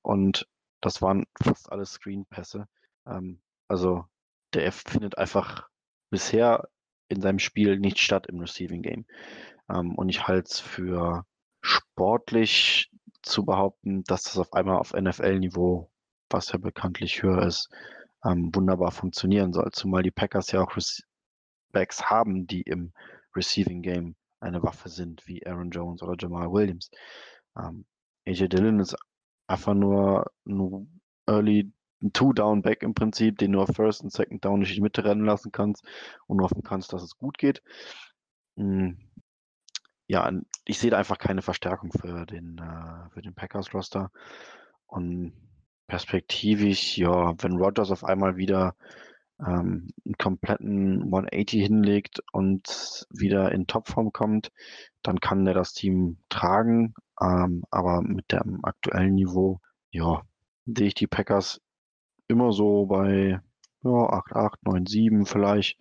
und 0.01 0.47
das 0.81 1.01
waren 1.01 1.25
fast 1.41 1.71
alles 1.71 1.93
Screen-Pässe. 1.93 2.67
Ähm, 3.05 3.41
also 3.67 4.05
der 4.53 4.71
findet 4.71 5.17
einfach 5.17 5.67
bisher 6.09 6.67
in 7.09 7.21
seinem 7.21 7.39
Spiel 7.39 7.79
nicht 7.79 7.99
statt 7.99 8.27
im 8.27 8.39
Receiving 8.39 8.81
Game. 8.81 9.05
Ähm, 9.69 9.95
und 9.95 10.09
ich 10.09 10.27
halte 10.27 10.47
es 10.49 10.59
für 10.59 11.25
sportlich 11.61 12.91
zu 13.21 13.45
behaupten, 13.45 14.03
dass 14.05 14.23
das 14.23 14.37
auf 14.37 14.53
einmal 14.53 14.77
auf 14.77 14.93
NFL-Niveau, 14.93 15.91
was 16.29 16.51
ja 16.51 16.57
bekanntlich 16.57 17.21
höher 17.21 17.43
ist, 17.43 17.69
ähm, 18.23 18.53
wunderbar 18.53 18.91
funktionieren 18.91 19.53
soll. 19.53 19.69
Zumal 19.71 20.03
die 20.03 20.11
Packers 20.11 20.51
ja 20.51 20.61
auch 20.61 20.77
Backs 21.71 22.09
haben, 22.09 22.47
die 22.47 22.61
im 22.61 22.93
Receiving 23.35 23.81
Game 23.81 24.15
eine 24.39 24.63
Waffe 24.63 24.89
sind, 24.89 25.27
wie 25.27 25.45
Aaron 25.45 25.71
Jones 25.71 26.01
oder 26.01 26.15
Jamal 26.17 26.51
Williams. 26.51 26.89
Ähm, 27.57 27.85
AJ 28.25 28.47
Dillon 28.47 28.79
ist 28.79 28.95
einfach 29.47 29.73
nur 29.73 30.31
ein 30.45 31.01
Early 31.27 31.71
ein 32.01 32.13
Two-Down-Back 32.13 32.83
im 32.83 32.93
Prinzip, 32.93 33.37
den 33.37 33.51
du 33.51 33.61
auf 33.61 33.69
First 33.75 34.03
und 34.03 34.11
Second 34.11 34.45
Down 34.45 34.59
nicht 34.59 34.69
in 34.69 34.75
die 34.75 34.81
Mitte 34.81 35.03
rennen 35.03 35.25
lassen 35.25 35.51
kannst 35.51 35.83
und 36.27 36.41
hoffen 36.41 36.63
kannst, 36.63 36.93
dass 36.93 37.03
es 37.03 37.17
gut 37.17 37.37
geht. 37.37 37.61
Hm. 38.57 38.97
Ja, 40.07 40.31
ich 40.65 40.79
sehe 40.79 40.89
da 40.89 40.97
einfach 40.97 41.19
keine 41.19 41.41
Verstärkung 41.41 41.91
für 41.91 42.25
den, 42.25 42.57
äh, 42.57 43.09
für 43.11 43.21
den 43.21 43.35
Packers-Roster. 43.35 44.11
Und 44.87 45.33
perspektivisch, 45.87 46.97
ja, 46.97 47.35
wenn 47.43 47.57
Rogers 47.57 47.91
auf 47.91 48.03
einmal 48.03 48.37
wieder 48.37 48.75
ähm, 49.39 49.89
einen 50.05 50.17
kompletten 50.17 51.03
180 51.03 51.61
hinlegt 51.61 52.21
und 52.31 53.07
wieder 53.09 53.51
in 53.51 53.67
Topform 53.67 54.11
kommt, 54.11 54.51
dann 55.03 55.19
kann 55.19 55.45
der 55.45 55.53
das 55.53 55.73
Team 55.73 56.17
tragen. 56.29 56.93
Ähm, 57.21 57.63
aber 57.71 58.01
mit 58.01 58.31
dem 58.31 58.63
aktuellen 58.63 59.15
Niveau, 59.15 59.59
ja, 59.91 60.23
sehe 60.65 60.87
ich 60.87 60.95
die 60.95 61.07
Packers 61.07 61.61
immer 62.29 62.53
so 62.53 62.85
bei 62.85 63.41
ja, 63.83 63.91
8, 63.91 64.35
8, 64.35 64.65
9, 64.65 64.85
7 64.85 65.25
vielleicht. 65.25 65.77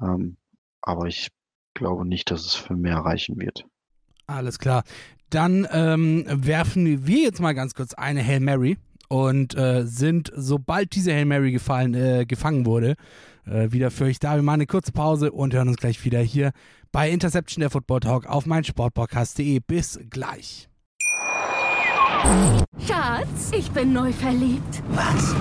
Ähm, 0.00 0.36
aber 0.80 1.06
ich 1.06 1.30
glaube 1.74 2.06
nicht, 2.06 2.30
dass 2.30 2.46
es 2.46 2.54
für 2.54 2.76
mehr 2.76 2.98
reichen 2.98 3.38
wird. 3.38 3.66
Alles 4.26 4.58
klar. 4.58 4.84
Dann 5.30 5.66
ähm, 5.70 6.24
werfen 6.28 7.06
wir 7.06 7.22
jetzt 7.22 7.40
mal 7.40 7.54
ganz 7.54 7.74
kurz 7.74 7.94
eine 7.94 8.24
Hail 8.24 8.40
Mary 8.40 8.78
und 9.08 9.56
äh, 9.56 9.84
sind, 9.84 10.32
sobald 10.34 10.94
diese 10.94 11.12
Hail 11.12 11.24
Mary 11.24 11.52
gefallen, 11.52 11.94
äh, 11.94 12.24
gefangen 12.26 12.66
wurde, 12.66 12.96
äh, 13.44 13.70
wieder 13.72 13.90
für 13.90 14.04
euch 14.04 14.18
da. 14.18 14.36
Wir 14.36 14.42
machen 14.42 14.54
eine 14.54 14.66
kurze 14.66 14.92
Pause 14.92 15.32
und 15.32 15.54
hören 15.54 15.68
uns 15.68 15.78
gleich 15.78 16.04
wieder 16.04 16.20
hier 16.20 16.52
bei 16.92 17.10
Interception 17.10 17.60
der 17.60 17.70
Football 17.70 18.00
Talk 18.00 18.26
auf 18.26 18.46
meinsportpodcast.de. 18.46 19.60
Bis 19.60 20.00
gleich. 20.10 20.68
Schatz, 22.86 23.50
ich 23.52 23.70
bin 23.70 23.92
neu 23.92 24.12
verliebt. 24.12 24.82
Was? 24.90 25.34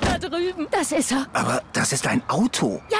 Da 0.00 0.18
drüben. 0.18 0.66
Das 0.70 0.92
ist 0.92 1.12
er. 1.12 1.26
Aber 1.32 1.62
das 1.72 1.92
ist 1.92 2.06
ein 2.06 2.22
Auto. 2.28 2.80
Ja, 2.90 2.98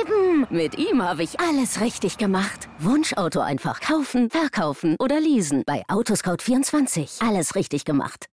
eben. 0.00 0.46
Mit 0.50 0.76
ihm 0.78 1.02
habe 1.02 1.22
ich 1.22 1.38
alles 1.40 1.80
richtig 1.80 2.18
gemacht. 2.18 2.68
Wunschauto 2.78 3.40
einfach 3.40 3.80
kaufen, 3.80 4.30
verkaufen 4.30 4.96
oder 4.98 5.20
leasen. 5.20 5.62
Bei 5.66 5.84
Autoscout24. 5.88 7.26
Alles 7.26 7.54
richtig 7.54 7.84
gemacht. 7.84 8.26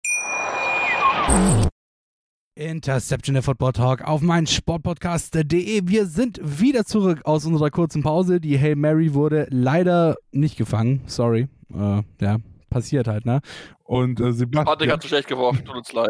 Interception 2.56 3.34
der 3.34 3.42
Football 3.44 3.74
Talk 3.74 4.04
auf 4.04 4.22
meinen 4.22 4.46
Sportpodcast.de. 4.46 5.82
Wir 5.86 6.06
sind 6.06 6.40
wieder 6.44 6.86
zurück 6.86 7.22
aus 7.24 7.46
unserer 7.46 7.72
kurzen 7.72 8.04
Pause. 8.04 8.40
Die 8.40 8.60
Hail 8.60 8.76
Mary 8.76 9.14
wurde 9.14 9.48
leider 9.50 10.16
nicht 10.32 10.58
gefangen. 10.58 11.02
Sorry. 11.08 11.48
Äh, 11.74 12.02
ja, 12.22 12.38
passiert 12.70 13.08
halt, 13.08 13.26
ne? 13.26 13.42
Und 13.94 14.20
äh, 14.20 14.34
Sebastian. 14.34 14.66
Patrick 14.66 14.92
hat 14.92 15.02
zu 15.04 15.08
schlecht 15.08 15.28
geworfen, 15.28 15.64
tut 15.66 15.76
uns 15.76 15.94
leid. 15.94 16.10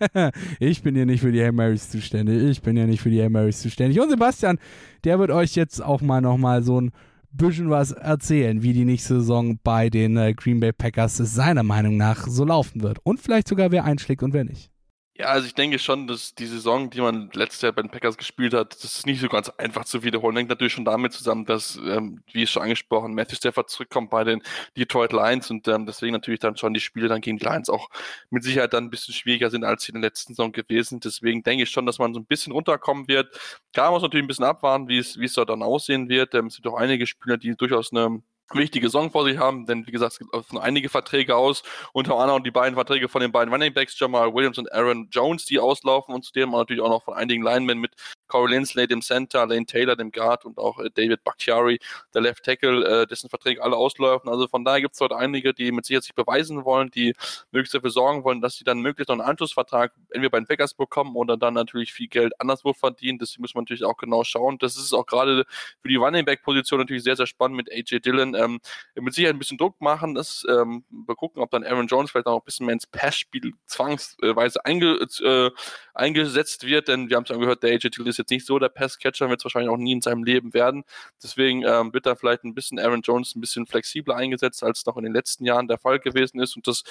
ich 0.58 0.82
bin 0.82 0.96
hier 0.96 1.06
nicht 1.06 1.20
für 1.20 1.30
die 1.30 1.40
Hail 1.40 1.52
Marys 1.52 1.90
zuständig. 1.90 2.42
Ich 2.42 2.60
bin 2.60 2.76
ja 2.76 2.86
nicht 2.86 3.00
für 3.00 3.10
die 3.10 3.20
Hail 3.20 3.30
Marys 3.30 3.60
zuständig. 3.60 4.00
Und 4.00 4.10
Sebastian, 4.10 4.58
der 5.04 5.20
wird 5.20 5.30
euch 5.30 5.54
jetzt 5.54 5.80
auch 5.80 6.00
mal 6.00 6.20
nochmal 6.20 6.64
so 6.64 6.80
ein 6.80 6.90
bisschen 7.30 7.70
was 7.70 7.92
erzählen, 7.92 8.64
wie 8.64 8.72
die 8.72 8.84
nächste 8.84 9.20
Saison 9.20 9.60
bei 9.62 9.90
den 9.90 10.16
äh, 10.16 10.34
Green 10.34 10.58
Bay 10.58 10.72
Packers 10.72 11.18
seiner 11.18 11.62
Meinung 11.62 11.96
nach 11.96 12.26
so 12.26 12.44
laufen 12.44 12.82
wird. 12.82 12.98
Und 13.04 13.20
vielleicht 13.20 13.46
sogar 13.46 13.70
wer 13.70 13.84
einschlägt 13.84 14.24
und 14.24 14.32
wer 14.32 14.42
nicht. 14.42 14.72
Ja, 15.20 15.26
also 15.26 15.48
ich 15.48 15.54
denke 15.54 15.80
schon, 15.80 16.06
dass 16.06 16.36
die 16.36 16.46
Saison, 16.46 16.90
die 16.90 17.00
man 17.00 17.28
letztes 17.32 17.62
Jahr 17.62 17.72
bei 17.72 17.82
den 17.82 17.90
Packers 17.90 18.16
gespielt 18.16 18.54
hat, 18.54 18.72
das 18.74 18.84
ist 18.84 19.04
nicht 19.06 19.20
so 19.20 19.28
ganz 19.28 19.48
einfach 19.48 19.84
zu 19.84 20.04
wiederholen. 20.04 20.36
Hängt 20.36 20.48
natürlich 20.48 20.72
schon 20.74 20.84
damit 20.84 21.12
zusammen, 21.12 21.44
dass, 21.44 21.74
ähm, 21.76 22.22
wie 22.32 22.46
schon 22.46 22.62
angesprochen, 22.62 23.14
Matthew 23.14 23.34
Stafford 23.34 23.68
zurückkommt 23.68 24.10
bei 24.10 24.22
den 24.22 24.40
Detroit 24.76 25.12
Lions 25.12 25.50
und 25.50 25.66
ähm, 25.66 25.86
deswegen 25.86 26.12
natürlich 26.12 26.38
dann 26.38 26.56
schon 26.56 26.72
die 26.72 26.78
Spiele 26.78 27.08
dann 27.08 27.20
gegen 27.20 27.36
die 27.36 27.44
Lions 27.44 27.68
auch 27.68 27.88
mit 28.30 28.44
Sicherheit 28.44 28.72
dann 28.74 28.84
ein 28.84 28.90
bisschen 28.90 29.12
schwieriger 29.12 29.50
sind, 29.50 29.64
als 29.64 29.82
sie 29.82 29.90
in 29.92 30.00
der 30.00 30.08
letzten 30.08 30.34
Saison 30.34 30.52
gewesen. 30.52 31.00
Deswegen 31.00 31.42
denke 31.42 31.64
ich 31.64 31.70
schon, 31.70 31.84
dass 31.84 31.98
man 31.98 32.14
so 32.14 32.20
ein 32.20 32.26
bisschen 32.26 32.52
runterkommen 32.52 33.08
wird. 33.08 33.36
Klar 33.72 33.90
muss 33.90 34.02
man 34.02 34.10
natürlich 34.10 34.24
ein 34.24 34.28
bisschen 34.28 34.44
abwarten, 34.44 34.86
wie 34.86 34.98
es, 34.98 35.18
wie 35.18 35.24
es 35.24 35.32
dort 35.32 35.50
dann 35.50 35.64
aussehen 35.64 36.08
wird. 36.08 36.32
Ähm, 36.36 36.46
es 36.46 36.54
sind 36.54 36.66
doch 36.66 36.74
einige 36.74 37.08
Spieler, 37.08 37.38
die 37.38 37.56
durchaus 37.56 37.90
eine 37.92 38.22
wichtige 38.54 38.88
Saison 38.88 39.10
vor 39.10 39.24
sich 39.24 39.38
haben, 39.38 39.66
denn 39.66 39.86
wie 39.86 39.90
gesagt, 39.90 40.12
es 40.12 40.18
gibt 40.18 40.32
noch 40.32 40.60
einige 40.60 40.88
Verträge 40.88 41.36
aus, 41.36 41.62
unter 41.92 42.16
anderem 42.16 42.44
die 42.44 42.50
beiden 42.50 42.74
Verträge 42.74 43.08
von 43.08 43.20
den 43.20 43.32
beiden 43.32 43.52
Running 43.52 43.74
Backs, 43.74 43.98
Jamal 43.98 44.32
Williams 44.32 44.58
und 44.58 44.72
Aaron 44.72 45.08
Jones, 45.10 45.44
die 45.44 45.58
auslaufen 45.58 46.14
und 46.14 46.24
zudem 46.24 46.50
natürlich 46.50 46.82
auch 46.82 46.88
noch 46.88 47.04
von 47.04 47.14
einigen 47.14 47.42
Linemen 47.42 47.78
mit 47.78 47.92
Corey 48.28 48.52
Linsley, 48.52 48.86
dem 48.86 49.02
Center, 49.02 49.46
Lane 49.46 49.66
Taylor, 49.66 49.96
dem 49.96 50.12
Guard 50.12 50.44
und 50.44 50.58
auch 50.58 50.78
äh, 50.78 50.90
David 50.94 51.24
Bakhtiari, 51.24 51.78
der 52.14 52.22
Left 52.22 52.44
Tackle, 52.44 53.02
äh, 53.02 53.06
dessen 53.06 53.28
Verträge 53.28 53.62
alle 53.62 53.76
ausläufen. 53.76 54.28
Also 54.28 54.46
von 54.48 54.64
daher 54.64 54.80
gibt 54.80 54.94
es 54.94 54.98
dort 54.98 55.12
einige, 55.12 55.54
die 55.54 55.72
mit 55.72 55.86
Sicherheit 55.86 56.04
sich 56.04 56.14
beweisen 56.14 56.64
wollen, 56.64 56.90
die 56.90 57.14
möglichst 57.50 57.74
dafür 57.74 57.90
sorgen 57.90 58.24
wollen, 58.24 58.40
dass 58.40 58.56
sie 58.56 58.64
dann 58.64 58.80
möglichst 58.80 59.08
noch 59.08 59.18
einen 59.18 59.28
Anschlussvertrag 59.28 59.92
entweder 60.10 60.30
bei 60.30 60.40
den 60.40 60.46
Packers 60.46 60.74
bekommen 60.74 61.16
oder 61.16 61.36
dann 61.36 61.54
natürlich 61.54 61.92
viel 61.92 62.08
Geld 62.08 62.32
anderswo 62.40 62.72
verdienen. 62.72 63.18
Das 63.18 63.38
muss 63.38 63.54
man 63.54 63.64
natürlich 63.64 63.84
auch 63.84 63.96
genau 63.96 64.24
schauen. 64.24 64.58
Das 64.58 64.76
ist 64.76 64.92
auch 64.92 65.06
gerade 65.06 65.44
für 65.80 65.88
die 65.88 65.96
Running 65.96 66.24
Back 66.24 66.42
Position 66.42 66.80
natürlich 66.80 67.02
sehr, 67.02 67.16
sehr 67.16 67.26
spannend 67.26 67.56
mit 67.56 67.72
AJ 67.72 68.00
Dillon. 68.00 68.34
Ähm, 68.34 68.60
mit 68.94 69.14
Sicherheit 69.14 69.34
ein 69.34 69.38
bisschen 69.38 69.58
Druck 69.58 69.80
machen. 69.80 70.14
Das, 70.14 70.44
ähm, 70.48 70.84
wir 70.90 71.14
gucken, 71.14 71.42
ob 71.42 71.50
dann 71.50 71.64
Aaron 71.64 71.86
Jones 71.86 72.10
vielleicht 72.10 72.26
auch 72.26 72.40
ein 72.40 72.44
bisschen 72.44 72.66
mehr 72.66 72.74
ins 72.74 72.86
Passspiel 72.86 73.52
zwangsweise 73.66 74.64
einge, 74.64 74.98
äh, 75.22 75.50
eingesetzt 75.94 76.66
wird, 76.66 76.88
denn 76.88 77.08
wir 77.08 77.16
haben 77.16 77.24
es 77.24 77.30
ja 77.30 77.36
gehört, 77.36 77.62
der 77.62 77.72
AJ 77.72 77.90
Dillon 77.90 78.08
ist 78.08 78.17
jetzt 78.18 78.30
nicht 78.30 78.46
so 78.46 78.58
der 78.58 78.68
Passcatcher, 78.68 79.28
wird 79.28 79.40
es 79.40 79.44
wahrscheinlich 79.44 79.70
auch 79.70 79.76
nie 79.76 79.92
in 79.92 80.00
seinem 80.02 80.24
Leben 80.24 80.54
werden. 80.54 80.84
Deswegen 81.22 81.64
ähm, 81.64 81.92
wird 81.92 82.06
da 82.06 82.14
vielleicht 82.14 82.44
ein 82.44 82.54
bisschen 82.54 82.78
Aaron 82.78 83.02
Jones 83.02 83.34
ein 83.34 83.40
bisschen 83.40 83.66
flexibler 83.66 84.16
eingesetzt, 84.16 84.62
als 84.62 84.84
noch 84.86 84.96
in 84.96 85.04
den 85.04 85.12
letzten 85.12 85.44
Jahren 85.44 85.68
der 85.68 85.78
Fall 85.78 85.98
gewesen 85.98 86.40
ist. 86.40 86.56
Und 86.56 86.66
das 86.66 86.82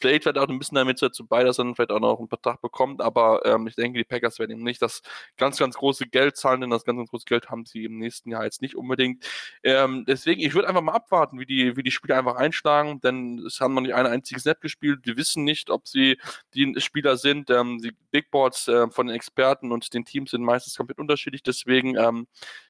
Vielleicht 0.00 0.24
vielleicht 0.24 0.38
auch 0.38 0.48
ein 0.48 0.58
bisschen 0.58 0.76
damit 0.76 1.00
dazu 1.00 1.26
bei, 1.26 1.42
dass 1.42 1.58
er 1.58 1.64
dann 1.64 1.74
vielleicht 1.74 1.90
auch 1.90 2.00
noch 2.00 2.18
einen 2.18 2.28
Vertrag 2.28 2.60
bekommt, 2.60 3.00
aber 3.00 3.44
ähm, 3.46 3.66
ich 3.66 3.74
denke, 3.76 3.98
die 3.98 4.04
Packers 4.04 4.38
werden 4.38 4.52
ihm 4.52 4.62
nicht 4.62 4.82
das 4.82 5.02
ganz, 5.36 5.58
ganz 5.58 5.76
große 5.76 6.06
Geld 6.06 6.36
zahlen, 6.36 6.60
denn 6.60 6.70
das 6.70 6.84
ganz, 6.84 6.98
ganz 6.98 7.10
große 7.10 7.24
Geld 7.24 7.48
haben 7.48 7.64
sie 7.64 7.84
im 7.84 7.98
nächsten 7.98 8.30
Jahr 8.30 8.44
jetzt 8.44 8.62
nicht 8.62 8.76
unbedingt. 8.76 9.24
Ähm, 9.62 10.04
deswegen, 10.06 10.40
ich 10.42 10.54
würde 10.54 10.68
einfach 10.68 10.82
mal 10.82 10.92
abwarten, 10.92 11.40
wie 11.40 11.46
die, 11.46 11.76
wie 11.76 11.82
die 11.82 11.90
Spieler 11.90 12.18
einfach 12.18 12.36
einschlagen, 12.36 13.00
denn 13.00 13.38
es 13.46 13.60
haben 13.60 13.74
noch 13.74 13.80
nicht 13.80 13.94
einen 13.94 14.08
einzigen 14.08 14.40
Snap 14.40 14.60
gespielt. 14.60 15.00
Wir 15.04 15.16
wissen 15.16 15.44
nicht, 15.44 15.70
ob 15.70 15.88
sie 15.88 16.18
die 16.54 16.74
Spieler 16.78 17.16
sind. 17.16 17.50
Ähm, 17.50 17.78
die 17.82 17.92
Big 18.10 18.30
Boards 18.30 18.68
äh, 18.68 18.88
von 18.90 19.06
den 19.06 19.16
Experten 19.16 19.72
und 19.72 19.92
den 19.94 20.04
Teams 20.04 20.30
sind 20.30 20.42
meistens 20.42 20.76
komplett 20.76 20.98
unterschiedlich, 20.98 21.42
deswegen 21.42 21.96
ähm, 21.96 22.26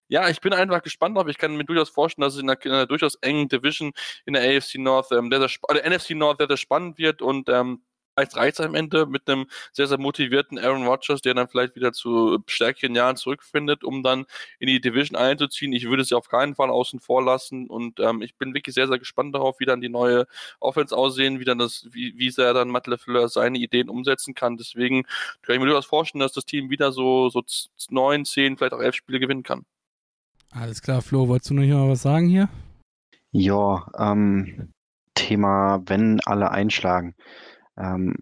ja, 0.09 0.29
ich 0.29 0.41
bin 0.41 0.53
einfach 0.53 0.83
gespannt 0.83 1.17
drauf. 1.17 1.29
Ich 1.29 1.39
kann 1.39 1.57
mir 1.57 1.65
durchaus 1.65 1.91
vorstellen, 1.91 2.23
dass 2.23 2.35
es 2.35 2.41
in 2.41 2.51
einer, 2.51 2.65
in 2.65 2.73
einer 2.73 2.87
durchaus 2.87 3.17
engen 3.17 3.49
Division 3.49 3.93
in 4.25 4.35
der 4.35 4.43
AFC 4.43 4.77
North, 4.77 5.13
ähm, 5.13 5.31
der, 5.31 5.41
der, 5.41 5.91
NFC 5.91 6.11
North, 6.11 6.41
der, 6.41 6.47
der 6.47 6.57
spannend 6.57 6.99
wird 6.99 7.23
und 7.23 7.49
ähm, 7.49 7.83
reicht 8.17 8.59
es 8.59 8.61
am 8.65 8.75
Ende 8.75 9.07
mit 9.07 9.29
einem 9.29 9.47
sehr, 9.73 9.87
sehr 9.87 9.99
motivierten 9.99 10.59
Aaron 10.59 10.87
Rodgers, 10.87 11.21
der 11.21 11.35
dann 11.35 11.49
vielleicht 11.49 11.77
wieder 11.77 11.93
zu 11.93 12.43
stärkeren 12.47 12.95
Jahren 12.95 13.17
zurückfindet, 13.17 13.85
um 13.85 14.03
dann 14.03 14.27
in 14.59 14.69
die 14.69 14.81
Division 14.81 15.17
einzuziehen. 15.17 15.73
Ich 15.73 15.89
würde 15.89 16.05
sie 16.05 16.15
auf 16.15 16.29
keinen 16.29 16.55
Fall 16.55 16.71
außen 16.71 17.01
vor 17.01 17.23
lassen 17.23 17.67
und 17.69 18.01
ähm, 18.01 18.23
ich 18.23 18.37
bin 18.37 18.55
wirklich 18.55 18.75
sehr, 18.75 18.89
sehr 18.89 18.99
gespannt 18.99 19.35
darauf, 19.35 19.61
wie 19.61 19.67
dann 19.67 19.81
die 19.81 19.89
neue 19.89 20.27
Offense 20.61 20.97
aussehen, 20.97 21.41
wie 21.41 21.45
dann 21.45 21.59
das, 21.59 21.87
wie, 21.91 22.17
wie 22.17 22.31
sehr 22.31 22.55
dann 22.55 22.69
Matt 22.69 22.87
LeFleur 22.87 23.29
seine 23.29 23.59
Ideen 23.59 23.89
umsetzen 23.89 24.35
kann. 24.35 24.57
Deswegen 24.57 25.03
kann 25.43 25.55
ich 25.55 25.61
mir 25.61 25.67
durchaus 25.67 25.87
vorstellen, 25.87 26.21
dass 26.21 26.33
das 26.33 26.47
Team 26.47 26.71
wieder 26.71 26.93
so, 26.93 27.29
so 27.29 27.43
neun, 27.91 28.25
zehn, 28.25 28.57
vielleicht 28.57 28.73
auch 28.75 28.81
elf 28.81 28.95
Spiele 28.95 29.21
gewinnen 29.21 29.43
kann. 29.43 29.67
Alles 30.59 30.81
klar, 30.81 31.03
Flo, 31.03 31.29
wolltest 31.29 31.51
du 31.51 31.55
noch 31.55 31.67
mal 31.67 31.91
was 31.91 32.01
sagen 32.01 32.29
hier? 32.29 32.49
Ja, 33.31 33.91
ähm, 33.99 34.73
Thema, 35.15 35.83
wenn 35.85 36.21
alle 36.25 36.51
einschlagen. 36.51 37.15
Ähm, 37.77 38.17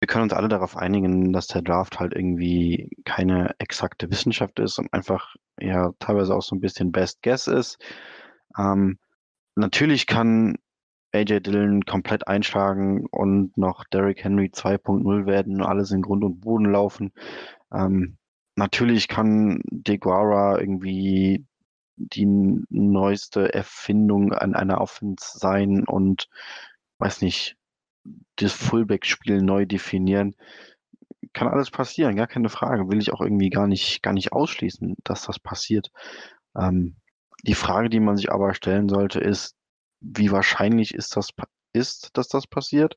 wir 0.00 0.08
können 0.08 0.24
uns 0.24 0.32
alle 0.32 0.48
darauf 0.48 0.76
einigen, 0.76 1.32
dass 1.32 1.46
der 1.46 1.62
Draft 1.62 2.00
halt 2.00 2.12
irgendwie 2.12 2.90
keine 3.04 3.54
exakte 3.60 4.10
Wissenschaft 4.10 4.58
ist 4.58 4.80
und 4.80 4.92
einfach 4.92 5.36
ja 5.60 5.92
teilweise 6.00 6.34
auch 6.34 6.42
so 6.42 6.56
ein 6.56 6.60
bisschen 6.60 6.90
Best 6.90 7.22
Guess 7.22 7.46
ist. 7.46 7.78
Ähm, 8.58 8.98
natürlich 9.54 10.08
kann 10.08 10.56
AJ 11.12 11.40
Dillon 11.40 11.84
komplett 11.84 12.26
einschlagen 12.26 13.06
und 13.12 13.56
noch 13.56 13.84
Derrick 13.92 14.24
Henry 14.24 14.50
2.0 14.52 15.24
werden 15.26 15.60
und 15.60 15.66
alles 15.68 15.92
in 15.92 16.02
Grund 16.02 16.24
und 16.24 16.40
Boden 16.40 16.64
laufen. 16.64 17.12
Ähm, 17.72 18.16
natürlich 18.56 19.06
kann 19.06 19.62
DeGuara 19.70 20.58
irgendwie 20.58 21.46
die 22.00 22.26
neueste 22.70 23.52
Erfindung 23.52 24.32
an 24.32 24.54
einer 24.54 24.80
Offense 24.80 25.38
sein 25.38 25.84
und 25.84 26.28
weiß 26.98 27.20
nicht, 27.20 27.56
das 28.36 28.52
Fullback-Spiel 28.52 29.42
neu 29.42 29.66
definieren. 29.66 30.34
Kann 31.32 31.48
alles 31.48 31.70
passieren, 31.70 32.16
gar 32.16 32.26
keine 32.26 32.48
Frage. 32.48 32.88
Will 32.88 32.98
ich 32.98 33.12
auch 33.12 33.20
irgendwie 33.20 33.50
gar 33.50 33.66
nicht, 33.66 34.02
gar 34.02 34.12
nicht 34.12 34.32
ausschließen, 34.32 34.96
dass 35.04 35.22
das 35.26 35.38
passiert. 35.38 35.92
Ähm, 36.56 36.96
die 37.42 37.54
Frage, 37.54 37.88
die 37.90 38.00
man 38.00 38.16
sich 38.16 38.32
aber 38.32 38.54
stellen 38.54 38.88
sollte, 38.88 39.20
ist, 39.20 39.54
wie 40.00 40.32
wahrscheinlich 40.32 40.94
ist 40.94 41.16
das, 41.16 41.28
ist, 41.72 42.16
dass 42.16 42.28
das 42.28 42.46
passiert? 42.46 42.96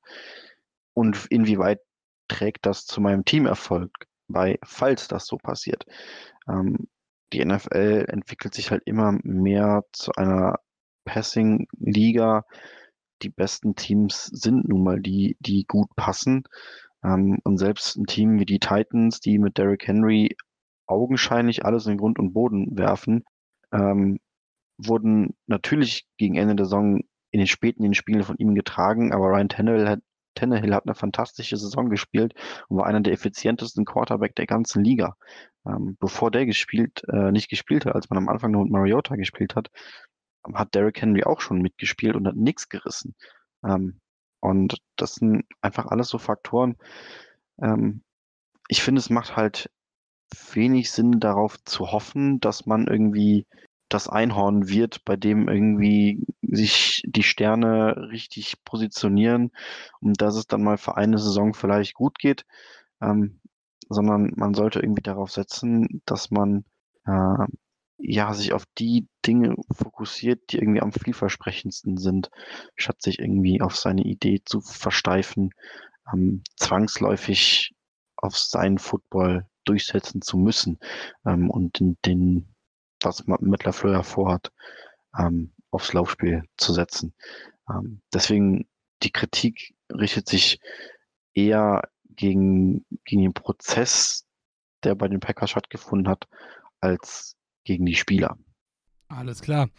Und 0.93 1.25
inwieweit 1.29 1.79
trägt 2.27 2.65
das 2.65 2.85
zu 2.85 3.01
meinem 3.01 3.25
Teamerfolg 3.25 3.91
bei, 4.27 4.57
falls 4.63 5.07
das 5.07 5.27
so 5.27 5.37
passiert? 5.37 5.85
Ähm, 6.47 6.87
die 7.33 7.43
NFL 7.43 8.05
entwickelt 8.07 8.53
sich 8.53 8.71
halt 8.71 8.83
immer 8.85 9.17
mehr 9.23 9.83
zu 9.91 10.11
einer 10.13 10.59
Passing-Liga. 11.05 12.45
Die 13.21 13.29
besten 13.29 13.75
Teams 13.75 14.25
sind 14.25 14.67
nun 14.67 14.83
mal 14.83 15.01
die, 15.01 15.37
die 15.39 15.65
gut 15.67 15.89
passen. 15.95 16.43
Ähm, 17.03 17.39
und 17.43 17.57
selbst 17.57 17.97
ein 17.97 18.05
Team 18.05 18.39
wie 18.39 18.45
die 18.45 18.59
Titans, 18.59 19.19
die 19.19 19.39
mit 19.39 19.57
Derrick 19.57 19.87
Henry 19.87 20.35
augenscheinlich 20.87 21.65
alles 21.65 21.87
in 21.87 21.97
Grund 21.97 22.19
und 22.19 22.33
Boden 22.33 22.77
werfen, 22.77 23.23
ähm, 23.71 24.19
wurden 24.77 25.35
natürlich 25.47 26.05
gegen 26.17 26.35
Ende 26.35 26.55
der 26.55 26.65
Saison 26.65 27.01
in 27.31 27.39
den 27.39 27.47
späten 27.47 27.93
Spielen 27.93 28.23
von 28.23 28.37
ihm 28.37 28.53
getragen, 28.53 29.11
aber 29.13 29.27
Ryan 29.27 29.49
Tannehill 29.49 29.89
hat, 29.89 30.01
Tannehill 30.35 30.73
hat 30.73 30.85
eine 30.85 30.95
fantastische 30.95 31.57
Saison 31.57 31.89
gespielt 31.89 32.33
und 32.67 32.77
war 32.77 32.85
einer 32.85 33.01
der 33.01 33.13
effizientesten 33.13 33.85
Quarterback 33.85 34.35
der 34.35 34.45
ganzen 34.45 34.83
Liga. 34.83 35.15
Ähm, 35.65 35.97
bevor 35.99 36.31
der 36.31 36.45
gespielt, 36.45 37.03
äh, 37.07 37.31
nicht 37.31 37.49
gespielt 37.49 37.85
hat, 37.85 37.95
als 37.95 38.09
man 38.09 38.17
am 38.17 38.29
Anfang 38.29 38.51
nur 38.51 38.63
mit 38.63 38.71
Mariota 38.71 39.15
gespielt 39.15 39.55
hat, 39.55 39.69
hat 40.53 40.75
Derrick 40.75 41.01
Henry 41.01 41.23
auch 41.23 41.41
schon 41.41 41.61
mitgespielt 41.61 42.15
und 42.15 42.27
hat 42.27 42.35
nichts 42.35 42.69
gerissen. 42.69 43.15
Ähm, 43.65 44.01
und 44.41 44.77
das 44.97 45.15
sind 45.15 45.45
einfach 45.61 45.85
alles 45.85 46.09
so 46.09 46.17
Faktoren. 46.17 46.75
Ähm, 47.61 48.03
ich 48.67 48.83
finde, 48.83 48.99
es 48.99 49.09
macht 49.09 49.37
halt 49.37 49.69
wenig 50.53 50.91
Sinn 50.91 51.19
darauf 51.19 51.63
zu 51.63 51.91
hoffen, 51.91 52.39
dass 52.39 52.65
man 52.65 52.87
irgendwie 52.87 53.45
das 53.93 54.07
Einhorn 54.07 54.67
wird, 54.67 55.05
bei 55.05 55.15
dem 55.15 55.47
irgendwie 55.47 56.25
sich 56.41 57.03
die 57.05 57.23
Sterne 57.23 58.09
richtig 58.11 58.63
positionieren 58.65 59.51
und 60.01 60.21
dass 60.21 60.35
es 60.35 60.47
dann 60.47 60.63
mal 60.63 60.77
für 60.77 60.97
eine 60.97 61.17
Saison 61.17 61.53
vielleicht 61.53 61.93
gut 61.93 62.19
geht. 62.19 62.45
Ähm, 63.01 63.39
sondern 63.89 64.33
man 64.35 64.53
sollte 64.53 64.79
irgendwie 64.79 65.01
darauf 65.01 65.31
setzen, 65.31 66.01
dass 66.05 66.31
man 66.31 66.65
äh, 67.05 67.45
ja 67.97 68.33
sich 68.33 68.53
auf 68.53 68.65
die 68.77 69.07
Dinge 69.25 69.55
fokussiert, 69.71 70.51
die 70.51 70.57
irgendwie 70.57 70.81
am 70.81 70.91
vielversprechendsten 70.91 71.97
sind, 71.97 72.29
statt 72.75 73.01
sich 73.01 73.19
irgendwie 73.19 73.61
auf 73.61 73.75
seine 73.75 74.03
Idee 74.03 74.41
zu 74.43 74.61
versteifen, 74.61 75.51
ähm, 76.13 76.43
zwangsläufig 76.57 77.73
auf 78.17 78.37
seinen 78.37 78.77
Football 78.77 79.47
durchsetzen 79.65 80.21
zu 80.21 80.37
müssen 80.37 80.79
ähm, 81.25 81.49
und 81.49 81.79
den, 81.79 81.97
den, 82.05 82.52
was 83.03 83.25
man 83.27 83.39
mit 83.41 83.63
vorhat, 84.03 84.51
ähm, 85.17 85.53
aufs 85.71 85.93
Laufspiel 85.93 86.43
zu 86.57 86.73
setzen. 86.73 87.13
Ähm, 87.69 88.01
deswegen 88.13 88.67
die 89.01 89.11
Kritik 89.11 89.73
richtet 89.91 90.27
sich 90.27 90.59
eher 91.33 91.89
gegen, 92.15 92.85
gegen 93.05 93.23
den 93.23 93.33
Prozess, 93.33 94.25
der 94.83 94.95
bei 94.95 95.07
den 95.07 95.19
Packers 95.19 95.51
stattgefunden 95.51 96.07
hat, 96.07 96.27
als 96.79 97.35
gegen 97.63 97.85
die 97.85 97.95
Spieler. 97.95 98.37
Alles 99.17 99.41
klar. 99.41 99.69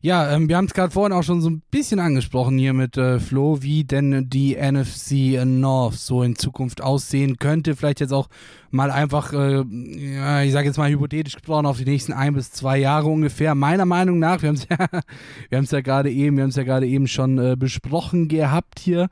Ja, 0.00 0.32
ähm, 0.32 0.48
wir 0.48 0.56
haben 0.56 0.64
es 0.64 0.72
gerade 0.72 0.92
vorhin 0.92 1.12
auch 1.12 1.22
schon 1.22 1.40
so 1.42 1.50
ein 1.50 1.62
bisschen 1.70 1.98
angesprochen 2.00 2.56
hier 2.56 2.72
mit 2.72 2.96
äh, 2.96 3.18
Flo, 3.18 3.60
wie 3.60 3.84
denn 3.84 4.30
die 4.30 4.56
NFC 4.56 5.44
North 5.44 5.96
so 5.96 6.22
in 6.22 6.36
Zukunft 6.36 6.82
aussehen 6.82 7.36
könnte. 7.38 7.76
Vielleicht 7.76 8.00
jetzt 8.00 8.12
auch 8.12 8.28
mal 8.70 8.90
einfach, 8.90 9.32
äh, 9.32 9.62
ja, 9.64 10.42
ich 10.42 10.52
sage 10.52 10.68
jetzt 10.68 10.78
mal 10.78 10.90
hypothetisch 10.90 11.34
gesprochen, 11.34 11.66
auf 11.66 11.78
die 11.78 11.84
nächsten 11.84 12.12
ein 12.12 12.34
bis 12.34 12.50
zwei 12.50 12.78
Jahre 12.78 13.08
ungefähr. 13.08 13.54
Meiner 13.54 13.84
Meinung 13.84 14.18
nach, 14.18 14.40
wir 14.42 14.48
haben 14.48 14.56
es 14.56 14.68
ja, 15.72 15.76
ja 15.78 15.80
gerade 15.82 16.10
eben, 16.10 16.36
wir 16.36 16.44
haben 16.44 16.50
es 16.50 16.56
ja 16.56 16.64
gerade 16.64 16.86
eben 16.86 17.08
schon 17.08 17.38
äh, 17.38 17.56
besprochen 17.58 18.28
gehabt 18.28 18.78
hier. 18.78 19.08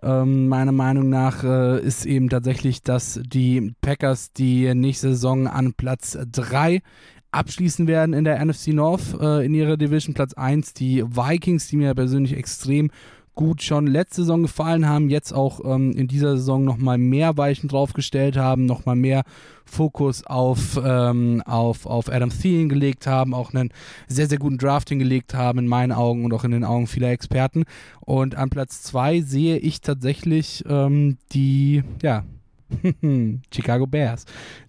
Ähm, 0.00 0.46
meiner 0.46 0.72
Meinung 0.72 1.08
nach 1.08 1.42
äh, 1.42 1.80
ist 1.80 2.06
eben 2.06 2.28
tatsächlich, 2.28 2.82
dass 2.82 3.20
die 3.24 3.74
Packers 3.80 4.32
die 4.32 4.72
nächste 4.74 5.08
Saison 5.08 5.48
an 5.48 5.74
Platz 5.74 6.16
3 6.30 6.82
abschließen 7.30 7.86
werden 7.86 8.14
in 8.14 8.24
der 8.24 8.44
NFC 8.44 8.68
North 8.68 9.18
äh, 9.20 9.44
in 9.44 9.54
ihrer 9.54 9.76
Division. 9.76 10.14
Platz 10.14 10.34
1 10.34 10.74
die 10.74 11.04
Vikings, 11.04 11.68
die 11.68 11.76
mir 11.76 11.94
persönlich 11.94 12.36
extrem 12.36 12.90
gut 13.38 13.62
schon 13.62 13.86
letzte 13.86 14.22
Saison 14.22 14.42
gefallen 14.42 14.88
haben, 14.88 15.10
jetzt 15.10 15.30
auch 15.30 15.60
ähm, 15.64 15.92
in 15.92 16.08
dieser 16.08 16.36
Saison 16.36 16.64
nochmal 16.64 16.98
mehr 16.98 17.36
Weichen 17.36 17.68
draufgestellt 17.68 18.36
haben, 18.36 18.66
nochmal 18.66 18.96
mehr 18.96 19.22
Fokus 19.64 20.26
auf, 20.26 20.76
ähm, 20.84 21.40
auf, 21.46 21.86
auf 21.86 22.10
Adam 22.10 22.30
Thielen 22.30 22.68
gelegt 22.68 23.06
haben, 23.06 23.34
auch 23.34 23.54
einen 23.54 23.70
sehr, 24.08 24.26
sehr 24.26 24.38
guten 24.38 24.58
Drafting 24.58 24.98
gelegt 24.98 25.34
haben 25.34 25.60
in 25.60 25.68
meinen 25.68 25.92
Augen 25.92 26.24
und 26.24 26.34
auch 26.34 26.42
in 26.42 26.50
den 26.50 26.64
Augen 26.64 26.88
vieler 26.88 27.10
Experten. 27.10 27.62
Und 28.00 28.34
an 28.34 28.50
Platz 28.50 28.82
2 28.82 29.20
sehe 29.20 29.58
ich 29.58 29.82
tatsächlich 29.82 30.64
ähm, 30.68 31.18
die, 31.30 31.84
ja, 32.02 32.24
Chicago 33.54 33.86
Bears. 33.86 34.24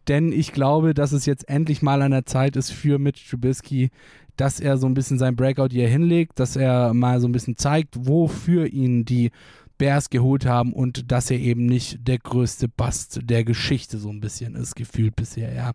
Denn 0.07 0.31
ich 0.31 0.51
glaube, 0.51 0.93
dass 0.93 1.11
es 1.11 1.25
jetzt 1.25 1.47
endlich 1.49 1.81
mal 1.81 2.01
an 2.01 2.11
der 2.11 2.25
Zeit 2.25 2.55
ist 2.55 2.71
für 2.71 2.99
Mitch 2.99 3.29
Trubisky, 3.29 3.89
dass 4.37 4.59
er 4.59 4.77
so 4.77 4.87
ein 4.87 4.93
bisschen 4.93 5.19
sein 5.19 5.35
Breakout 5.35 5.69
hier 5.71 5.87
hinlegt, 5.87 6.39
dass 6.39 6.55
er 6.55 6.93
mal 6.93 7.19
so 7.19 7.27
ein 7.27 7.33
bisschen 7.33 7.57
zeigt, 7.57 7.95
wofür 8.07 8.67
ihn 8.67 9.03
die 9.03 9.31
Bears 9.77 10.09
geholt 10.09 10.45
haben 10.45 10.73
und 10.73 11.11
dass 11.11 11.31
er 11.31 11.39
eben 11.39 11.65
nicht 11.65 12.07
der 12.07 12.19
größte 12.19 12.67
Bust 12.67 13.19
der 13.23 13.43
Geschichte 13.43 13.97
so 13.97 14.09
ein 14.09 14.19
bisschen 14.19 14.55
ist, 14.55 14.75
gefühlt 14.75 15.15
bisher, 15.15 15.53
ja. 15.53 15.71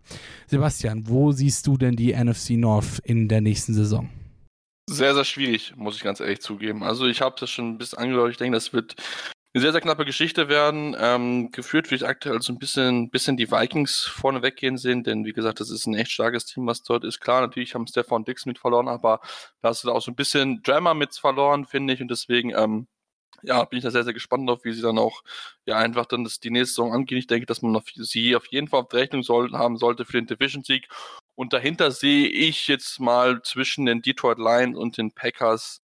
Sebastian, 0.47 1.07
wo 1.07 1.31
siehst 1.31 1.67
du 1.67 1.77
denn 1.77 1.95
die 1.95 2.13
NFC 2.13 2.51
North 2.51 2.99
in 3.03 3.27
der 3.27 3.41
nächsten 3.41 3.73
Saison? 3.73 4.09
Sehr, 4.87 5.15
sehr 5.15 5.25
schwierig, 5.25 5.73
muss 5.75 5.95
ich 5.95 6.03
ganz 6.03 6.19
ehrlich 6.19 6.41
zugeben. 6.41 6.83
Also 6.83 7.07
ich 7.07 7.21
habe 7.21 7.35
das 7.39 7.49
schon 7.49 7.71
ein 7.71 7.77
bisschen 7.79 7.97
angedeutet. 7.97 8.33
Ich 8.33 8.37
denke, 8.37 8.55
das 8.55 8.71
wird 8.71 8.95
eine 9.55 9.61
sehr, 9.61 9.71
sehr 9.71 9.81
knappe 9.81 10.03
Geschichte 10.03 10.49
werden. 10.49 10.97
Ähm, 10.99 11.49
geführt 11.51 11.87
würde 11.87 11.95
ich 11.95 12.05
aktuell 12.05 12.41
so 12.41 12.51
ein 12.51 12.59
bisschen, 12.59 13.09
bisschen 13.09 13.37
die 13.37 13.49
Vikings 13.49 14.03
vorne 14.03 14.41
weggehen 14.41 14.77
sehen, 14.77 15.03
denn 15.03 15.23
wie 15.23 15.31
gesagt, 15.31 15.61
das 15.61 15.69
ist 15.69 15.85
ein 15.87 15.95
echt 15.95 16.11
starkes 16.11 16.45
Team, 16.45 16.67
was 16.67 16.83
dort 16.83 17.05
ist. 17.05 17.21
Klar, 17.21 17.39
natürlich 17.39 17.73
haben 17.73 17.87
Stefan 17.87 18.25
Dix 18.25 18.45
mit 18.45 18.59
verloren, 18.59 18.89
aber 18.89 19.21
da 19.61 19.69
hast 19.69 19.85
du 19.85 19.91
auch 19.93 20.01
so 20.01 20.11
ein 20.11 20.15
bisschen 20.15 20.61
Drama 20.61 20.93
mit 20.93 21.15
verloren, 21.15 21.65
finde 21.65 21.93
ich. 21.93 22.01
Und 22.01 22.09
deswegen, 22.11 22.49
ähm, 22.49 22.87
ja, 23.43 23.63
bin 23.63 23.77
ich 23.77 23.83
da 23.83 23.91
sehr, 23.91 24.03
sehr 24.03 24.13
gespannt 24.13 24.49
auf, 24.49 24.65
wie 24.65 24.73
sie 24.73 24.81
dann 24.81 24.97
auch 24.99 25.23
ja 25.65 25.77
einfach 25.77 26.05
dann 26.05 26.25
das, 26.25 26.41
die 26.41 26.51
nächste 26.51 26.75
Saison 26.75 26.93
angehen. 26.93 27.17
Ich 27.19 27.27
denke, 27.27 27.45
dass 27.45 27.61
man 27.61 27.77
auf, 27.77 27.85
sie 27.95 28.35
auf 28.35 28.47
jeden 28.47 28.67
Fall 28.67 28.81
auf 28.81 28.93
Rechnung 28.93 29.23
soll, 29.23 29.53
haben 29.53 29.77
sollte 29.77 30.03
für 30.03 30.13
den 30.13 30.27
Division-Sieg. 30.27 30.89
Und 31.35 31.53
dahinter 31.53 31.91
sehe 31.91 32.27
ich 32.27 32.67
jetzt 32.67 32.99
mal 32.99 33.41
zwischen 33.43 33.85
den 33.85 34.01
Detroit 34.01 34.37
Lions 34.37 34.77
und 34.77 34.97
den 34.97 35.11
Packers 35.13 35.81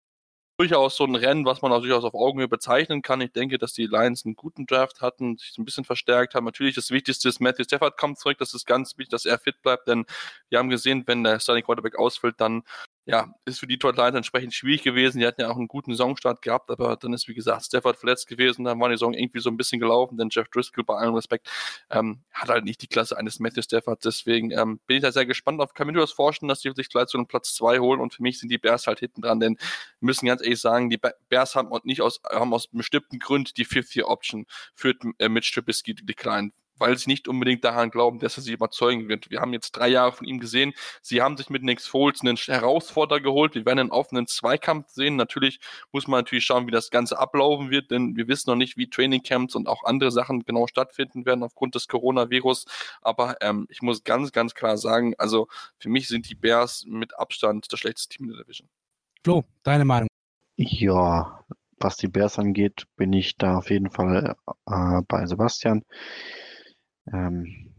durchaus 0.58 0.96
so 0.96 1.04
ein 1.04 1.14
Rennen, 1.14 1.44
was 1.44 1.60
man 1.62 1.72
auch 1.72 1.80
durchaus 1.80 2.04
auf 2.04 2.14
Augenhöhe 2.14 2.48
bezeichnen 2.48 3.02
kann. 3.02 3.20
Ich 3.20 3.32
denke, 3.32 3.58
dass 3.58 3.74
die 3.74 3.86
Lions 3.86 4.24
einen 4.24 4.36
guten 4.36 4.66
Draft 4.66 5.00
hatten, 5.00 5.36
sich 5.36 5.56
ein 5.58 5.64
bisschen 5.64 5.84
verstärkt 5.84 6.34
haben. 6.34 6.44
Natürlich 6.44 6.74
das 6.74 6.90
Wichtigste 6.90 7.28
ist, 7.28 7.40
Matthew 7.40 7.64
Stafford 7.64 7.98
kommt 7.98 8.18
zurück. 8.18 8.38
Das 8.38 8.54
ist 8.54 8.66
ganz 8.66 8.96
wichtig, 8.96 9.10
dass 9.10 9.26
er 9.26 9.38
fit 9.38 9.60
bleibt, 9.62 9.88
denn 9.88 10.06
wir 10.48 10.58
haben 10.58 10.70
gesehen, 10.70 11.04
wenn 11.06 11.24
der 11.24 11.40
Starting 11.40 11.64
Quarterback 11.64 11.98
ausfällt, 11.98 12.40
dann 12.40 12.62
ja, 13.08 13.32
ist 13.44 13.60
für 13.60 13.68
die 13.68 13.78
Detroit 13.78 13.96
Lions 13.96 14.16
entsprechend 14.16 14.52
schwierig 14.52 14.82
gewesen. 14.82 15.20
Die 15.20 15.26
hatten 15.26 15.40
ja 15.40 15.48
auch 15.48 15.56
einen 15.56 15.68
guten 15.68 15.92
Saisonstart 15.92 16.42
gehabt, 16.42 16.70
aber 16.72 16.96
dann 16.96 17.12
ist, 17.12 17.28
wie 17.28 17.34
gesagt, 17.34 17.64
Stafford 17.66 17.96
verletzt 17.96 18.26
gewesen. 18.26 18.64
Dann 18.64 18.80
war 18.80 18.88
die 18.88 18.96
Saison 18.96 19.14
irgendwie 19.14 19.38
so 19.38 19.48
ein 19.48 19.56
bisschen 19.56 19.78
gelaufen, 19.78 20.18
denn 20.18 20.28
Jeff 20.28 20.48
Driscoll, 20.48 20.82
bei 20.82 20.96
allem 20.96 21.14
Respekt, 21.14 21.48
ähm, 21.90 22.22
hat 22.32 22.48
halt 22.48 22.64
nicht 22.64 22.82
die 22.82 22.88
Klasse 22.88 23.16
eines 23.16 23.38
Matthew 23.38 23.62
Stafford. 23.62 24.04
Deswegen 24.04 24.50
ähm, 24.50 24.80
bin 24.88 24.96
ich 24.96 25.02
da 25.04 25.12
sehr 25.12 25.24
gespannt 25.24 25.60
auf. 25.60 25.72
Kann 25.72 25.86
mir 25.86 25.92
das 25.92 26.10
vorstellen, 26.10 26.48
dass 26.48 26.60
die 26.60 26.72
sich 26.74 26.88
gleich 26.88 27.06
zu 27.06 27.16
einem 27.16 27.28
Platz 27.28 27.54
2 27.54 27.78
holen 27.78 28.00
und 28.00 28.12
für 28.12 28.22
mich 28.24 28.40
sind 28.40 28.50
die 28.50 28.58
Bears 28.58 28.88
halt 28.88 28.98
hinten 28.98 29.22
dran, 29.22 29.38
denn 29.38 29.56
wir 29.56 30.06
müssen 30.06 30.26
ganz 30.26 30.42
ehrlich 30.42 30.60
sagen, 30.60 30.90
die 30.90 30.98
Bears 31.28 31.54
haben 31.54 31.70
nicht 31.84 32.02
aus, 32.02 32.20
haben 32.28 32.52
aus 32.52 32.66
bestimmten 32.66 33.20
Gründen 33.20 33.52
die 33.56 33.66
5-4-Option 33.66 34.46
für 34.74 34.94
äh, 35.18 35.28
Mitch 35.28 35.52
Trubisky 35.54 35.94
declined 35.94 36.52
weil 36.78 36.96
sie 36.96 37.10
nicht 37.10 37.28
unbedingt 37.28 37.64
daran 37.64 37.90
glauben, 37.90 38.18
dass 38.18 38.36
er 38.36 38.42
sie 38.42 38.52
überzeugen 38.52 39.08
wird. 39.08 39.30
Wir 39.30 39.40
haben 39.40 39.52
jetzt 39.52 39.72
drei 39.72 39.88
Jahre 39.88 40.12
von 40.12 40.26
ihm 40.26 40.38
gesehen. 40.38 40.72
Sie 41.02 41.22
haben 41.22 41.36
sich 41.36 41.50
mit 41.50 41.62
Nick 41.62 41.80
Foles 41.80 42.20
einen 42.20 42.36
Herausforderer 42.36 43.20
geholt. 43.20 43.54
Wir 43.54 43.66
werden 43.66 43.78
einen 43.78 43.90
offenen 43.90 44.26
Zweikampf 44.26 44.88
sehen. 44.90 45.16
Natürlich 45.16 45.60
muss 45.92 46.06
man 46.06 46.20
natürlich 46.20 46.44
schauen, 46.44 46.66
wie 46.66 46.70
das 46.70 46.90
Ganze 46.90 47.18
ablaufen 47.18 47.70
wird, 47.70 47.90
denn 47.90 48.16
wir 48.16 48.28
wissen 48.28 48.50
noch 48.50 48.56
nicht, 48.56 48.76
wie 48.76 48.88
Trainingcamps 48.88 49.54
und 49.54 49.68
auch 49.68 49.84
andere 49.84 50.10
Sachen 50.10 50.44
genau 50.44 50.66
stattfinden 50.66 51.26
werden 51.26 51.42
aufgrund 51.42 51.74
des 51.74 51.88
Coronavirus. 51.88 52.66
Aber 53.02 53.36
ähm, 53.40 53.66
ich 53.70 53.82
muss 53.82 54.04
ganz, 54.04 54.32
ganz 54.32 54.54
klar 54.54 54.76
sagen, 54.76 55.14
also 55.18 55.48
für 55.78 55.88
mich 55.88 56.08
sind 56.08 56.28
die 56.28 56.34
Bears 56.34 56.84
mit 56.86 57.18
Abstand 57.18 57.72
das 57.72 57.80
schlechteste 57.80 58.16
Team 58.16 58.26
in 58.26 58.36
der 58.36 58.44
Division. 58.44 58.68
Flo, 59.22 59.44
deine 59.62 59.84
Meinung? 59.84 60.08
Ja, 60.56 61.44
was 61.78 61.96
die 61.96 62.08
Bears 62.08 62.38
angeht, 62.38 62.86
bin 62.96 63.12
ich 63.12 63.36
da 63.36 63.58
auf 63.58 63.70
jeden 63.70 63.90
Fall 63.90 64.36
äh, 64.66 65.02
bei 65.06 65.26
Sebastian. 65.26 65.84
Ähm, 67.12 67.74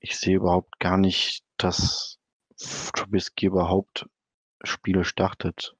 ich 0.00 0.16
sehe 0.16 0.36
überhaupt 0.36 0.78
gar 0.80 0.98
nicht, 0.98 1.44
dass 1.56 2.18
Trubisky 2.56 3.46
überhaupt 3.46 4.06
Spiele 4.62 5.04
startet. 5.04 5.74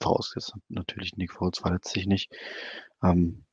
Vorausgesetzt 0.00 0.56
natürlich 0.68 1.16
Nick 1.16 1.32
Foles 1.32 1.58
verletzt 1.58 1.92
sich 1.92 2.06
nicht. 2.06 2.32
Ähm, 3.02 3.44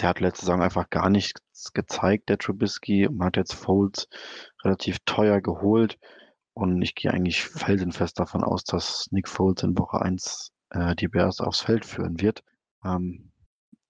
der 0.00 0.08
hat 0.08 0.20
letzte 0.20 0.46
Saison 0.46 0.62
einfach 0.62 0.88
gar 0.88 1.10
nichts 1.10 1.72
gezeigt, 1.74 2.28
der 2.30 2.38
Trubisky. 2.38 3.08
Man 3.10 3.26
hat 3.26 3.36
jetzt 3.36 3.54
Foles 3.54 4.08
relativ 4.64 4.98
teuer 5.04 5.40
geholt. 5.40 5.98
Und 6.54 6.82
ich 6.82 6.94
gehe 6.94 7.12
eigentlich 7.12 7.42
felsenfest 7.44 8.18
davon 8.18 8.42
aus, 8.42 8.64
dass 8.64 9.06
Nick 9.10 9.28
Foles 9.28 9.62
in 9.62 9.78
Woche 9.78 10.00
1 10.00 10.52
äh, 10.70 10.94
die 10.96 11.08
Bears 11.08 11.40
aufs 11.40 11.60
Feld 11.60 11.84
führen 11.84 12.20
wird. 12.20 12.42
Ähm, 12.84 13.29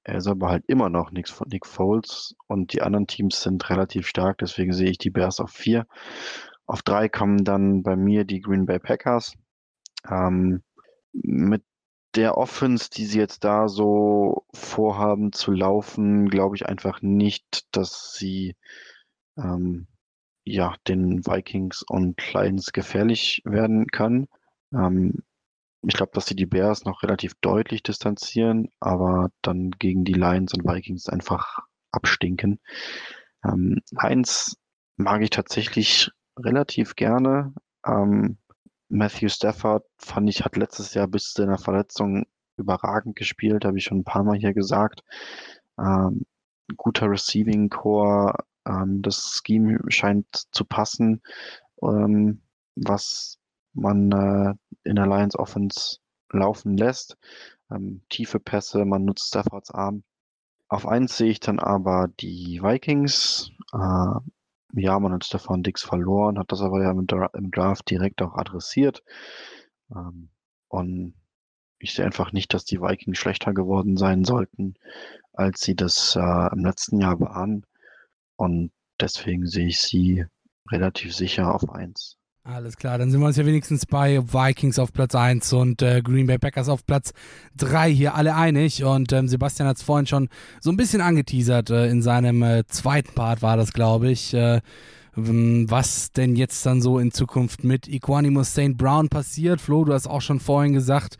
er 0.04 0.16
ist 0.16 0.26
aber 0.26 0.48
halt 0.48 0.64
immer 0.66 0.88
noch 0.88 1.10
nichts 1.10 1.30
von 1.30 1.48
Nick 1.48 1.66
Foles 1.66 2.34
und 2.46 2.72
die 2.72 2.82
anderen 2.82 3.06
Teams 3.06 3.42
sind 3.42 3.68
relativ 3.70 4.06
stark, 4.06 4.38
deswegen 4.38 4.72
sehe 4.72 4.90
ich 4.90 4.98
die 4.98 5.10
Bears 5.10 5.40
auf 5.40 5.50
vier. 5.50 5.86
Auf 6.66 6.82
drei 6.82 7.08
kommen 7.08 7.44
dann 7.44 7.82
bei 7.82 7.96
mir 7.96 8.24
die 8.24 8.40
Green 8.40 8.66
Bay 8.66 8.78
Packers. 8.78 9.34
Ähm, 10.08 10.62
mit 11.12 11.64
der 12.14 12.38
Offense, 12.38 12.90
die 12.90 13.04
sie 13.06 13.18
jetzt 13.18 13.44
da 13.44 13.68
so 13.68 14.44
vorhaben 14.52 15.32
zu 15.32 15.52
laufen, 15.52 16.28
glaube 16.28 16.56
ich 16.56 16.66
einfach 16.66 17.02
nicht, 17.02 17.66
dass 17.72 18.14
sie 18.14 18.56
ähm, 19.36 19.86
ja 20.44 20.74
den 20.88 21.26
Vikings 21.26 21.82
und 21.82 22.20
Lions 22.32 22.72
gefährlich 22.72 23.42
werden 23.44 23.86
kann. 23.86 24.28
Ähm, 24.72 25.22
ich 25.82 25.94
glaube, 25.94 26.12
dass 26.14 26.26
sie 26.26 26.36
die 26.36 26.46
Bears 26.46 26.84
noch 26.84 27.02
relativ 27.02 27.34
deutlich 27.40 27.82
distanzieren, 27.82 28.68
aber 28.80 29.30
dann 29.42 29.70
gegen 29.70 30.04
die 30.04 30.12
Lions 30.12 30.52
und 30.54 30.64
Vikings 30.64 31.08
einfach 31.08 31.58
abstinken. 31.90 32.60
Ähm, 33.44 33.80
Lions 33.90 34.56
mag 34.96 35.22
ich 35.22 35.30
tatsächlich 35.30 36.10
relativ 36.38 36.96
gerne. 36.96 37.54
Ähm, 37.86 38.38
Matthew 38.88 39.28
Stafford 39.28 39.84
fand 39.98 40.28
ich, 40.28 40.44
hat 40.44 40.56
letztes 40.56 40.94
Jahr 40.94 41.08
bis 41.08 41.32
zu 41.32 41.42
einer 41.42 41.58
Verletzung 41.58 42.26
überragend 42.56 43.16
gespielt, 43.16 43.64
habe 43.64 43.78
ich 43.78 43.84
schon 43.84 44.00
ein 44.00 44.04
paar 44.04 44.24
Mal 44.24 44.36
hier 44.36 44.52
gesagt. 44.52 45.02
Ähm, 45.78 46.26
guter 46.76 47.10
Receiving 47.10 47.70
Core, 47.70 48.34
ähm, 48.66 49.00
das 49.02 49.40
Scheme 49.44 49.80
scheint 49.88 50.26
zu 50.52 50.64
passen, 50.64 51.22
ähm, 51.82 52.42
was 52.76 53.39
man 53.72 54.12
äh, 54.12 54.54
in 54.88 54.96
der 54.96 55.06
Lions 55.06 55.36
Offense 55.38 55.98
laufen 56.30 56.76
lässt. 56.76 57.16
Ähm, 57.70 58.02
tiefe 58.08 58.40
Pässe, 58.40 58.84
man 58.84 59.04
nutzt 59.04 59.28
Staffords 59.28 59.70
Arm. 59.70 60.02
Auf 60.68 60.86
eins 60.86 61.16
sehe 61.16 61.30
ich 61.30 61.40
dann 61.40 61.58
aber 61.58 62.08
die 62.20 62.60
Vikings. 62.62 63.50
Äh, 63.72 64.20
ja, 64.74 64.98
man 65.00 65.12
hat 65.12 65.24
Stefan 65.24 65.62
Dix 65.62 65.82
verloren, 65.82 66.38
hat 66.38 66.52
das 66.52 66.60
aber 66.60 66.82
ja 66.82 66.90
im, 66.92 67.06
im 67.34 67.50
Draft 67.50 67.90
direkt 67.90 68.22
auch 68.22 68.34
adressiert. 68.36 69.02
Ähm, 69.90 70.30
und 70.68 71.14
ich 71.78 71.94
sehe 71.94 72.04
einfach 72.04 72.32
nicht, 72.32 72.54
dass 72.54 72.64
die 72.64 72.80
Vikings 72.80 73.18
schlechter 73.18 73.52
geworden 73.52 73.96
sein 73.96 74.24
sollten, 74.24 74.74
als 75.32 75.60
sie 75.60 75.74
das 75.74 76.14
äh, 76.16 76.52
im 76.52 76.64
letzten 76.64 77.00
Jahr 77.00 77.18
waren. 77.20 77.66
Und 78.36 78.70
deswegen 79.00 79.46
sehe 79.46 79.66
ich 79.66 79.80
sie 79.80 80.26
relativ 80.70 81.14
sicher 81.14 81.54
auf 81.54 81.68
eins. 81.70 82.19
Alles 82.42 82.76
klar, 82.78 82.96
dann 82.96 83.10
sind 83.10 83.20
wir 83.20 83.26
uns 83.26 83.36
ja 83.36 83.44
wenigstens 83.44 83.84
bei 83.84 84.18
Vikings 84.22 84.78
auf 84.78 84.94
Platz 84.94 85.14
1 85.14 85.52
und 85.52 85.82
äh, 85.82 86.00
Green 86.00 86.26
Bay 86.26 86.38
Packers 86.38 86.70
auf 86.70 86.86
Platz 86.86 87.12
3 87.58 87.92
hier 87.92 88.14
alle 88.14 88.34
einig. 88.34 88.82
Und 88.82 89.12
ähm, 89.12 89.28
Sebastian 89.28 89.68
hat 89.68 89.76
es 89.76 89.82
vorhin 89.82 90.06
schon 90.06 90.28
so 90.58 90.70
ein 90.70 90.76
bisschen 90.78 91.02
angeteasert. 91.02 91.68
Äh, 91.68 91.88
in 91.88 92.00
seinem 92.00 92.42
äh, 92.42 92.64
zweiten 92.66 93.14
Part 93.14 93.42
war 93.42 93.58
das, 93.58 93.74
glaube 93.74 94.10
ich. 94.10 94.32
Äh, 94.32 94.62
was 95.14 96.12
denn 96.12 96.34
jetzt 96.34 96.64
dann 96.64 96.80
so 96.80 96.98
in 96.98 97.10
Zukunft 97.10 97.62
mit 97.62 97.88
Equanimus 97.88 98.52
St. 98.52 98.76
Brown 98.76 99.10
passiert. 99.10 99.60
Flo, 99.60 99.84
du 99.84 99.92
hast 99.92 100.06
auch 100.06 100.22
schon 100.22 100.40
vorhin 100.40 100.72
gesagt, 100.72 101.18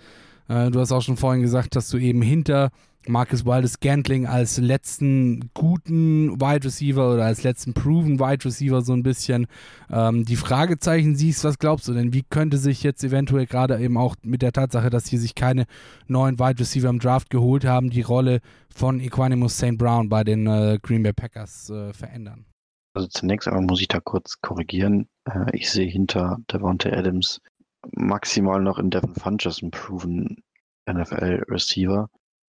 äh, 0.48 0.70
du 0.70 0.80
hast 0.80 0.90
auch 0.90 1.02
schon 1.02 1.18
vorhin 1.18 1.42
gesagt, 1.42 1.76
dass 1.76 1.90
du 1.90 1.98
eben 1.98 2.22
hinter 2.22 2.70
Marcus 3.06 3.46
Wildes 3.46 3.74
Scantling 3.74 4.26
als 4.26 4.58
letzten 4.58 5.50
guten 5.54 6.40
Wide 6.40 6.64
Receiver 6.64 7.14
oder 7.14 7.24
als 7.24 7.42
letzten 7.42 7.72
proven 7.72 8.20
Wide 8.20 8.44
Receiver 8.44 8.82
so 8.82 8.92
ein 8.92 9.02
bisschen 9.02 9.46
ähm, 9.90 10.24
die 10.24 10.36
Fragezeichen 10.36 11.16
siehst. 11.16 11.44
Was 11.44 11.58
glaubst 11.58 11.88
du 11.88 11.94
denn? 11.94 12.12
Wie 12.12 12.22
könnte 12.22 12.58
sich 12.58 12.82
jetzt 12.82 13.02
eventuell 13.02 13.46
gerade 13.46 13.78
eben 13.78 13.96
auch 13.96 14.16
mit 14.22 14.42
der 14.42 14.52
Tatsache, 14.52 14.90
dass 14.90 15.06
hier 15.06 15.18
sich 15.18 15.34
keine 15.34 15.64
neuen 16.08 16.38
Wide 16.38 16.60
Receiver 16.60 16.88
im 16.88 16.98
Draft 16.98 17.30
geholt 17.30 17.64
haben, 17.64 17.90
die 17.90 18.02
Rolle 18.02 18.40
von 18.74 19.00
Equanimus 19.00 19.56
St. 19.56 19.78
Brown 19.78 20.08
bei 20.08 20.22
den 20.22 20.46
äh, 20.46 20.78
Green 20.82 21.02
Bay 21.02 21.12
Packers 21.12 21.70
äh, 21.70 21.92
verändern? 21.94 22.44
Also 22.92 23.08
zunächst 23.08 23.48
einmal 23.48 23.64
muss 23.64 23.80
ich 23.80 23.88
da 23.88 24.00
kurz 24.00 24.40
korrigieren. 24.40 25.08
Äh, 25.24 25.56
ich 25.56 25.70
sehe 25.70 25.88
hinter 25.88 26.38
Devontae 26.52 26.92
Adams 26.92 27.40
maximal 27.92 28.60
noch 28.60 28.78
in 28.78 28.90
Devin 28.90 29.14
Funches 29.14 29.62
einen 29.62 29.70
proven 29.70 30.42
NFL 30.90 31.44
Receiver. 31.48 32.10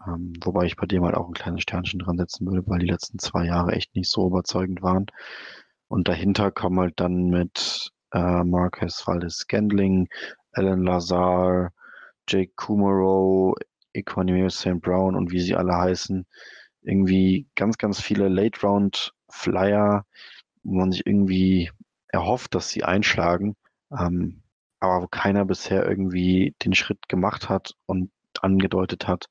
Ähm, 0.08 0.34
wobei 0.44 0.66
ich 0.66 0.76
bei 0.76 0.86
dem 0.86 1.04
halt 1.04 1.16
auch 1.16 1.28
ein 1.28 1.34
kleines 1.34 1.64
Sternchen 1.64 2.00
dran 2.00 2.18
setzen 2.18 2.46
würde, 2.46 2.64
weil 2.68 2.80
die 2.80 2.88
letzten 2.88 3.20
zwei 3.20 3.46
Jahre 3.46 3.74
echt 3.74 3.96
nicht 3.96 4.10
so 4.10 4.28
überzeugend 4.28 4.82
waren. 4.82 5.06
Und 5.88 6.08
dahinter 6.08 6.52
kommen 6.52 6.80
halt 6.80 7.00
dann 7.00 7.30
mit 7.30 7.92
äh, 8.12 8.44
Marcus 8.44 9.06
Valdes 9.08 9.38
Scandling, 9.40 10.08
Alan 10.54 10.84
Lazar, 10.84 11.72
Jake 12.28 12.54
Kumaro, 12.56 13.56
Equanimous 13.94 14.60
St. 14.60 14.82
Brown 14.82 15.16
und 15.16 15.32
wie 15.32 15.42
sie 15.42 15.56
alle 15.56 15.76
heißen, 15.76 16.26
irgendwie 16.82 17.48
ganz, 17.56 17.78
ganz 17.78 18.02
viele 18.02 18.28
Late-Round 18.28 19.14
Flyer, 19.30 20.06
wo 20.64 20.74
man 20.76 20.92
sich 20.92 21.06
irgendwie 21.06 21.72
erhofft, 22.08 22.56
dass 22.56 22.70
sie 22.70 22.84
einschlagen, 22.84 23.56
ähm, 23.98 24.42
aber 24.80 25.04
wo 25.04 25.08
keiner 25.08 25.46
bisher 25.46 25.88
irgendwie 25.88 26.56
den 26.64 26.74
Schritt 26.74 27.08
gemacht 27.08 27.50
hat 27.50 27.74
und 27.86 28.12
angedeutet 28.42 29.08
hat, 29.08 29.30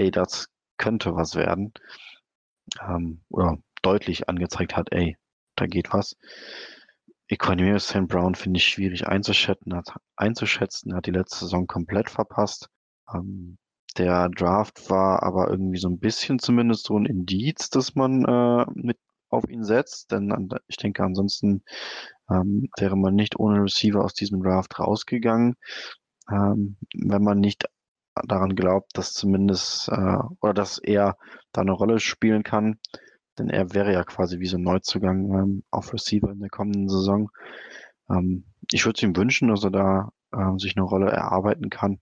ey, 0.00 0.10
das 0.10 0.48
könnte 0.78 1.14
was 1.14 1.34
werden. 1.34 1.72
Ähm, 2.80 3.22
oder 3.28 3.58
deutlich 3.82 4.28
angezeigt 4.28 4.76
hat, 4.76 4.92
ey, 4.92 5.16
da 5.56 5.66
geht 5.66 5.92
was. 5.92 6.16
Equanimeous 7.28 7.88
St. 7.88 8.08
Brown 8.08 8.34
finde 8.34 8.58
ich 8.58 8.66
schwierig 8.66 9.06
einzuschätzen, 9.06 9.74
hat, 9.74 9.94
einzuschätzen, 10.16 10.94
hat 10.94 11.06
die 11.06 11.12
letzte 11.12 11.40
Saison 11.40 11.66
komplett 11.66 12.10
verpasst. 12.10 12.68
Ähm, 13.12 13.58
der 13.98 14.28
Draft 14.30 14.88
war 14.88 15.22
aber 15.22 15.50
irgendwie 15.50 15.78
so 15.78 15.88
ein 15.88 15.98
bisschen 15.98 16.38
zumindest 16.38 16.86
so 16.86 16.98
ein 16.98 17.06
Indiz, 17.06 17.70
dass 17.70 17.94
man 17.94 18.24
äh, 18.24 18.66
mit 18.74 18.98
auf 19.28 19.48
ihn 19.48 19.64
setzt, 19.64 20.10
denn 20.10 20.48
ich 20.66 20.76
denke, 20.76 21.04
ansonsten 21.04 21.62
ähm, 22.30 22.68
wäre 22.78 22.96
man 22.96 23.14
nicht 23.14 23.38
ohne 23.38 23.62
Receiver 23.62 24.02
aus 24.04 24.14
diesem 24.14 24.42
Draft 24.42 24.78
rausgegangen, 24.78 25.56
ähm, 26.30 26.76
wenn 26.94 27.22
man 27.22 27.38
nicht 27.38 27.66
daran 28.26 28.54
glaubt, 28.54 28.90
dass 28.94 29.12
zumindest 29.12 29.88
äh, 29.88 30.18
oder 30.40 30.54
dass 30.54 30.78
er 30.78 31.16
da 31.52 31.62
eine 31.62 31.72
Rolle 31.72 32.00
spielen 32.00 32.42
kann, 32.42 32.78
denn 33.38 33.48
er 33.48 33.72
wäre 33.72 33.92
ja 33.92 34.04
quasi 34.04 34.40
wie 34.40 34.46
so 34.46 34.56
ein 34.56 34.62
Neuzugang 34.62 35.32
ähm, 35.32 35.62
auf 35.70 35.92
Receiver 35.92 36.30
in 36.30 36.40
der 36.40 36.50
kommenden 36.50 36.88
Saison. 36.88 37.30
Ähm, 38.10 38.44
ich 38.70 38.84
würde 38.84 38.96
es 38.96 39.02
ihm 39.02 39.16
wünschen, 39.16 39.48
dass 39.48 39.64
er 39.64 39.70
da 39.70 40.10
äh, 40.32 40.58
sich 40.58 40.76
eine 40.76 40.84
Rolle 40.84 41.10
erarbeiten 41.10 41.70
kann, 41.70 42.00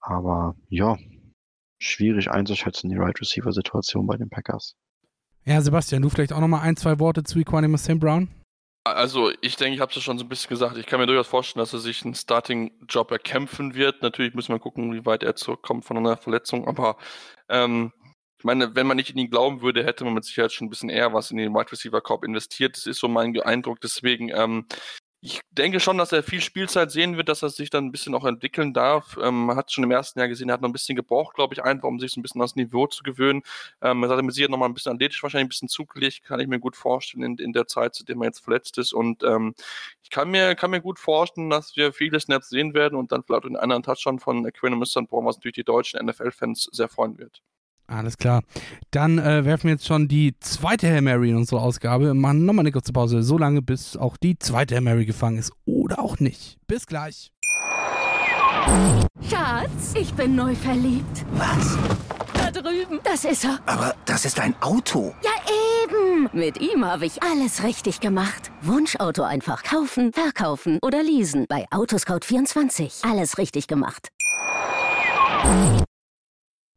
aber 0.00 0.54
ja, 0.68 0.96
schwierig 1.78 2.30
einzuschätzen, 2.30 2.90
die 2.90 2.96
Right 2.96 3.20
Receiver 3.20 3.52
Situation 3.52 4.06
bei 4.06 4.16
den 4.16 4.30
Packers. 4.30 4.76
Ja, 5.44 5.60
Sebastian, 5.60 6.02
du 6.02 6.08
vielleicht 6.08 6.32
auch 6.32 6.40
nochmal 6.40 6.60
ein, 6.60 6.76
zwei 6.76 6.98
Worte 7.00 7.24
zu 7.24 7.38
Equanimus 7.38 7.84
St. 7.84 7.98
Brown? 7.98 8.28
Also 8.84 9.30
ich 9.40 9.54
denke, 9.56 9.76
ich 9.76 9.80
habe 9.80 9.92
es 9.92 10.02
schon 10.02 10.18
so 10.18 10.24
ein 10.24 10.28
bisschen 10.28 10.48
gesagt. 10.48 10.76
Ich 10.76 10.86
kann 10.86 10.98
mir 10.98 11.06
durchaus 11.06 11.28
vorstellen, 11.28 11.62
dass 11.62 11.72
er 11.72 11.78
sich 11.78 12.04
einen 12.04 12.14
Starting-Job 12.14 13.12
erkämpfen 13.12 13.74
wird. 13.74 14.02
Natürlich 14.02 14.34
müssen 14.34 14.52
wir 14.52 14.58
gucken, 14.58 14.92
wie 14.92 15.06
weit 15.06 15.22
er 15.22 15.36
zurückkommt 15.36 15.84
von 15.84 15.96
einer 15.96 16.16
Verletzung. 16.16 16.66
Aber 16.66 16.96
ähm, 17.48 17.92
ich 18.38 18.44
meine, 18.44 18.74
wenn 18.74 18.88
man 18.88 18.96
nicht 18.96 19.10
in 19.10 19.18
ihn 19.18 19.30
glauben 19.30 19.62
würde, 19.62 19.84
hätte 19.84 20.04
man 20.04 20.14
mit 20.14 20.24
Sicherheit 20.24 20.50
schon 20.50 20.66
ein 20.66 20.70
bisschen 20.70 20.88
eher 20.88 21.12
was 21.12 21.30
in 21.30 21.36
den 21.36 21.54
Wide 21.54 21.70
Receiver 21.70 22.00
Korb 22.00 22.24
investiert. 22.24 22.76
Das 22.76 22.86
ist 22.86 22.98
so 22.98 23.06
mein 23.06 23.40
Eindruck. 23.40 23.80
Deswegen 23.80 24.30
ähm, 24.30 24.66
ich 25.24 25.40
denke 25.52 25.78
schon, 25.78 25.98
dass 25.98 26.10
er 26.10 26.24
viel 26.24 26.40
Spielzeit 26.40 26.90
sehen 26.90 27.16
wird, 27.16 27.28
dass 27.28 27.42
er 27.42 27.48
sich 27.48 27.70
dann 27.70 27.84
ein 27.86 27.92
bisschen 27.92 28.16
auch 28.16 28.24
entwickeln 28.24 28.74
darf. 28.74 29.16
Ähm, 29.22 29.46
man 29.46 29.56
hat 29.56 29.68
es 29.68 29.72
schon 29.72 29.84
im 29.84 29.92
ersten 29.92 30.18
Jahr 30.18 30.26
gesehen, 30.26 30.48
er 30.48 30.54
hat 30.54 30.62
noch 30.62 30.68
ein 30.68 30.72
bisschen 30.72 30.96
gebraucht, 30.96 31.36
glaube 31.36 31.54
ich, 31.54 31.62
einfach, 31.62 31.86
um 31.86 32.00
sich 32.00 32.10
so 32.10 32.18
ein 32.18 32.22
bisschen 32.22 32.40
ans 32.40 32.56
Niveau 32.56 32.88
zu 32.88 33.04
gewöhnen. 33.04 33.42
Ähm, 33.80 34.02
er 34.02 34.08
hat 34.10 34.20
mit 34.24 34.34
Sicherheit 34.34 34.50
noch 34.50 34.58
mal 34.58 34.66
ein 34.66 34.74
bisschen 34.74 34.92
athletisch 34.92 35.22
wahrscheinlich 35.22 35.46
ein 35.46 35.48
bisschen 35.50 35.68
zugelegt, 35.68 36.24
kann 36.24 36.40
ich 36.40 36.48
mir 36.48 36.58
gut 36.58 36.74
vorstellen, 36.74 37.22
in, 37.22 37.38
in 37.38 37.52
der 37.52 37.68
Zeit, 37.68 37.94
zu 37.94 38.04
dem 38.04 38.20
er 38.20 38.26
jetzt 38.26 38.40
verletzt 38.40 38.78
ist. 38.78 38.92
Und 38.92 39.22
ähm, 39.22 39.54
ich 40.02 40.10
kann 40.10 40.28
mir, 40.28 40.56
kann 40.56 40.72
mir 40.72 40.80
gut 40.80 40.98
vorstellen, 40.98 41.50
dass 41.50 41.76
wir 41.76 41.92
viele 41.92 42.18
Snaps 42.18 42.48
sehen 42.48 42.74
werden 42.74 42.98
und 42.98 43.12
dann 43.12 43.22
vielleicht 43.22 43.44
einen 43.44 43.56
anderen 43.56 43.84
Touchdown 43.84 44.18
von 44.18 44.42
Quinn 44.52 44.74
Mr. 44.76 45.06
was 45.08 45.36
natürlich 45.36 45.54
die 45.54 45.64
deutschen 45.64 46.04
NFL-Fans 46.04 46.68
sehr 46.72 46.88
freuen 46.88 47.16
wird. 47.18 47.42
Alles 47.86 48.16
klar. 48.16 48.42
Dann 48.90 49.18
äh, 49.18 49.44
werfen 49.44 49.64
wir 49.64 49.72
jetzt 49.72 49.86
schon 49.86 50.08
die 50.08 50.34
zweite 50.40 50.88
Hail 50.88 51.02
Mary 51.02 51.30
in 51.30 51.36
unsere 51.36 51.60
Ausgabe. 51.60 52.14
Machen 52.14 52.46
nochmal 52.46 52.62
eine 52.62 52.72
kurze 52.72 52.92
Pause, 52.92 53.22
so 53.22 53.36
lange, 53.36 53.62
bis 53.62 53.96
auch 53.96 54.16
die 54.16 54.38
zweite 54.38 54.74
Hail 54.76 54.82
Mary 54.82 55.04
gefangen 55.04 55.38
ist. 55.38 55.52
Oder 55.66 55.98
auch 55.98 56.18
nicht. 56.18 56.58
Bis 56.66 56.86
gleich. 56.86 57.30
Schatz, 59.28 59.94
ich 59.94 60.12
bin 60.14 60.34
neu 60.34 60.54
verliebt. 60.54 61.24
Was? 61.32 61.76
Da 62.34 62.50
drüben. 62.50 63.00
Das 63.04 63.24
ist 63.24 63.44
er. 63.44 63.58
Aber 63.66 63.94
das 64.04 64.24
ist 64.24 64.40
ein 64.40 64.54
Auto. 64.60 65.14
Ja, 65.22 65.30
eben. 65.84 66.28
Mit 66.32 66.60
ihm 66.60 66.84
habe 66.84 67.06
ich 67.06 67.22
alles 67.22 67.62
richtig 67.62 68.00
gemacht. 68.00 68.50
Wunschauto 68.62 69.22
einfach 69.22 69.62
kaufen, 69.62 70.12
verkaufen 70.12 70.78
oder 70.82 71.02
leasen. 71.02 71.46
Bei 71.48 71.66
Autoscout24. 71.70 73.08
Alles 73.08 73.38
richtig 73.38 73.66
gemacht. 73.66 74.08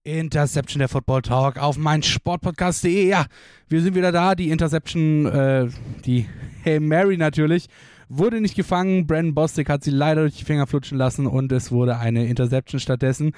Interception 0.05 0.79
der 0.79 0.87
Football 0.87 1.23
Talk 1.23 1.57
auf 1.57 1.77
mein 1.77 2.03
Sportpodcast.de. 2.03 3.07
Ja, 3.07 3.25
wir 3.67 3.81
sind 3.81 3.95
wieder 3.95 4.11
da. 4.11 4.35
Die 4.35 4.51
Interception, 4.51 5.25
äh, 5.25 5.67
die 6.05 6.27
Hey 6.63 6.79
Mary 6.79 7.17
natürlich, 7.17 7.67
wurde 8.07 8.39
nicht 8.39 8.55
gefangen. 8.55 9.07
Brandon 9.07 9.33
Bostic 9.33 9.67
hat 9.67 9.83
sie 9.83 9.89
leider 9.89 10.21
durch 10.21 10.37
die 10.37 10.45
Finger 10.45 10.67
flutschen 10.67 10.97
lassen 10.97 11.25
und 11.25 11.51
es 11.51 11.71
wurde 11.71 11.97
eine 11.97 12.27
Interception 12.27 12.79
stattdessen. 12.79 13.33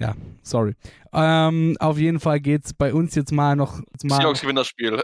Ja, 0.00 0.14
sorry. 0.42 0.74
Ähm, 1.12 1.76
auf 1.78 1.98
jeden 1.98 2.20
Fall 2.20 2.40
geht 2.40 2.64
es 2.64 2.72
bei 2.72 2.94
uns 2.94 3.14
jetzt 3.14 3.32
mal 3.32 3.54
noch. 3.54 3.80
Jetzt 3.92 4.04
mal 4.04 4.16
Seahawks 4.16 4.40
gewinnen 4.40 4.56
das 4.56 4.66
Spiel. 4.66 5.02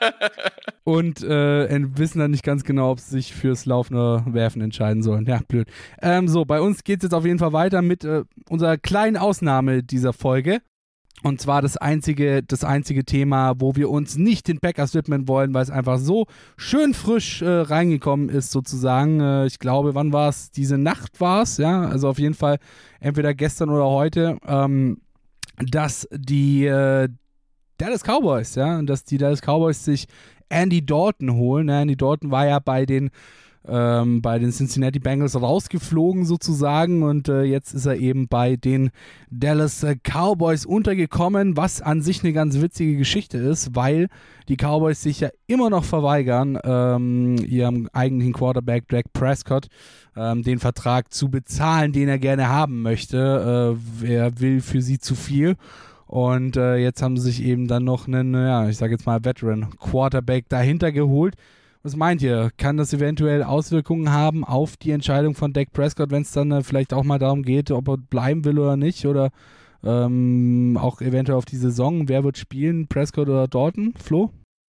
und 0.84 1.22
äh, 1.22 1.96
wissen 1.96 2.18
dann 2.18 2.30
nicht 2.30 2.44
ganz 2.44 2.62
genau, 2.62 2.90
ob 2.90 3.00
sie 3.00 3.10
sich 3.10 3.32
fürs 3.32 3.64
Laufen 3.64 3.94
oder 3.94 4.24
Werfen 4.26 4.60
entscheiden 4.60 5.02
sollen. 5.02 5.24
Ja, 5.24 5.40
blöd. 5.48 5.66
Ähm, 6.02 6.28
so, 6.28 6.44
bei 6.44 6.60
uns 6.60 6.84
geht 6.84 6.98
es 6.98 7.04
jetzt 7.04 7.14
auf 7.14 7.24
jeden 7.24 7.38
Fall 7.38 7.54
weiter 7.54 7.80
mit 7.80 8.04
äh, 8.04 8.24
unserer 8.50 8.76
kleinen 8.76 9.16
Ausnahme 9.16 9.82
dieser 9.82 10.12
Folge. 10.12 10.60
Und 11.22 11.40
zwar 11.40 11.62
das 11.62 11.76
einzige, 11.76 12.42
das 12.42 12.64
einzige 12.64 13.04
Thema, 13.04 13.54
wo 13.58 13.76
wir 13.76 13.90
uns 13.90 14.16
nicht 14.16 14.48
den 14.48 14.58
Packers 14.58 14.94
widmen 14.94 15.28
wollen, 15.28 15.54
weil 15.54 15.62
es 15.62 15.70
einfach 15.70 15.98
so 15.98 16.26
schön 16.56 16.94
frisch 16.94 17.42
äh, 17.42 17.48
reingekommen 17.48 18.28
ist, 18.28 18.50
sozusagen. 18.50 19.20
Äh, 19.20 19.46
ich 19.46 19.58
glaube, 19.60 19.94
wann 19.94 20.12
war 20.12 20.28
es? 20.28 20.50
Diese 20.50 20.78
Nacht 20.78 21.20
war 21.20 21.42
es, 21.42 21.58
ja. 21.58 21.82
Also 21.82 22.08
auf 22.08 22.18
jeden 22.18 22.34
Fall 22.34 22.58
entweder 22.98 23.34
gestern 23.34 23.70
oder 23.70 23.86
heute, 23.86 24.36
ähm, 24.46 25.00
dass 25.58 26.08
die 26.10 26.66
äh, 26.66 27.08
Dallas 27.78 28.02
Cowboys, 28.02 28.56
ja, 28.56 28.82
dass 28.82 29.04
die 29.04 29.18
Dallas 29.18 29.42
Cowboys 29.42 29.84
sich 29.84 30.06
Andy 30.48 30.84
Dalton 30.84 31.34
holen. 31.34 31.68
Andy 31.68 31.96
Dalton 31.96 32.30
war 32.30 32.46
ja 32.46 32.58
bei 32.58 32.84
den 32.84 33.10
ähm, 33.66 34.22
bei 34.22 34.38
den 34.38 34.50
Cincinnati 34.50 34.98
Bengals 34.98 35.40
rausgeflogen 35.40 36.24
sozusagen 36.24 37.02
und 37.02 37.28
äh, 37.28 37.42
jetzt 37.42 37.74
ist 37.74 37.86
er 37.86 37.96
eben 37.96 38.28
bei 38.28 38.56
den 38.56 38.90
Dallas 39.30 39.82
äh, 39.82 39.96
Cowboys 39.96 40.66
untergekommen, 40.66 41.56
was 41.56 41.80
an 41.80 42.02
sich 42.02 42.24
eine 42.24 42.32
ganz 42.32 42.60
witzige 42.60 42.96
Geschichte 42.96 43.38
ist, 43.38 43.74
weil 43.76 44.08
die 44.48 44.56
Cowboys 44.56 45.02
sich 45.02 45.20
ja 45.20 45.28
immer 45.46 45.70
noch 45.70 45.84
verweigern, 45.84 46.58
ähm, 46.64 47.36
ihrem 47.36 47.88
eigentlichen 47.92 48.32
Quarterback 48.32 48.88
Dak 48.88 49.12
Prescott 49.12 49.68
ähm, 50.16 50.42
den 50.42 50.58
Vertrag 50.58 51.12
zu 51.12 51.30
bezahlen, 51.30 51.92
den 51.92 52.08
er 52.08 52.18
gerne 52.18 52.48
haben 52.48 52.82
möchte. 52.82 53.78
Äh, 54.02 54.12
er 54.12 54.40
will 54.40 54.60
für 54.60 54.82
sie 54.82 54.98
zu 54.98 55.14
viel. 55.14 55.56
Und 56.06 56.56
äh, 56.58 56.76
jetzt 56.76 57.00
haben 57.00 57.16
sie 57.16 57.30
sich 57.30 57.42
eben 57.42 57.68
dann 57.68 57.84
noch 57.84 58.06
einen, 58.06 58.34
ja, 58.34 58.68
ich 58.68 58.76
sage 58.76 58.92
jetzt 58.92 59.06
mal 59.06 59.24
Veteran 59.24 59.70
Quarterback 59.78 60.48
dahinter 60.48 60.92
geholt, 60.92 61.36
was 61.82 61.96
meint 61.96 62.22
ihr? 62.22 62.50
Kann 62.56 62.76
das 62.76 62.92
eventuell 62.92 63.42
Auswirkungen 63.42 64.12
haben 64.12 64.44
auf 64.44 64.76
die 64.76 64.92
Entscheidung 64.92 65.34
von 65.34 65.52
Dak 65.52 65.72
Prescott, 65.72 66.10
wenn 66.10 66.22
es 66.22 66.32
dann 66.32 66.50
äh, 66.52 66.62
vielleicht 66.62 66.92
auch 66.92 67.04
mal 67.04 67.18
darum 67.18 67.42
geht, 67.42 67.70
ob 67.70 67.88
er 67.88 67.96
bleiben 67.96 68.44
will 68.44 68.58
oder 68.58 68.76
nicht? 68.76 69.06
Oder 69.06 69.30
ähm, 69.84 70.78
auch 70.80 71.00
eventuell 71.00 71.38
auf 71.38 71.44
die 71.44 71.56
Saison? 71.56 72.08
Wer 72.08 72.24
wird 72.24 72.38
spielen? 72.38 72.86
Prescott 72.86 73.28
oder 73.28 73.48
Dalton? 73.48 73.94
Flo? 73.96 74.30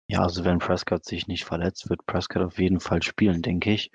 Ja, 0.09 0.23
also 0.23 0.45
wenn 0.45 0.59
Prescott 0.59 1.05
sich 1.05 1.27
nicht 1.27 1.45
verletzt, 1.45 1.89
wird 1.89 2.07
Prescott 2.07 2.43
auf 2.43 2.59
jeden 2.59 2.81
Fall 2.81 3.03
spielen, 3.03 3.43
denke 3.43 3.73
ich. 3.73 3.91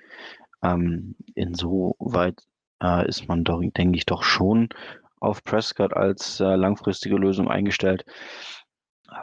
Ähm, 0.62 1.16
insoweit 1.34 2.42
äh, 2.82 3.08
ist 3.08 3.28
man 3.28 3.44
doch, 3.44 3.60
denke 3.60 3.96
ich, 3.96 4.06
doch 4.06 4.22
schon 4.22 4.68
auf 5.20 5.44
Prescott 5.44 5.94
als 5.94 6.40
äh, 6.40 6.56
langfristige 6.56 7.16
Lösung 7.16 7.48
eingestellt. 7.48 8.04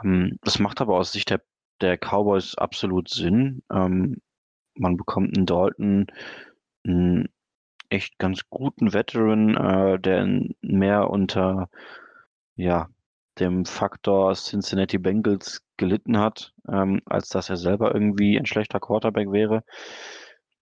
Ähm, 0.03 0.37
das 0.41 0.59
macht 0.59 0.81
aber 0.81 0.95
aus 0.97 1.11
Sicht 1.11 1.29
der 1.29 1.41
der 1.81 1.97
Cowboys 1.97 2.55
absolut 2.55 3.09
Sinn. 3.09 3.63
Ähm, 3.71 4.21
man 4.75 4.97
bekommt 4.97 5.35
einen 5.35 5.45
Dalton, 5.45 6.07
einen 6.85 7.29
echt 7.89 8.17
ganz 8.19 8.49
guten 8.49 8.93
Veteran, 8.93 9.55
äh, 9.55 9.99
der 9.99 10.45
mehr 10.61 11.09
unter 11.09 11.69
ja, 12.55 12.89
dem 13.39 13.65
Faktor 13.65 14.33
Cincinnati 14.35 14.97
Bengals 14.97 15.61
gelitten 15.77 16.17
hat, 16.19 16.53
ähm, 16.67 17.01
als 17.05 17.29
dass 17.29 17.49
er 17.49 17.57
selber 17.57 17.93
irgendwie 17.93 18.37
ein 18.37 18.45
schlechter 18.45 18.79
Quarterback 18.79 19.31
wäre. 19.31 19.63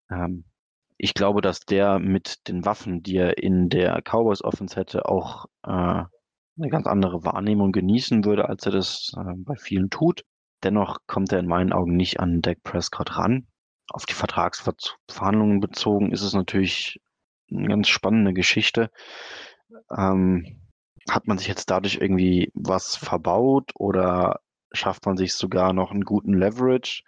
Ähm, 0.10 0.46
ich 0.98 1.14
glaube, 1.14 1.42
dass 1.42 1.62
der 1.62 2.00
mit 2.00 2.48
den 2.48 2.66
Waffen, 2.66 3.04
die 3.04 3.18
er 3.18 3.38
in 3.38 3.70
der 3.70 4.02
Cowboys 4.02 4.44
Offense 4.44 4.76
hätte, 4.76 5.08
auch 5.08 5.46
äh, 5.64 5.70
eine 5.70 6.70
ganz 6.70 6.88
andere 6.88 7.24
Wahrnehmung 7.24 7.72
genießen 7.72 8.26
würde, 8.26 8.50
als 8.50 8.66
er 8.66 8.72
das 8.72 9.12
äh, 9.16 9.34
bei 9.38 9.56
vielen 9.56 9.90
tut. 9.90 10.24
Dennoch 10.64 11.00
kommt 11.08 11.32
er 11.32 11.40
in 11.40 11.48
meinen 11.48 11.74
Augen 11.74 11.96
nicht 11.96 12.20
an 12.20 12.42
Dak 12.42 12.64
Prescott 12.64 13.18
ran. 13.18 13.48
Auf 13.90 14.06
die 14.06 14.14
Vertragsverhandlungen 14.14 15.60
bezogen 15.60 16.12
ist 16.12 16.22
es 16.22 16.34
natürlich 16.34 17.00
eine 17.50 17.68
ganz 17.68 17.88
spannende 17.88 18.34
Geschichte. 18.34 18.92
Ähm, 19.96 20.68
hat 21.10 21.28
man 21.28 21.38
sich 21.38 21.48
jetzt 21.48 21.70
dadurch 21.70 21.96
irgendwie 22.02 22.52
was 22.54 22.96
verbaut 22.96 23.72
oder 23.76 24.42
schafft 24.74 25.06
man 25.06 25.16
sich 25.16 25.34
sogar 25.34 25.74
noch 25.74 25.92
einen 25.92 26.04
guten 26.04 26.34
Leverage, 26.34 27.04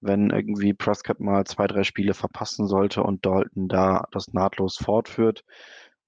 wenn 0.00 0.30
irgendwie 0.30 0.72
Prescott 0.72 1.20
mal 1.20 1.44
zwei, 1.44 1.66
drei 1.66 1.84
Spiele 1.84 2.14
verpassen 2.14 2.66
sollte 2.66 3.02
und 3.02 3.26
Dalton 3.26 3.68
da 3.68 4.06
das 4.12 4.32
nahtlos 4.32 4.76
fortführt? 4.76 5.44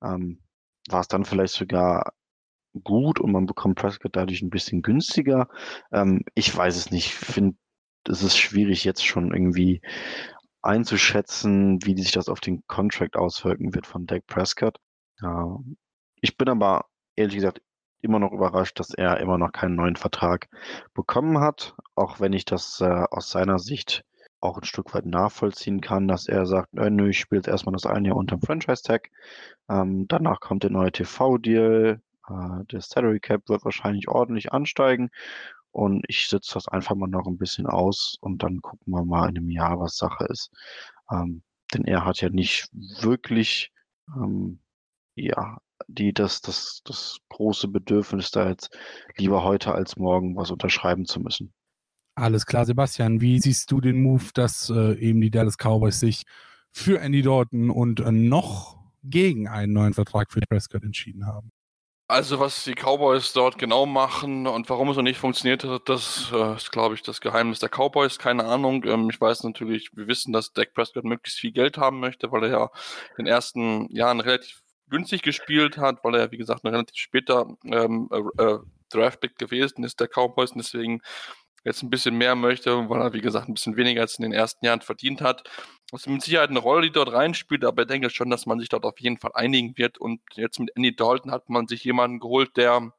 Ähm, 0.03 0.43
war 0.89 1.01
es 1.01 1.09
dann 1.09 1.25
vielleicht 1.25 1.55
sogar 1.55 2.13
gut 2.83 3.21
und 3.21 3.33
man 3.33 3.47
bekommt 3.47 3.77
Prescott 3.79 4.17
dadurch 4.17 4.43
ein 4.43 4.51
bisschen 4.51 4.83
günstiger. 4.83 5.49
Ähm, 5.93 6.23
ich 6.35 6.55
weiß 6.55 6.77
es 6.77 6.91
nicht. 6.91 7.07
Ich 7.07 7.15
finde 7.15 7.57
es 8.09 8.23
ist 8.23 8.39
schwierig 8.39 8.85
jetzt 8.85 9.05
schon 9.05 9.33
irgendwie 9.33 9.81
einzuschätzen, 10.63 11.79
wie 11.85 11.97
sich 11.97 12.13
das 12.13 12.29
auf 12.29 12.41
den 12.41 12.63
Contract 12.67 13.17
auswirken 13.17 13.75
wird 13.75 13.87
von 13.87 14.07
Dak 14.07 14.27
Prescott. 14.27 14.79
Ja, 15.21 15.59
ich 16.21 16.37
bin 16.37 16.49
aber 16.49 16.87
ehrlich 17.17 17.37
gesagt 17.37 17.63
immer 18.03 18.19
noch 18.19 18.33
überrascht, 18.33 18.79
dass 18.79 18.91
er 18.91 19.19
immer 19.21 19.39
noch 19.39 19.53
keinen 19.53 19.75
neuen 19.77 19.97
Vertrag 19.97 20.49
bekommen 20.95 21.41
hat, 21.41 21.75
auch 21.95 22.21
wenn 22.21 22.33
ich 22.33 22.45
das 22.45 22.81
äh, 22.81 23.05
aus 23.11 23.31
seiner 23.31 23.59
Sicht 23.59 24.05
auch 24.41 24.59
ein 24.59 24.65
Stück 24.65 24.95
weit 24.95 25.07
nachvollziehen 25.07 25.81
kann, 25.81 26.09
dass 26.09 26.29
er 26.29 26.47
sagt, 26.47 26.75
äh, 26.77 26.91
nö, 26.91 27.09
ich 27.09 27.19
spiele 27.19 27.41
jetzt 27.41 27.49
erstmal 27.49 27.73
das 27.73 27.87
eine 27.87 28.09
Jahr 28.09 28.17
unter 28.17 28.37
dem 28.37 28.43
Franchise-Tag, 28.43 29.11
ähm, 29.69 30.07
danach 30.09 30.41
kommt 30.41 30.63
der 30.63 30.71
neue 30.71 30.93
TV-Deal, 30.93 32.01
äh, 32.29 32.65
der 32.67 32.81
Salary 32.81 33.21
Cap 33.21 33.49
wird 33.49 33.65
wahrscheinlich 33.65 34.09
ordentlich 34.09 34.53
ansteigen 34.53 35.11
und 35.71 36.05
ich 36.09 36.29
sitze 36.29 36.55
das 36.55 36.69
einfach 36.69 36.95
mal 36.95 37.09
noch 37.09 37.27
ein 37.27 37.39
bisschen 37.39 37.67
aus 37.67 38.17
und 38.21 38.43
dann 38.43 38.61
gucken 38.63 38.93
wir 38.93 39.05
mal 39.05 39.29
in 39.29 39.37
einem 39.37 39.51
Jahr, 39.51 39.79
was 39.79 39.97
Sache 39.97 40.27
ist. 40.27 40.51
Ähm, 41.11 41.43
denn 41.75 41.85
er 41.85 42.05
hat 42.05 42.21
ja 42.21 42.31
nicht 42.31 42.69
wirklich 42.73 43.73
ähm, 44.15 44.61
ja, 45.17 45.59
die 45.89 46.13
das, 46.13 46.41
das, 46.41 46.83
das 46.85 47.19
große 47.29 47.69
Bedürfnis, 47.69 48.31
da 48.31 48.49
jetzt 48.49 48.71
lieber 49.17 49.43
heute 49.43 49.75
als 49.75 49.97
morgen 49.97 50.37
was 50.37 50.51
unterschreiben 50.51 51.07
zu 51.07 51.21
müssen. 51.21 51.53
Alles 52.15 52.47
klar, 52.47 52.65
Sebastian. 52.65 53.21
Wie 53.21 53.41
siehst 53.41 53.71
du 53.71 53.81
den 53.81 54.03
Move, 54.03 54.25
dass 54.33 54.71
äh, 54.71 54.95
eben 54.99 55.21
die 55.21 55.31
Dallas 55.31 55.57
Cowboys 55.59 56.01
sich 56.01 56.23
für 56.71 57.01
Andy 57.01 57.23
Dalton 57.23 57.71
und 57.71 58.01
äh, 58.01 58.11
noch 58.11 58.79
gegen 59.03 59.49
einen 59.49 59.73
neuen 59.73 59.93
Vertrag 59.93 60.33
für 60.33 60.41
Prescott 60.41 60.83
entschieden 60.83 61.27
haben? 61.27 61.51
Also 62.09 62.39
was 62.39 62.63
die 62.63 62.75
Cowboys 62.75 63.33
dort 63.33 63.59
genau 63.59 63.85
machen 63.85 64.47
und 64.47 64.71
warum 64.71 64.89
es 64.91 64.97
noch 64.97 65.03
nicht 65.03 65.19
funktioniert 65.19 65.65
hat, 65.65 65.89
das 65.89 66.31
äh, 66.33 66.55
ist, 66.55 66.71
glaube 66.71 66.95
ich, 66.95 67.03
das 67.03 67.21
Geheimnis 67.21 67.59
der 67.59 67.69
Cowboys. 67.69 68.19
Keine 68.21 68.45
Ahnung. 68.45 68.85
Ähm, 68.85 69.11
ich 69.11 69.21
weiß 69.21 69.43
natürlich, 69.43 69.91
wir 69.97 70.07
wissen, 70.07 70.33
dass 70.33 70.53
Dak 70.53 70.73
Prescott 70.73 71.03
möglichst 71.03 71.41
viel 71.41 71.51
Geld 71.51 71.79
haben 71.79 71.99
möchte, 71.99 72.31
weil 72.31 72.45
er 72.45 72.51
ja 72.51 72.71
in 73.19 73.25
den 73.25 73.27
ersten 73.27 73.91
Jahren 73.91 74.21
relativ 74.21 74.63
günstig 74.89 75.23
gespielt 75.23 75.79
hat, 75.79 76.05
weil 76.05 76.15
er, 76.15 76.31
wie 76.31 76.37
gesagt, 76.37 76.65
ein 76.65 76.69
relativ 76.69 76.97
später 76.97 77.57
ähm, 77.65 78.09
äh, 78.13 78.43
äh 78.43 78.59
Draftpick 78.91 79.37
gewesen 79.37 79.83
ist, 79.83 79.99
der 79.99 80.07
Cowboys, 80.07 80.53
und 80.53 80.59
deswegen 80.59 81.01
jetzt 81.67 81.83
ein 81.83 81.91
bisschen 81.91 82.17
mehr 82.17 82.37
möchte, 82.37 82.89
weil 82.89 83.03
er, 83.03 83.13
wie 83.13 83.21
gesagt, 83.21 83.49
ein 83.49 83.55
bisschen 83.55 83.77
weniger 83.77 84.03
als 84.03 84.19
in 84.19 84.23
den 84.23 84.33
ersten 84.33 84.65
Jahren 84.65 84.81
verdient 84.81 85.21
hat. 85.21 85.43
Das 85.91 86.03
ist 86.03 86.07
mit 86.07 86.23
Sicherheit 86.23 86.51
eine 86.51 86.61
Rolle, 86.61 86.83
die 86.83 86.93
dort 86.93 87.13
reinspielt, 87.13 87.65
aber 87.65 87.83
ich 87.83 87.89
denke 87.89 88.09
schon, 88.09 88.31
dass 88.31 88.47
man 88.47 88.61
sich 88.61 88.69
dort 88.69 88.85
auf 88.85 88.99
jeden 89.01 89.19
Fall 89.19 89.33
einigen 89.35 89.77
wird. 89.77 89.99
Und 89.99 90.21
jetzt 90.35 90.61
mit 90.61 90.71
Andy 90.77 90.95
Dalton 90.95 91.33
hat 91.33 91.49
man 91.49 91.67
sich 91.67 91.85
jemanden 91.85 92.21
geholt, 92.21 92.57
der 92.57 92.93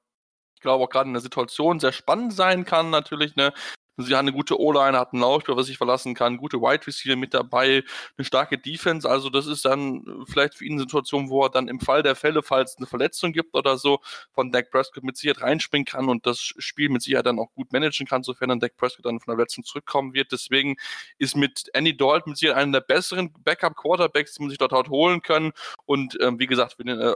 ich 0.55 0.61
glaube 0.61 0.83
auch 0.83 0.89
gerade 0.89 1.07
in 1.07 1.13
der 1.13 1.21
Situation 1.21 1.79
sehr 1.79 1.91
spannend 1.91 2.33
sein 2.33 2.65
kann, 2.65 2.89
natürlich, 2.89 3.35
ne? 3.35 3.53
Sie 3.97 4.13
haben 4.13 4.27
eine 4.27 4.33
gute 4.33 4.59
O-Line, 4.59 4.97
hat 4.97 5.13
einen 5.13 5.21
Laufspieler, 5.23 5.57
was 5.57 5.65
sich 5.65 5.77
verlassen 5.77 6.13
kann, 6.13 6.37
gute 6.37 6.57
Wide 6.57 6.85
Receiver 6.85 7.15
mit 7.15 7.33
dabei, 7.33 7.83
eine 8.17 8.25
starke 8.25 8.59
Defense. 8.59 9.09
Also 9.09 9.31
das 9.31 9.47
ist 9.47 9.65
dann 9.65 10.23
vielleicht 10.27 10.53
für 10.55 10.65
ihn 10.65 10.73
eine 10.73 10.81
Situation, 10.81 11.29
wo 11.29 11.43
er 11.43 11.49
dann 11.49 11.67
im 11.67 11.79
Fall 11.79 12.03
der 12.03 12.15
Fälle, 12.15 12.43
falls 12.43 12.71
es 12.71 12.77
eine 12.77 12.85
Verletzung 12.85 13.31
gibt 13.33 13.55
oder 13.55 13.77
so, 13.77 13.99
von 14.31 14.51
Dak 14.51 14.69
Prescott 14.69 15.03
mit 15.03 15.17
Sicherheit 15.17 15.41
reinspringen 15.41 15.85
kann 15.85 16.09
und 16.09 16.27
das 16.27 16.39
Spiel 16.39 16.89
mit 16.89 17.01
Sicherheit 17.01 17.25
dann 17.25 17.39
auch 17.39 17.51
gut 17.55 17.73
managen 17.73 18.05
kann, 18.05 18.21
sofern 18.21 18.49
dann 18.49 18.59
Dak 18.59 18.77
Prescott 18.77 19.05
dann 19.05 19.19
von 19.19 19.31
der 19.31 19.37
Verletzung 19.37 19.63
zurückkommen 19.63 20.13
wird. 20.13 20.31
Deswegen 20.31 20.75
ist 21.17 21.35
mit 21.35 21.65
Andy 21.73 21.97
Dalton 21.97 22.31
mit 22.31 22.37
Sicherheit 22.37 22.61
einer 22.61 22.73
der 22.73 22.81
besseren 22.81 23.33
Backup-Quarterbacks, 23.43 24.35
die 24.35 24.43
man 24.43 24.49
sich 24.49 24.59
dort 24.59 24.73
hat 24.73 24.89
holen 24.89 25.23
können. 25.23 25.53
Und 25.85 26.17
ähm, 26.21 26.37
wie 26.37 26.47
gesagt, 26.47 26.73
für 26.73 26.83
den, 26.83 26.99
äh, 26.99 27.13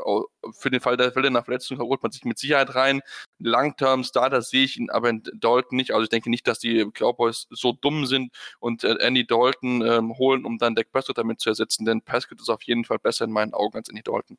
für 0.58 0.72
den 0.72 0.82
Fall 0.82 0.98
der 0.98 1.12
Fälle 1.12 1.28
einer 1.28 1.44
Verletzung 1.44 1.78
holt 1.78 2.02
man 2.02 2.12
sich 2.12 2.26
mit 2.26 2.40
Sicherheit 2.40 2.74
rein. 2.74 3.02
Long-Term-Starter 3.38 4.42
sehe 4.42 4.64
ich 4.64 4.78
ihn 4.78 4.90
aber 4.90 5.10
in 5.10 5.22
Dalton 5.36 5.76
nicht. 5.76 5.92
Also 5.92 6.04
ich 6.04 6.10
denke 6.10 6.30
nicht, 6.30 6.48
dass 6.48 6.60
die 6.60 6.70
die 6.74 6.91
Cowboys 6.91 7.47
so 7.49 7.74
dumm 7.74 8.05
sind 8.05 8.34
und 8.59 8.84
äh, 8.84 8.95
Andy 8.99 9.26
Dalton 9.26 9.82
ähm, 9.82 10.17
holen, 10.17 10.45
um 10.45 10.57
dann 10.57 10.76
Dak 10.76 10.91
Prescott 10.91 11.17
damit 11.17 11.39
zu 11.39 11.49
ersetzen, 11.49 11.86
denn 11.86 12.01
Prescott 12.01 12.39
ist 12.39 12.49
auf 12.49 12.63
jeden 12.63 12.86
Fall 12.86 12.99
besser 12.99 13.26
in 13.26 13.32
meinen 13.32 13.53
Augen 13.53 13.78
als 13.78 13.89
Andy 13.89 14.03
Dalton. 14.03 14.38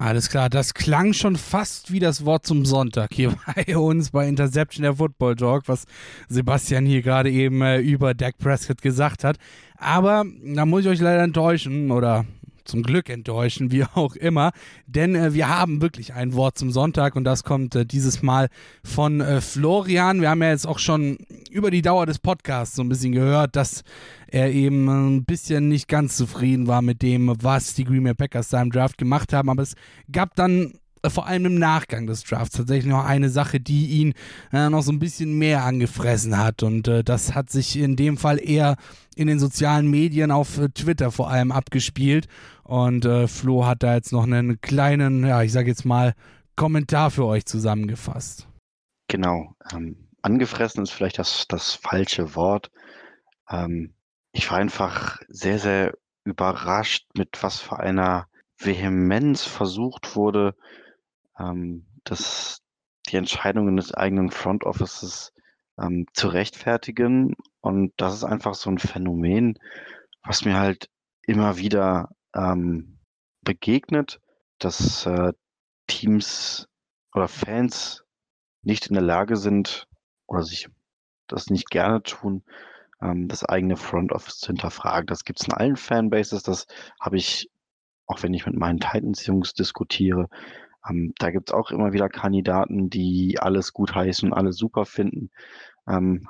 Alles 0.00 0.30
klar, 0.30 0.48
das 0.48 0.74
klang 0.74 1.12
schon 1.12 1.34
fast 1.34 1.90
wie 1.90 1.98
das 1.98 2.24
Wort 2.24 2.46
zum 2.46 2.64
Sonntag 2.64 3.12
hier 3.12 3.34
bei 3.66 3.76
uns 3.76 4.10
bei 4.10 4.28
Interception 4.28 4.84
der 4.84 4.94
Football 4.94 5.34
Talk, 5.34 5.64
was 5.66 5.86
Sebastian 6.28 6.86
hier 6.86 7.02
gerade 7.02 7.30
eben 7.30 7.60
äh, 7.62 7.80
über 7.80 8.14
Dak 8.14 8.38
Prescott 8.38 8.80
gesagt 8.80 9.24
hat. 9.24 9.38
Aber 9.76 10.24
da 10.54 10.66
muss 10.66 10.82
ich 10.82 10.88
euch 10.88 11.00
leider 11.00 11.24
enttäuschen 11.24 11.90
oder 11.90 12.26
zum 12.68 12.82
Glück 12.82 13.08
enttäuschen, 13.08 13.72
wie 13.72 13.84
auch 13.94 14.14
immer. 14.14 14.52
Denn 14.86 15.14
äh, 15.14 15.34
wir 15.34 15.48
haben 15.48 15.80
wirklich 15.80 16.14
ein 16.14 16.34
Wort 16.34 16.58
zum 16.58 16.70
Sonntag 16.70 17.16
und 17.16 17.24
das 17.24 17.44
kommt 17.44 17.74
äh, 17.74 17.84
dieses 17.84 18.22
Mal 18.22 18.48
von 18.84 19.20
äh, 19.20 19.40
Florian. 19.40 20.20
Wir 20.20 20.30
haben 20.30 20.42
ja 20.42 20.50
jetzt 20.50 20.66
auch 20.66 20.78
schon 20.78 21.18
über 21.50 21.70
die 21.70 21.82
Dauer 21.82 22.06
des 22.06 22.18
Podcasts 22.18 22.76
so 22.76 22.82
ein 22.82 22.88
bisschen 22.88 23.12
gehört, 23.12 23.56
dass 23.56 23.82
er 24.28 24.52
eben 24.52 24.88
ein 24.88 25.24
bisschen 25.24 25.68
nicht 25.68 25.88
ganz 25.88 26.16
zufrieden 26.16 26.66
war 26.66 26.82
mit 26.82 27.02
dem, 27.02 27.34
was 27.40 27.74
die 27.74 27.84
Green 27.84 28.04
Bay 28.04 28.14
Packers 28.14 28.50
da 28.50 28.60
im 28.60 28.70
Draft 28.70 28.98
gemacht 28.98 29.32
haben. 29.32 29.48
Aber 29.48 29.62
es 29.62 29.74
gab 30.12 30.34
dann 30.36 30.74
äh, 31.02 31.10
vor 31.10 31.26
allem 31.26 31.46
im 31.46 31.54
Nachgang 31.58 32.06
des 32.06 32.24
Drafts 32.24 32.56
tatsächlich 32.56 32.90
noch 32.90 33.04
eine 33.04 33.30
Sache, 33.30 33.60
die 33.60 33.86
ihn 33.86 34.14
äh, 34.52 34.68
noch 34.68 34.82
so 34.82 34.92
ein 34.92 34.98
bisschen 34.98 35.38
mehr 35.38 35.64
angefressen 35.64 36.38
hat. 36.38 36.62
Und 36.62 36.88
äh, 36.88 37.04
das 37.04 37.34
hat 37.34 37.50
sich 37.50 37.78
in 37.78 37.96
dem 37.96 38.16
Fall 38.16 38.40
eher 38.42 38.76
in 39.16 39.26
den 39.26 39.38
sozialen 39.38 39.90
Medien 39.90 40.30
auf 40.30 40.58
äh, 40.58 40.68
Twitter 40.68 41.10
vor 41.10 41.30
allem 41.30 41.52
abgespielt. 41.52 42.28
Und 42.68 43.06
äh, 43.06 43.28
Flo 43.28 43.64
hat 43.64 43.82
da 43.82 43.94
jetzt 43.94 44.12
noch 44.12 44.24
einen 44.24 44.60
kleinen, 44.60 45.24
ja, 45.24 45.42
ich 45.42 45.52
sage 45.52 45.68
jetzt 45.68 45.86
mal, 45.86 46.14
Kommentar 46.54 47.10
für 47.10 47.24
euch 47.24 47.46
zusammengefasst. 47.46 48.46
Genau. 49.08 49.54
Ähm, 49.72 50.10
angefressen 50.20 50.82
ist 50.82 50.90
vielleicht 50.90 51.18
das, 51.18 51.46
das 51.48 51.72
falsche 51.72 52.34
Wort. 52.34 52.70
Ähm, 53.48 53.94
ich 54.32 54.50
war 54.50 54.58
einfach 54.58 55.18
sehr, 55.28 55.58
sehr 55.58 55.94
überrascht, 56.24 57.06
mit 57.14 57.42
was 57.42 57.58
für 57.58 57.78
einer 57.78 58.28
Vehemenz 58.58 59.44
versucht 59.44 60.14
wurde, 60.14 60.54
ähm, 61.38 61.86
das, 62.04 62.60
die 63.08 63.16
Entscheidungen 63.16 63.78
des 63.78 63.94
eigenen 63.94 64.30
Front 64.30 64.64
Offices 64.64 65.32
ähm, 65.80 66.04
zu 66.12 66.28
rechtfertigen. 66.28 67.34
Und 67.62 67.94
das 67.96 68.12
ist 68.12 68.24
einfach 68.24 68.52
so 68.52 68.68
ein 68.68 68.78
Phänomen, 68.78 69.58
was 70.22 70.44
mir 70.44 70.58
halt 70.58 70.90
immer 71.22 71.56
wieder 71.56 72.10
ähm, 72.38 72.98
begegnet, 73.42 74.20
dass 74.58 75.06
äh, 75.06 75.32
Teams 75.86 76.68
oder 77.14 77.28
Fans 77.28 78.04
nicht 78.62 78.86
in 78.86 78.94
der 78.94 79.02
Lage 79.02 79.36
sind 79.36 79.86
oder 80.26 80.42
sich 80.42 80.68
das 81.26 81.50
nicht 81.50 81.70
gerne 81.70 82.02
tun, 82.02 82.44
ähm, 83.00 83.28
das 83.28 83.44
eigene 83.44 83.76
Front 83.76 84.12
Office 84.12 84.38
zu 84.38 84.48
hinterfragen. 84.48 85.06
Das 85.06 85.24
gibt 85.24 85.40
es 85.40 85.48
in 85.48 85.54
allen 85.54 85.76
Fanbases, 85.76 86.42
das 86.42 86.66
habe 87.00 87.16
ich, 87.16 87.50
auch 88.06 88.22
wenn 88.22 88.34
ich 88.34 88.46
mit 88.46 88.56
meinen 88.56 88.80
Titans-Jungs 88.80 89.54
diskutiere, 89.54 90.28
ähm, 90.88 91.12
da 91.18 91.30
gibt's 91.30 91.52
auch 91.52 91.70
immer 91.70 91.92
wieder 91.92 92.08
Kandidaten, 92.08 92.90
die 92.90 93.38
alles 93.40 93.72
gut 93.72 93.94
heißen 93.94 94.30
und 94.30 94.38
alles 94.38 94.56
super 94.56 94.84
finden. 94.86 95.30
Ähm, 95.88 96.28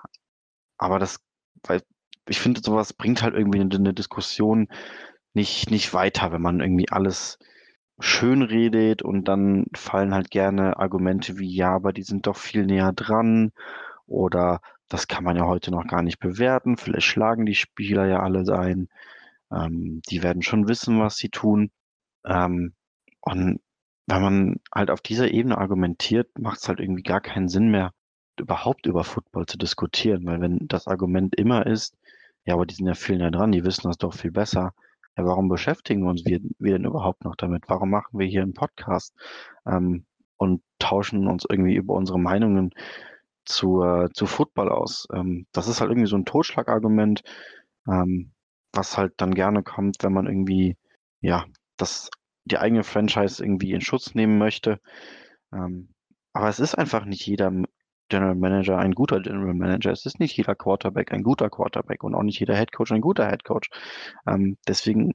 aber 0.78 0.98
das, 0.98 1.20
weil 1.64 1.82
ich 2.28 2.40
finde, 2.40 2.60
sowas 2.62 2.92
bringt 2.92 3.22
halt 3.22 3.34
irgendwie 3.34 3.60
eine, 3.60 3.74
eine 3.74 3.94
Diskussion 3.94 4.68
nicht, 5.38 5.70
nicht 5.70 5.94
weiter, 5.94 6.32
wenn 6.32 6.42
man 6.42 6.60
irgendwie 6.60 6.88
alles 6.90 7.38
schön 8.00 8.42
redet 8.42 9.02
und 9.02 9.28
dann 9.28 9.66
fallen 9.74 10.12
halt 10.12 10.30
gerne 10.30 10.78
Argumente 10.78 11.38
wie, 11.38 11.54
ja, 11.54 11.70
aber 11.74 11.92
die 11.92 12.02
sind 12.02 12.26
doch 12.26 12.36
viel 12.36 12.66
näher 12.66 12.92
dran 12.92 13.52
oder 14.06 14.60
das 14.88 15.06
kann 15.06 15.22
man 15.22 15.36
ja 15.36 15.46
heute 15.46 15.70
noch 15.70 15.86
gar 15.86 16.02
nicht 16.02 16.18
bewerten, 16.18 16.76
vielleicht 16.76 17.06
schlagen 17.06 17.46
die 17.46 17.54
Spieler 17.54 18.06
ja 18.06 18.20
alle 18.20 18.40
ein, 18.58 18.88
ähm, 19.52 20.02
die 20.10 20.22
werden 20.24 20.42
schon 20.42 20.66
wissen, 20.68 20.98
was 21.00 21.16
sie 21.16 21.28
tun. 21.28 21.70
Ähm, 22.26 22.74
und 23.20 23.60
wenn 24.06 24.22
man 24.22 24.56
halt 24.74 24.90
auf 24.90 25.00
dieser 25.02 25.30
Ebene 25.30 25.58
argumentiert, 25.58 26.36
macht 26.38 26.58
es 26.58 26.68
halt 26.68 26.80
irgendwie 26.80 27.02
gar 27.04 27.20
keinen 27.20 27.48
Sinn 27.48 27.70
mehr, 27.70 27.92
überhaupt 28.40 28.86
über 28.86 29.04
Football 29.04 29.46
zu 29.46 29.58
diskutieren, 29.58 30.26
weil 30.26 30.40
wenn 30.40 30.66
das 30.68 30.88
Argument 30.88 31.36
immer 31.36 31.66
ist, 31.66 31.96
ja, 32.44 32.54
aber 32.54 32.66
die 32.66 32.74
sind 32.74 32.86
ja 32.86 32.94
viel 32.94 33.18
näher 33.18 33.30
dran, 33.30 33.52
die 33.52 33.64
wissen 33.64 33.88
das 33.88 33.98
doch 33.98 34.14
viel 34.14 34.32
besser. 34.32 34.72
Ja, 35.18 35.24
warum 35.26 35.48
beschäftigen 35.48 36.02
wir 36.04 36.10
uns 36.10 36.24
wir, 36.24 36.40
wir 36.60 36.74
denn 36.78 36.84
überhaupt 36.86 37.24
noch 37.24 37.34
damit? 37.34 37.64
Warum 37.66 37.90
machen 37.90 38.18
wir 38.18 38.26
hier 38.26 38.42
einen 38.42 38.54
Podcast 38.54 39.14
ähm, 39.66 40.06
und 40.36 40.62
tauschen 40.78 41.26
uns 41.26 41.44
irgendwie 41.48 41.74
über 41.74 41.94
unsere 41.94 42.20
Meinungen 42.20 42.70
zu, 43.44 43.82
äh, 43.82 44.10
zu 44.12 44.26
Football 44.26 44.70
aus? 44.70 45.08
Ähm, 45.12 45.46
das 45.52 45.66
ist 45.66 45.80
halt 45.80 45.90
irgendwie 45.90 46.08
so 46.08 46.16
ein 46.16 46.24
Totschlagargument, 46.24 47.22
ähm, 47.88 48.30
was 48.72 48.96
halt 48.96 49.14
dann 49.16 49.34
gerne 49.34 49.64
kommt, 49.64 49.96
wenn 50.02 50.12
man 50.12 50.26
irgendwie, 50.28 50.76
ja, 51.20 51.46
das 51.76 52.10
die 52.44 52.58
eigene 52.58 52.84
Franchise 52.84 53.42
irgendwie 53.42 53.72
in 53.72 53.80
Schutz 53.80 54.14
nehmen 54.14 54.38
möchte. 54.38 54.80
Ähm, 55.52 55.94
aber 56.32 56.48
es 56.48 56.60
ist 56.60 56.76
einfach 56.76 57.04
nicht 57.04 57.26
jeder 57.26 57.50
General 58.08 58.34
Manager 58.34 58.78
ein 58.78 58.92
guter 58.92 59.20
General 59.20 59.54
Manager. 59.54 59.90
Es 59.90 60.06
ist 60.06 60.20
nicht 60.20 60.36
jeder 60.36 60.54
Quarterback 60.54 61.12
ein 61.12 61.22
guter 61.22 61.50
Quarterback 61.50 62.04
und 62.04 62.14
auch 62.14 62.22
nicht 62.22 62.40
jeder 62.40 62.56
Head 62.56 62.72
Coach 62.72 62.92
ein 62.92 63.00
guter 63.00 63.28
Head 63.28 63.44
Coach. 63.44 63.70
Ähm, 64.26 64.56
deswegen 64.66 65.14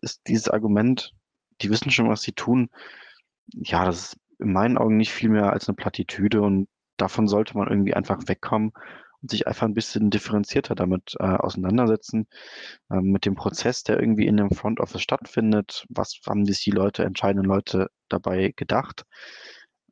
ist 0.00 0.22
dieses 0.28 0.48
Argument, 0.48 1.12
die 1.60 1.70
wissen 1.70 1.90
schon, 1.90 2.08
was 2.08 2.22
sie 2.22 2.32
tun. 2.32 2.70
Ja, 3.52 3.84
das 3.84 4.14
ist 4.14 4.18
in 4.38 4.52
meinen 4.52 4.78
Augen 4.78 4.96
nicht 4.96 5.12
viel 5.12 5.30
mehr 5.30 5.52
als 5.52 5.68
eine 5.68 5.76
Plattitüde 5.76 6.42
und 6.42 6.68
davon 6.96 7.28
sollte 7.28 7.56
man 7.56 7.68
irgendwie 7.68 7.94
einfach 7.94 8.20
wegkommen 8.26 8.72
sich 9.30 9.46
einfach 9.46 9.66
ein 9.66 9.74
bisschen 9.74 10.10
differenzierter 10.10 10.74
damit 10.74 11.14
äh, 11.18 11.24
auseinandersetzen, 11.24 12.26
äh, 12.90 13.00
mit 13.00 13.24
dem 13.26 13.34
Prozess, 13.34 13.82
der 13.82 13.98
irgendwie 13.98 14.26
in 14.26 14.36
dem 14.36 14.50
Front 14.50 14.80
Office 14.80 15.02
stattfindet. 15.02 15.86
Was 15.88 16.18
haben 16.26 16.44
die 16.44 16.70
Leute, 16.70 17.04
entscheidenden 17.04 17.46
Leute 17.46 17.90
dabei 18.08 18.52
gedacht? 18.56 19.04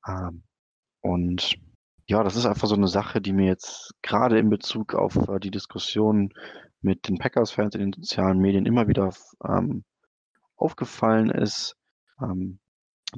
Ähm, 0.07 0.43
und 1.01 1.57
ja, 2.07 2.23
das 2.23 2.37
ist 2.37 2.47
einfach 2.47 2.69
so 2.69 2.75
eine 2.75 2.89
Sache, 2.89 3.21
die 3.21 3.33
mir 3.33 3.47
jetzt 3.47 3.95
gerade 4.03 4.39
in 4.39 4.51
Bezug 4.51 4.95
auf 4.95 5.17
äh, 5.29 5.39
die 5.41 5.51
Diskussion 5.51 6.33
mit 6.81 7.09
den 7.09 7.19
Packers-Fans 7.19 7.75
in 7.75 7.81
den 7.81 7.93
sozialen 7.93 8.39
Medien 8.39 8.67
immer 8.67 8.89
wieder 8.89 9.13
ähm, 9.47 9.85
aufgefallen 10.57 11.31
ist. 11.31 11.77
Ähm, 12.21 12.59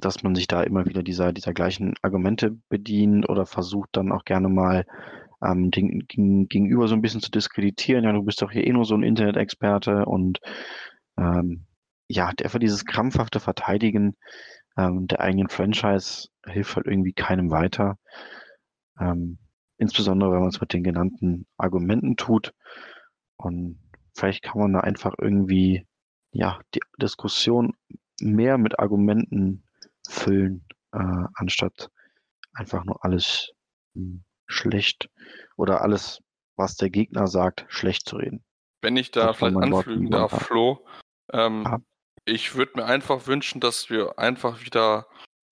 dass 0.01 0.23
man 0.23 0.35
sich 0.35 0.47
da 0.47 0.63
immer 0.63 0.87
wieder 0.87 1.03
dieser, 1.03 1.33
dieser 1.33 1.53
gleichen 1.53 1.95
Argumente 2.03 2.51
bedient 2.69 3.29
oder 3.29 3.47
versucht 3.47 3.91
dann 3.93 4.13
auch 4.13 4.25
gerne 4.25 4.49
mal 4.49 4.85
ähm, 5.43 5.71
den, 5.71 6.07
den 6.13 6.49
gegenüber 6.49 6.89
so 6.89 6.95
ein 6.95 7.03
bisschen 7.03 7.21
zu 7.21 7.31
diskreditieren. 7.31 8.05
Ja, 8.05 8.13
du 8.13 8.23
bist 8.23 8.43
doch 8.43 8.51
hier 8.51 8.67
eh 8.67 8.73
nur 8.73 8.85
so 8.85 8.95
ein 8.95 9.03
Internet-Experte 9.03 10.05
und 10.05 10.41
ähm, 11.17 11.67
ja, 12.09 12.27
einfach 12.27 12.59
dieses 12.59 12.85
krampfhafte 12.85 13.41
Verteidigen 13.41 14.17
ähm, 14.77 15.07
der 15.07 15.21
eigenen 15.21 15.49
Franchise 15.49 16.29
hilft 16.45 16.77
halt 16.77 16.87
irgendwie 16.87 17.13
keinem 17.13 17.51
weiter. 17.51 17.97
Ähm, 18.99 19.39
insbesondere, 19.79 20.33
wenn 20.33 20.41
man 20.41 20.49
es 20.49 20.61
mit 20.61 20.73
den 20.73 20.85
genannten 20.85 21.47
Argumenten 21.57 22.17
tut. 22.17 22.53
Und 23.37 23.79
vielleicht 24.15 24.43
kann 24.43 24.61
man 24.61 24.73
da 24.73 24.81
einfach 24.81 25.15
irgendwie 25.19 25.87
ja, 26.35 26.61
die 26.75 26.81
Diskussion 27.01 27.75
mehr 28.21 28.59
mit 28.59 28.79
Argumenten 28.79 29.65
füllen, 30.09 30.67
äh, 30.93 31.25
anstatt 31.35 31.91
einfach 32.53 32.85
nur 32.85 33.05
alles 33.05 33.53
hm, 33.95 34.25
schlecht 34.47 35.09
oder 35.57 35.83
alles, 35.83 36.21
was 36.57 36.77
der 36.77 36.91
Gegner 36.91 37.27
sagt, 37.27 37.65
schlecht 37.69 38.09
zu 38.09 38.17
reden. 38.17 38.45
Wenn 38.83 38.97
ich 38.97 39.11
da 39.11 39.33
vielleicht 39.33 39.57
anfügen 39.57 40.11
darf, 40.11 40.47
Flo, 40.47 40.85
ähm, 41.33 41.63
ja. 41.65 41.79
ich 42.25 42.55
würde 42.55 42.73
mir 42.77 42.85
einfach 42.85 43.27
wünschen, 43.27 43.61
dass 43.61 43.89
wir 43.89 44.19
einfach 44.19 44.65
wieder 44.65 45.07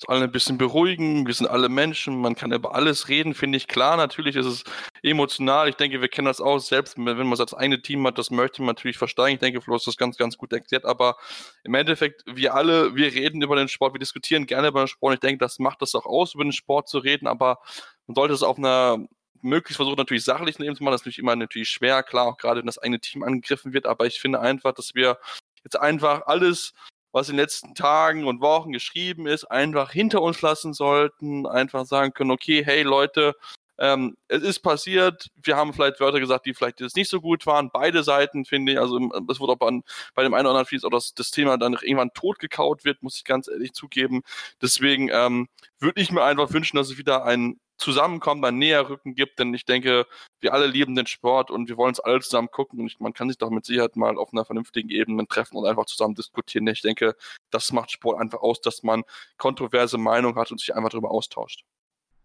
alle 0.09 0.25
ein 0.25 0.33
bisschen 0.33 0.59
beruhigen. 0.59 1.27
Wir 1.27 1.35
sind 1.35 1.47
alle 1.47 1.69
Menschen, 1.69 2.21
man 2.21 2.35
kann 2.35 2.53
über 2.53 2.75
alles 2.75 3.09
reden, 3.09 3.35
finde 3.35 3.57
ich 3.57 3.69
klar. 3.69 3.97
Natürlich 3.97 4.37
ist 4.37 4.47
es 4.47 4.65
emotional. 5.03 5.69
Ich 5.69 5.77
denke, 5.77 6.01
wir 6.01 6.09
kennen 6.09 6.27
das 6.27 6.41
auch 6.41 6.59
selbst, 6.59 6.97
wenn 6.97 7.17
man 7.17 7.39
das 7.39 7.55
eigene 7.55 7.83
Team 7.83 8.07
hat, 8.07 8.19
das 8.19 8.31
möchte 8.31 8.63
man 8.63 8.69
natürlich 8.69 8.99
versteigen. 8.99 9.35
Ich 9.35 9.41
denke, 9.41 9.61
Flo 9.61 9.77
ist 9.77 9.87
das 9.87 9.97
ganz, 9.97 10.17
ganz 10.17 10.37
gut 10.37 10.53
erklärt. 10.53 10.85
Aber 10.85 11.17
im 11.65 11.75
Endeffekt, 11.75 12.23
wir 12.27 12.55
alle, 12.55 12.95
wir 12.95 13.13
reden 13.13 13.43
über 13.43 13.57
den 13.57 13.69
Sport, 13.69 13.95
wir 13.95 14.01
diskutieren 14.01 14.47
gerne 14.47 14.69
über 14.69 14.85
den 14.85 14.89
Sport. 14.89 15.15
Ich 15.15 15.21
denke, 15.21 15.39
das 15.39 15.59
macht 15.59 15.83
das 15.83 15.95
auch 15.95 16.07
aus, 16.07 16.35
über 16.35 16.45
den 16.45 16.53
Sport 16.53 16.89
zu 16.89 16.99
reden. 16.99 17.27
Aber 17.27 17.59
man 18.07 18.15
sollte 18.15 18.35
es 18.35 18.43
auf 18.43 18.59
einer 18.59 18.99
möglichst 19.43 19.77
versuchen, 19.77 19.97
natürlich 19.97 20.25
sachlichen 20.25 20.63
Ebene 20.63 20.77
zu 20.77 20.85
machen. 20.85 20.93
Das 20.93 21.03
ist 21.03 21.07
natürlich 21.07 21.19
immer 21.19 21.37
natürlich 21.37 21.69
schwer, 21.69 22.03
klar, 22.03 22.27
auch 22.27 22.37
gerade 22.37 22.61
wenn 22.61 22.67
das 22.67 22.79
eigene 22.79 23.01
Team 23.01 23.23
angegriffen 23.23 23.73
wird. 23.73 23.87
Aber 23.87 24.07
ich 24.07 24.21
finde 24.21 24.41
einfach, 24.41 24.73
dass 24.73 24.95
wir 24.95 25.19
jetzt 25.65 25.79
einfach 25.79 26.27
alles 26.27 26.75
was 27.13 27.29
in 27.29 27.37
den 27.37 27.45
letzten 27.45 27.75
Tagen 27.75 28.27
und 28.27 28.41
Wochen 28.41 28.73
geschrieben 28.73 29.27
ist, 29.27 29.45
einfach 29.45 29.93
hinter 29.93 30.23
uns 30.23 30.43
lassen 30.43 30.73
sollten, 30.73 31.47
einfach 31.47 31.87
sagen 31.87 32.13
können, 32.13 32.31
okay, 32.31 32.65
hey 32.65 32.83
Leute, 32.83 33.35
ähm, 33.79 34.17
es 34.29 34.43
ist 34.43 34.61
passiert, 34.61 35.29
wir 35.43 35.57
haben 35.57 35.73
vielleicht 35.73 35.99
Wörter 35.99 36.21
gesagt, 36.21 36.47
die 36.47 36.55
vielleicht 36.55 36.81
jetzt 36.81 36.97
nicht 36.97 37.09
so 37.09 37.21
gut 37.21 37.47
waren, 37.47 37.71
beide 37.73 38.03
Seiten 38.03 38.45
finde 38.45 38.73
ich, 38.73 38.79
also 38.79 38.99
es 39.29 39.41
wurde 39.41 39.55
auch 39.55 39.67
an, 39.67 39.83
bei 40.15 40.23
dem 40.23 40.35
einen 40.35 40.47
oder 40.47 40.51
anderen 40.51 40.67
fließt 40.67 40.85
auch 40.85 40.91
dass 40.91 41.15
das 41.15 41.31
Thema 41.31 41.57
dann 41.57 41.73
irgendwann 41.73 42.13
totgekaut 42.15 42.85
wird, 42.85 43.03
muss 43.03 43.17
ich 43.17 43.25
ganz 43.25 43.49
ehrlich 43.49 43.73
zugeben. 43.73 44.23
Deswegen 44.61 45.11
ähm, 45.13 45.49
würde 45.79 46.01
ich 46.01 46.13
mir 46.13 46.23
einfach 46.23 46.53
wünschen, 46.53 46.77
dass 46.77 46.91
es 46.91 46.99
wieder 46.99 47.25
ein 47.25 47.59
Zusammenkommen, 47.79 48.45
ein 48.45 48.59
Näherrücken 48.59 49.15
gibt, 49.15 49.39
denn 49.39 49.53
ich 49.55 49.65
denke, 49.65 50.07
wir 50.41 50.53
alle 50.53 50.67
lieben 50.67 50.95
den 50.95 51.07
Sport 51.07 51.51
und 51.51 51.69
wir 51.69 51.77
wollen 51.77 51.93
es 51.93 52.01
alle 52.01 52.21
zusammen 52.21 52.49
gucken 52.51 52.81
und 52.81 53.01
man 53.01 53.13
kann 53.13 53.29
sich 53.29 53.39
doch 53.39 53.51
mit 53.51 53.65
Sicherheit 53.65 53.97
mal 53.97 54.17
auf 54.19 54.33
einer 54.33 54.45
vernünftigen 54.45 54.89
Ebene 54.91 55.27
treffen 55.27 55.57
und 55.57 55.67
einfach 55.67 55.87
zusammen 55.87 56.15
diskutieren. 56.15 56.67
Ich 56.69 56.83
denke, 56.83 57.17
das 57.51 57.73
macht 57.73 57.91
Sport 57.91 58.21
einfach 58.21 58.41
aus, 58.41 58.61
dass 58.61 58.83
man 58.83 59.03
kontroverse 59.37 59.99
Meinungen 59.99 60.37
hat 60.37 60.53
und 60.53 60.61
sich 60.61 60.75
einfach 60.75 60.91
darüber 60.91 61.11
austauscht. 61.11 61.65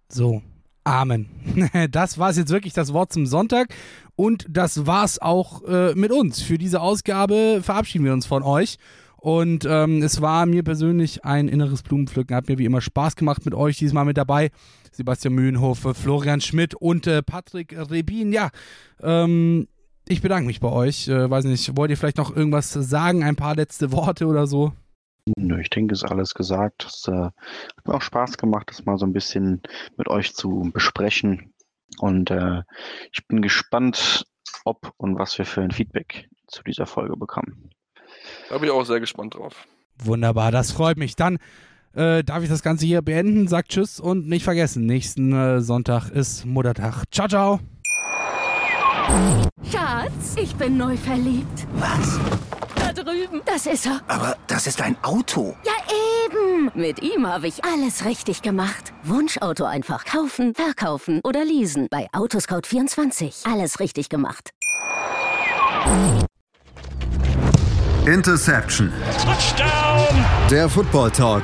So, 0.10 0.42
Amen. 0.88 1.28
Das 1.92 2.18
war 2.18 2.30
es 2.30 2.38
jetzt 2.38 2.52
wirklich 2.52 2.74
das 2.74 2.94
Wort 2.94 3.12
zum 3.12 3.26
Sonntag. 3.26 3.76
Und 4.16 4.46
das 4.50 4.86
war's 4.86 5.20
auch 5.20 5.64
äh, 5.66 5.94
mit 5.96 6.12
uns. 6.12 6.42
Für 6.42 6.58
diese 6.58 6.80
Ausgabe 6.80 7.60
verabschieden 7.62 8.06
wir 8.06 8.14
uns 8.14 8.26
von 8.26 8.42
euch. 8.42 8.78
Und 9.18 9.66
ähm, 9.66 10.02
es 10.02 10.22
war 10.22 10.46
mir 10.46 10.64
persönlich 10.64 11.26
ein 11.26 11.50
inneres 11.50 11.84
Blumenpflücken. 11.84 12.34
Hat 12.34 12.48
mir 12.48 12.58
wie 12.58 12.64
immer 12.64 12.80
Spaß 12.80 13.18
gemacht 13.18 13.44
mit 13.44 13.54
euch 13.54 13.78
diesmal 13.78 14.06
mit 14.06 14.18
dabei. 14.18 14.52
Sebastian 14.98 15.36
Mühlenhofe, 15.36 15.94
Florian 15.94 16.42
Schmidt 16.42 16.74
und 16.74 17.06
äh, 17.06 17.22
Patrick 17.22 17.78
Rebin. 17.92 18.34
Ja, 18.34 18.50
ähm, 19.00 19.68
ich 20.08 20.24
bedanke 20.24 20.48
mich 20.48 20.60
bei 20.60 20.72
euch. 20.72 21.08
Äh, 21.08 21.30
weiß 21.30 21.46
nicht, 21.46 21.78
wollt 21.78 21.92
ihr 21.92 21.98
vielleicht 21.98 22.18
noch 22.18 22.36
irgendwas 22.36 22.74
sagen? 22.74 23.24
Ein 23.24 23.36
paar 23.36 23.56
letzte 23.56 23.92
Worte 23.92 24.26
oder 24.26 24.48
so? 24.48 24.74
Nö, 25.38 25.62
ich 25.62 25.70
denke, 25.70 25.94
es 25.94 26.02
ist 26.02 26.10
alles 26.10 26.34
gesagt. 26.34 26.86
Es 26.86 27.08
äh, 27.08 27.12
hat 27.12 27.34
mir 27.86 27.94
auch 27.94 28.02
Spaß 28.02 28.40
gemacht, 28.40 28.72
das 28.72 28.86
mal 28.86 28.98
so 28.98 29.06
ein 29.06 29.14
bisschen 29.14 29.62
mit 29.98 30.08
euch 30.08 30.34
zu 30.34 30.72
besprechen. 30.74 31.54
Und 32.00 32.32
äh, 32.32 32.64
ich 33.12 33.28
bin 33.28 33.44
gespannt, 33.44 34.26
ob 34.66 34.94
und 34.98 35.20
was 35.20 35.38
wir 35.38 35.46
für 35.46 35.62
ein 35.62 35.72
Feedback 35.72 36.28
zu 36.48 36.64
dieser 36.64 36.88
Folge 36.88 37.18
bekommen. 37.18 37.70
Da 38.50 38.58
bin 38.58 38.70
ich 38.70 38.72
auch 38.72 38.84
sehr 38.84 39.00
gespannt 39.00 39.36
drauf. 39.36 39.68
Wunderbar, 40.04 40.52
das 40.52 40.72
freut 40.72 40.98
mich. 40.98 41.16
Dann 41.16 41.38
äh, 41.98 42.24
darf 42.24 42.44
ich 42.44 42.50
das 42.50 42.62
Ganze 42.62 42.86
hier 42.86 43.02
beenden. 43.02 43.48
Sagt 43.48 43.70
Tschüss 43.70 44.00
und 44.00 44.28
nicht 44.28 44.44
vergessen, 44.44 44.86
nächsten 44.86 45.34
äh, 45.34 45.62
Sonntag 45.62 46.10
ist 46.10 46.46
Muttertag. 46.46 47.04
Ciao, 47.12 47.28
ciao. 47.28 47.60
Schatz, 49.72 50.36
ich 50.36 50.56
bin 50.56 50.78
neu 50.78 50.96
verliebt. 50.98 51.68
Was? 51.76 52.20
Da 52.76 52.94
drüben. 52.94 53.42
Das 53.46 53.66
ist 53.66 53.86
er. 53.86 54.02
Aber 54.08 54.38
das 54.48 54.68
ist 54.68 54.82
ein 54.82 54.96
Auto. 55.02 55.56
Ja, 55.66 55.72
eben. 56.26 56.72
Mit 56.76 57.02
ihm 57.02 57.26
habe 57.26 57.48
ich 57.48 57.64
alles 57.64 58.06
richtig 58.06 58.42
gemacht. 58.42 58.94
Wunschauto 59.04 59.66
einfach 59.66 60.06
kaufen, 60.06 60.54
verkaufen 60.54 61.22
oder 61.24 61.44
leasen. 61.44 61.88
Bei 61.90 62.08
Autoscout24. 62.12 63.52
Alles 63.52 63.80
richtig 63.80 64.10
gemacht. 64.10 64.52
Interception. 68.06 68.92
Touchdown. 69.24 70.26
Der 70.50 70.70
Football 70.70 71.12
Talk 71.12 71.44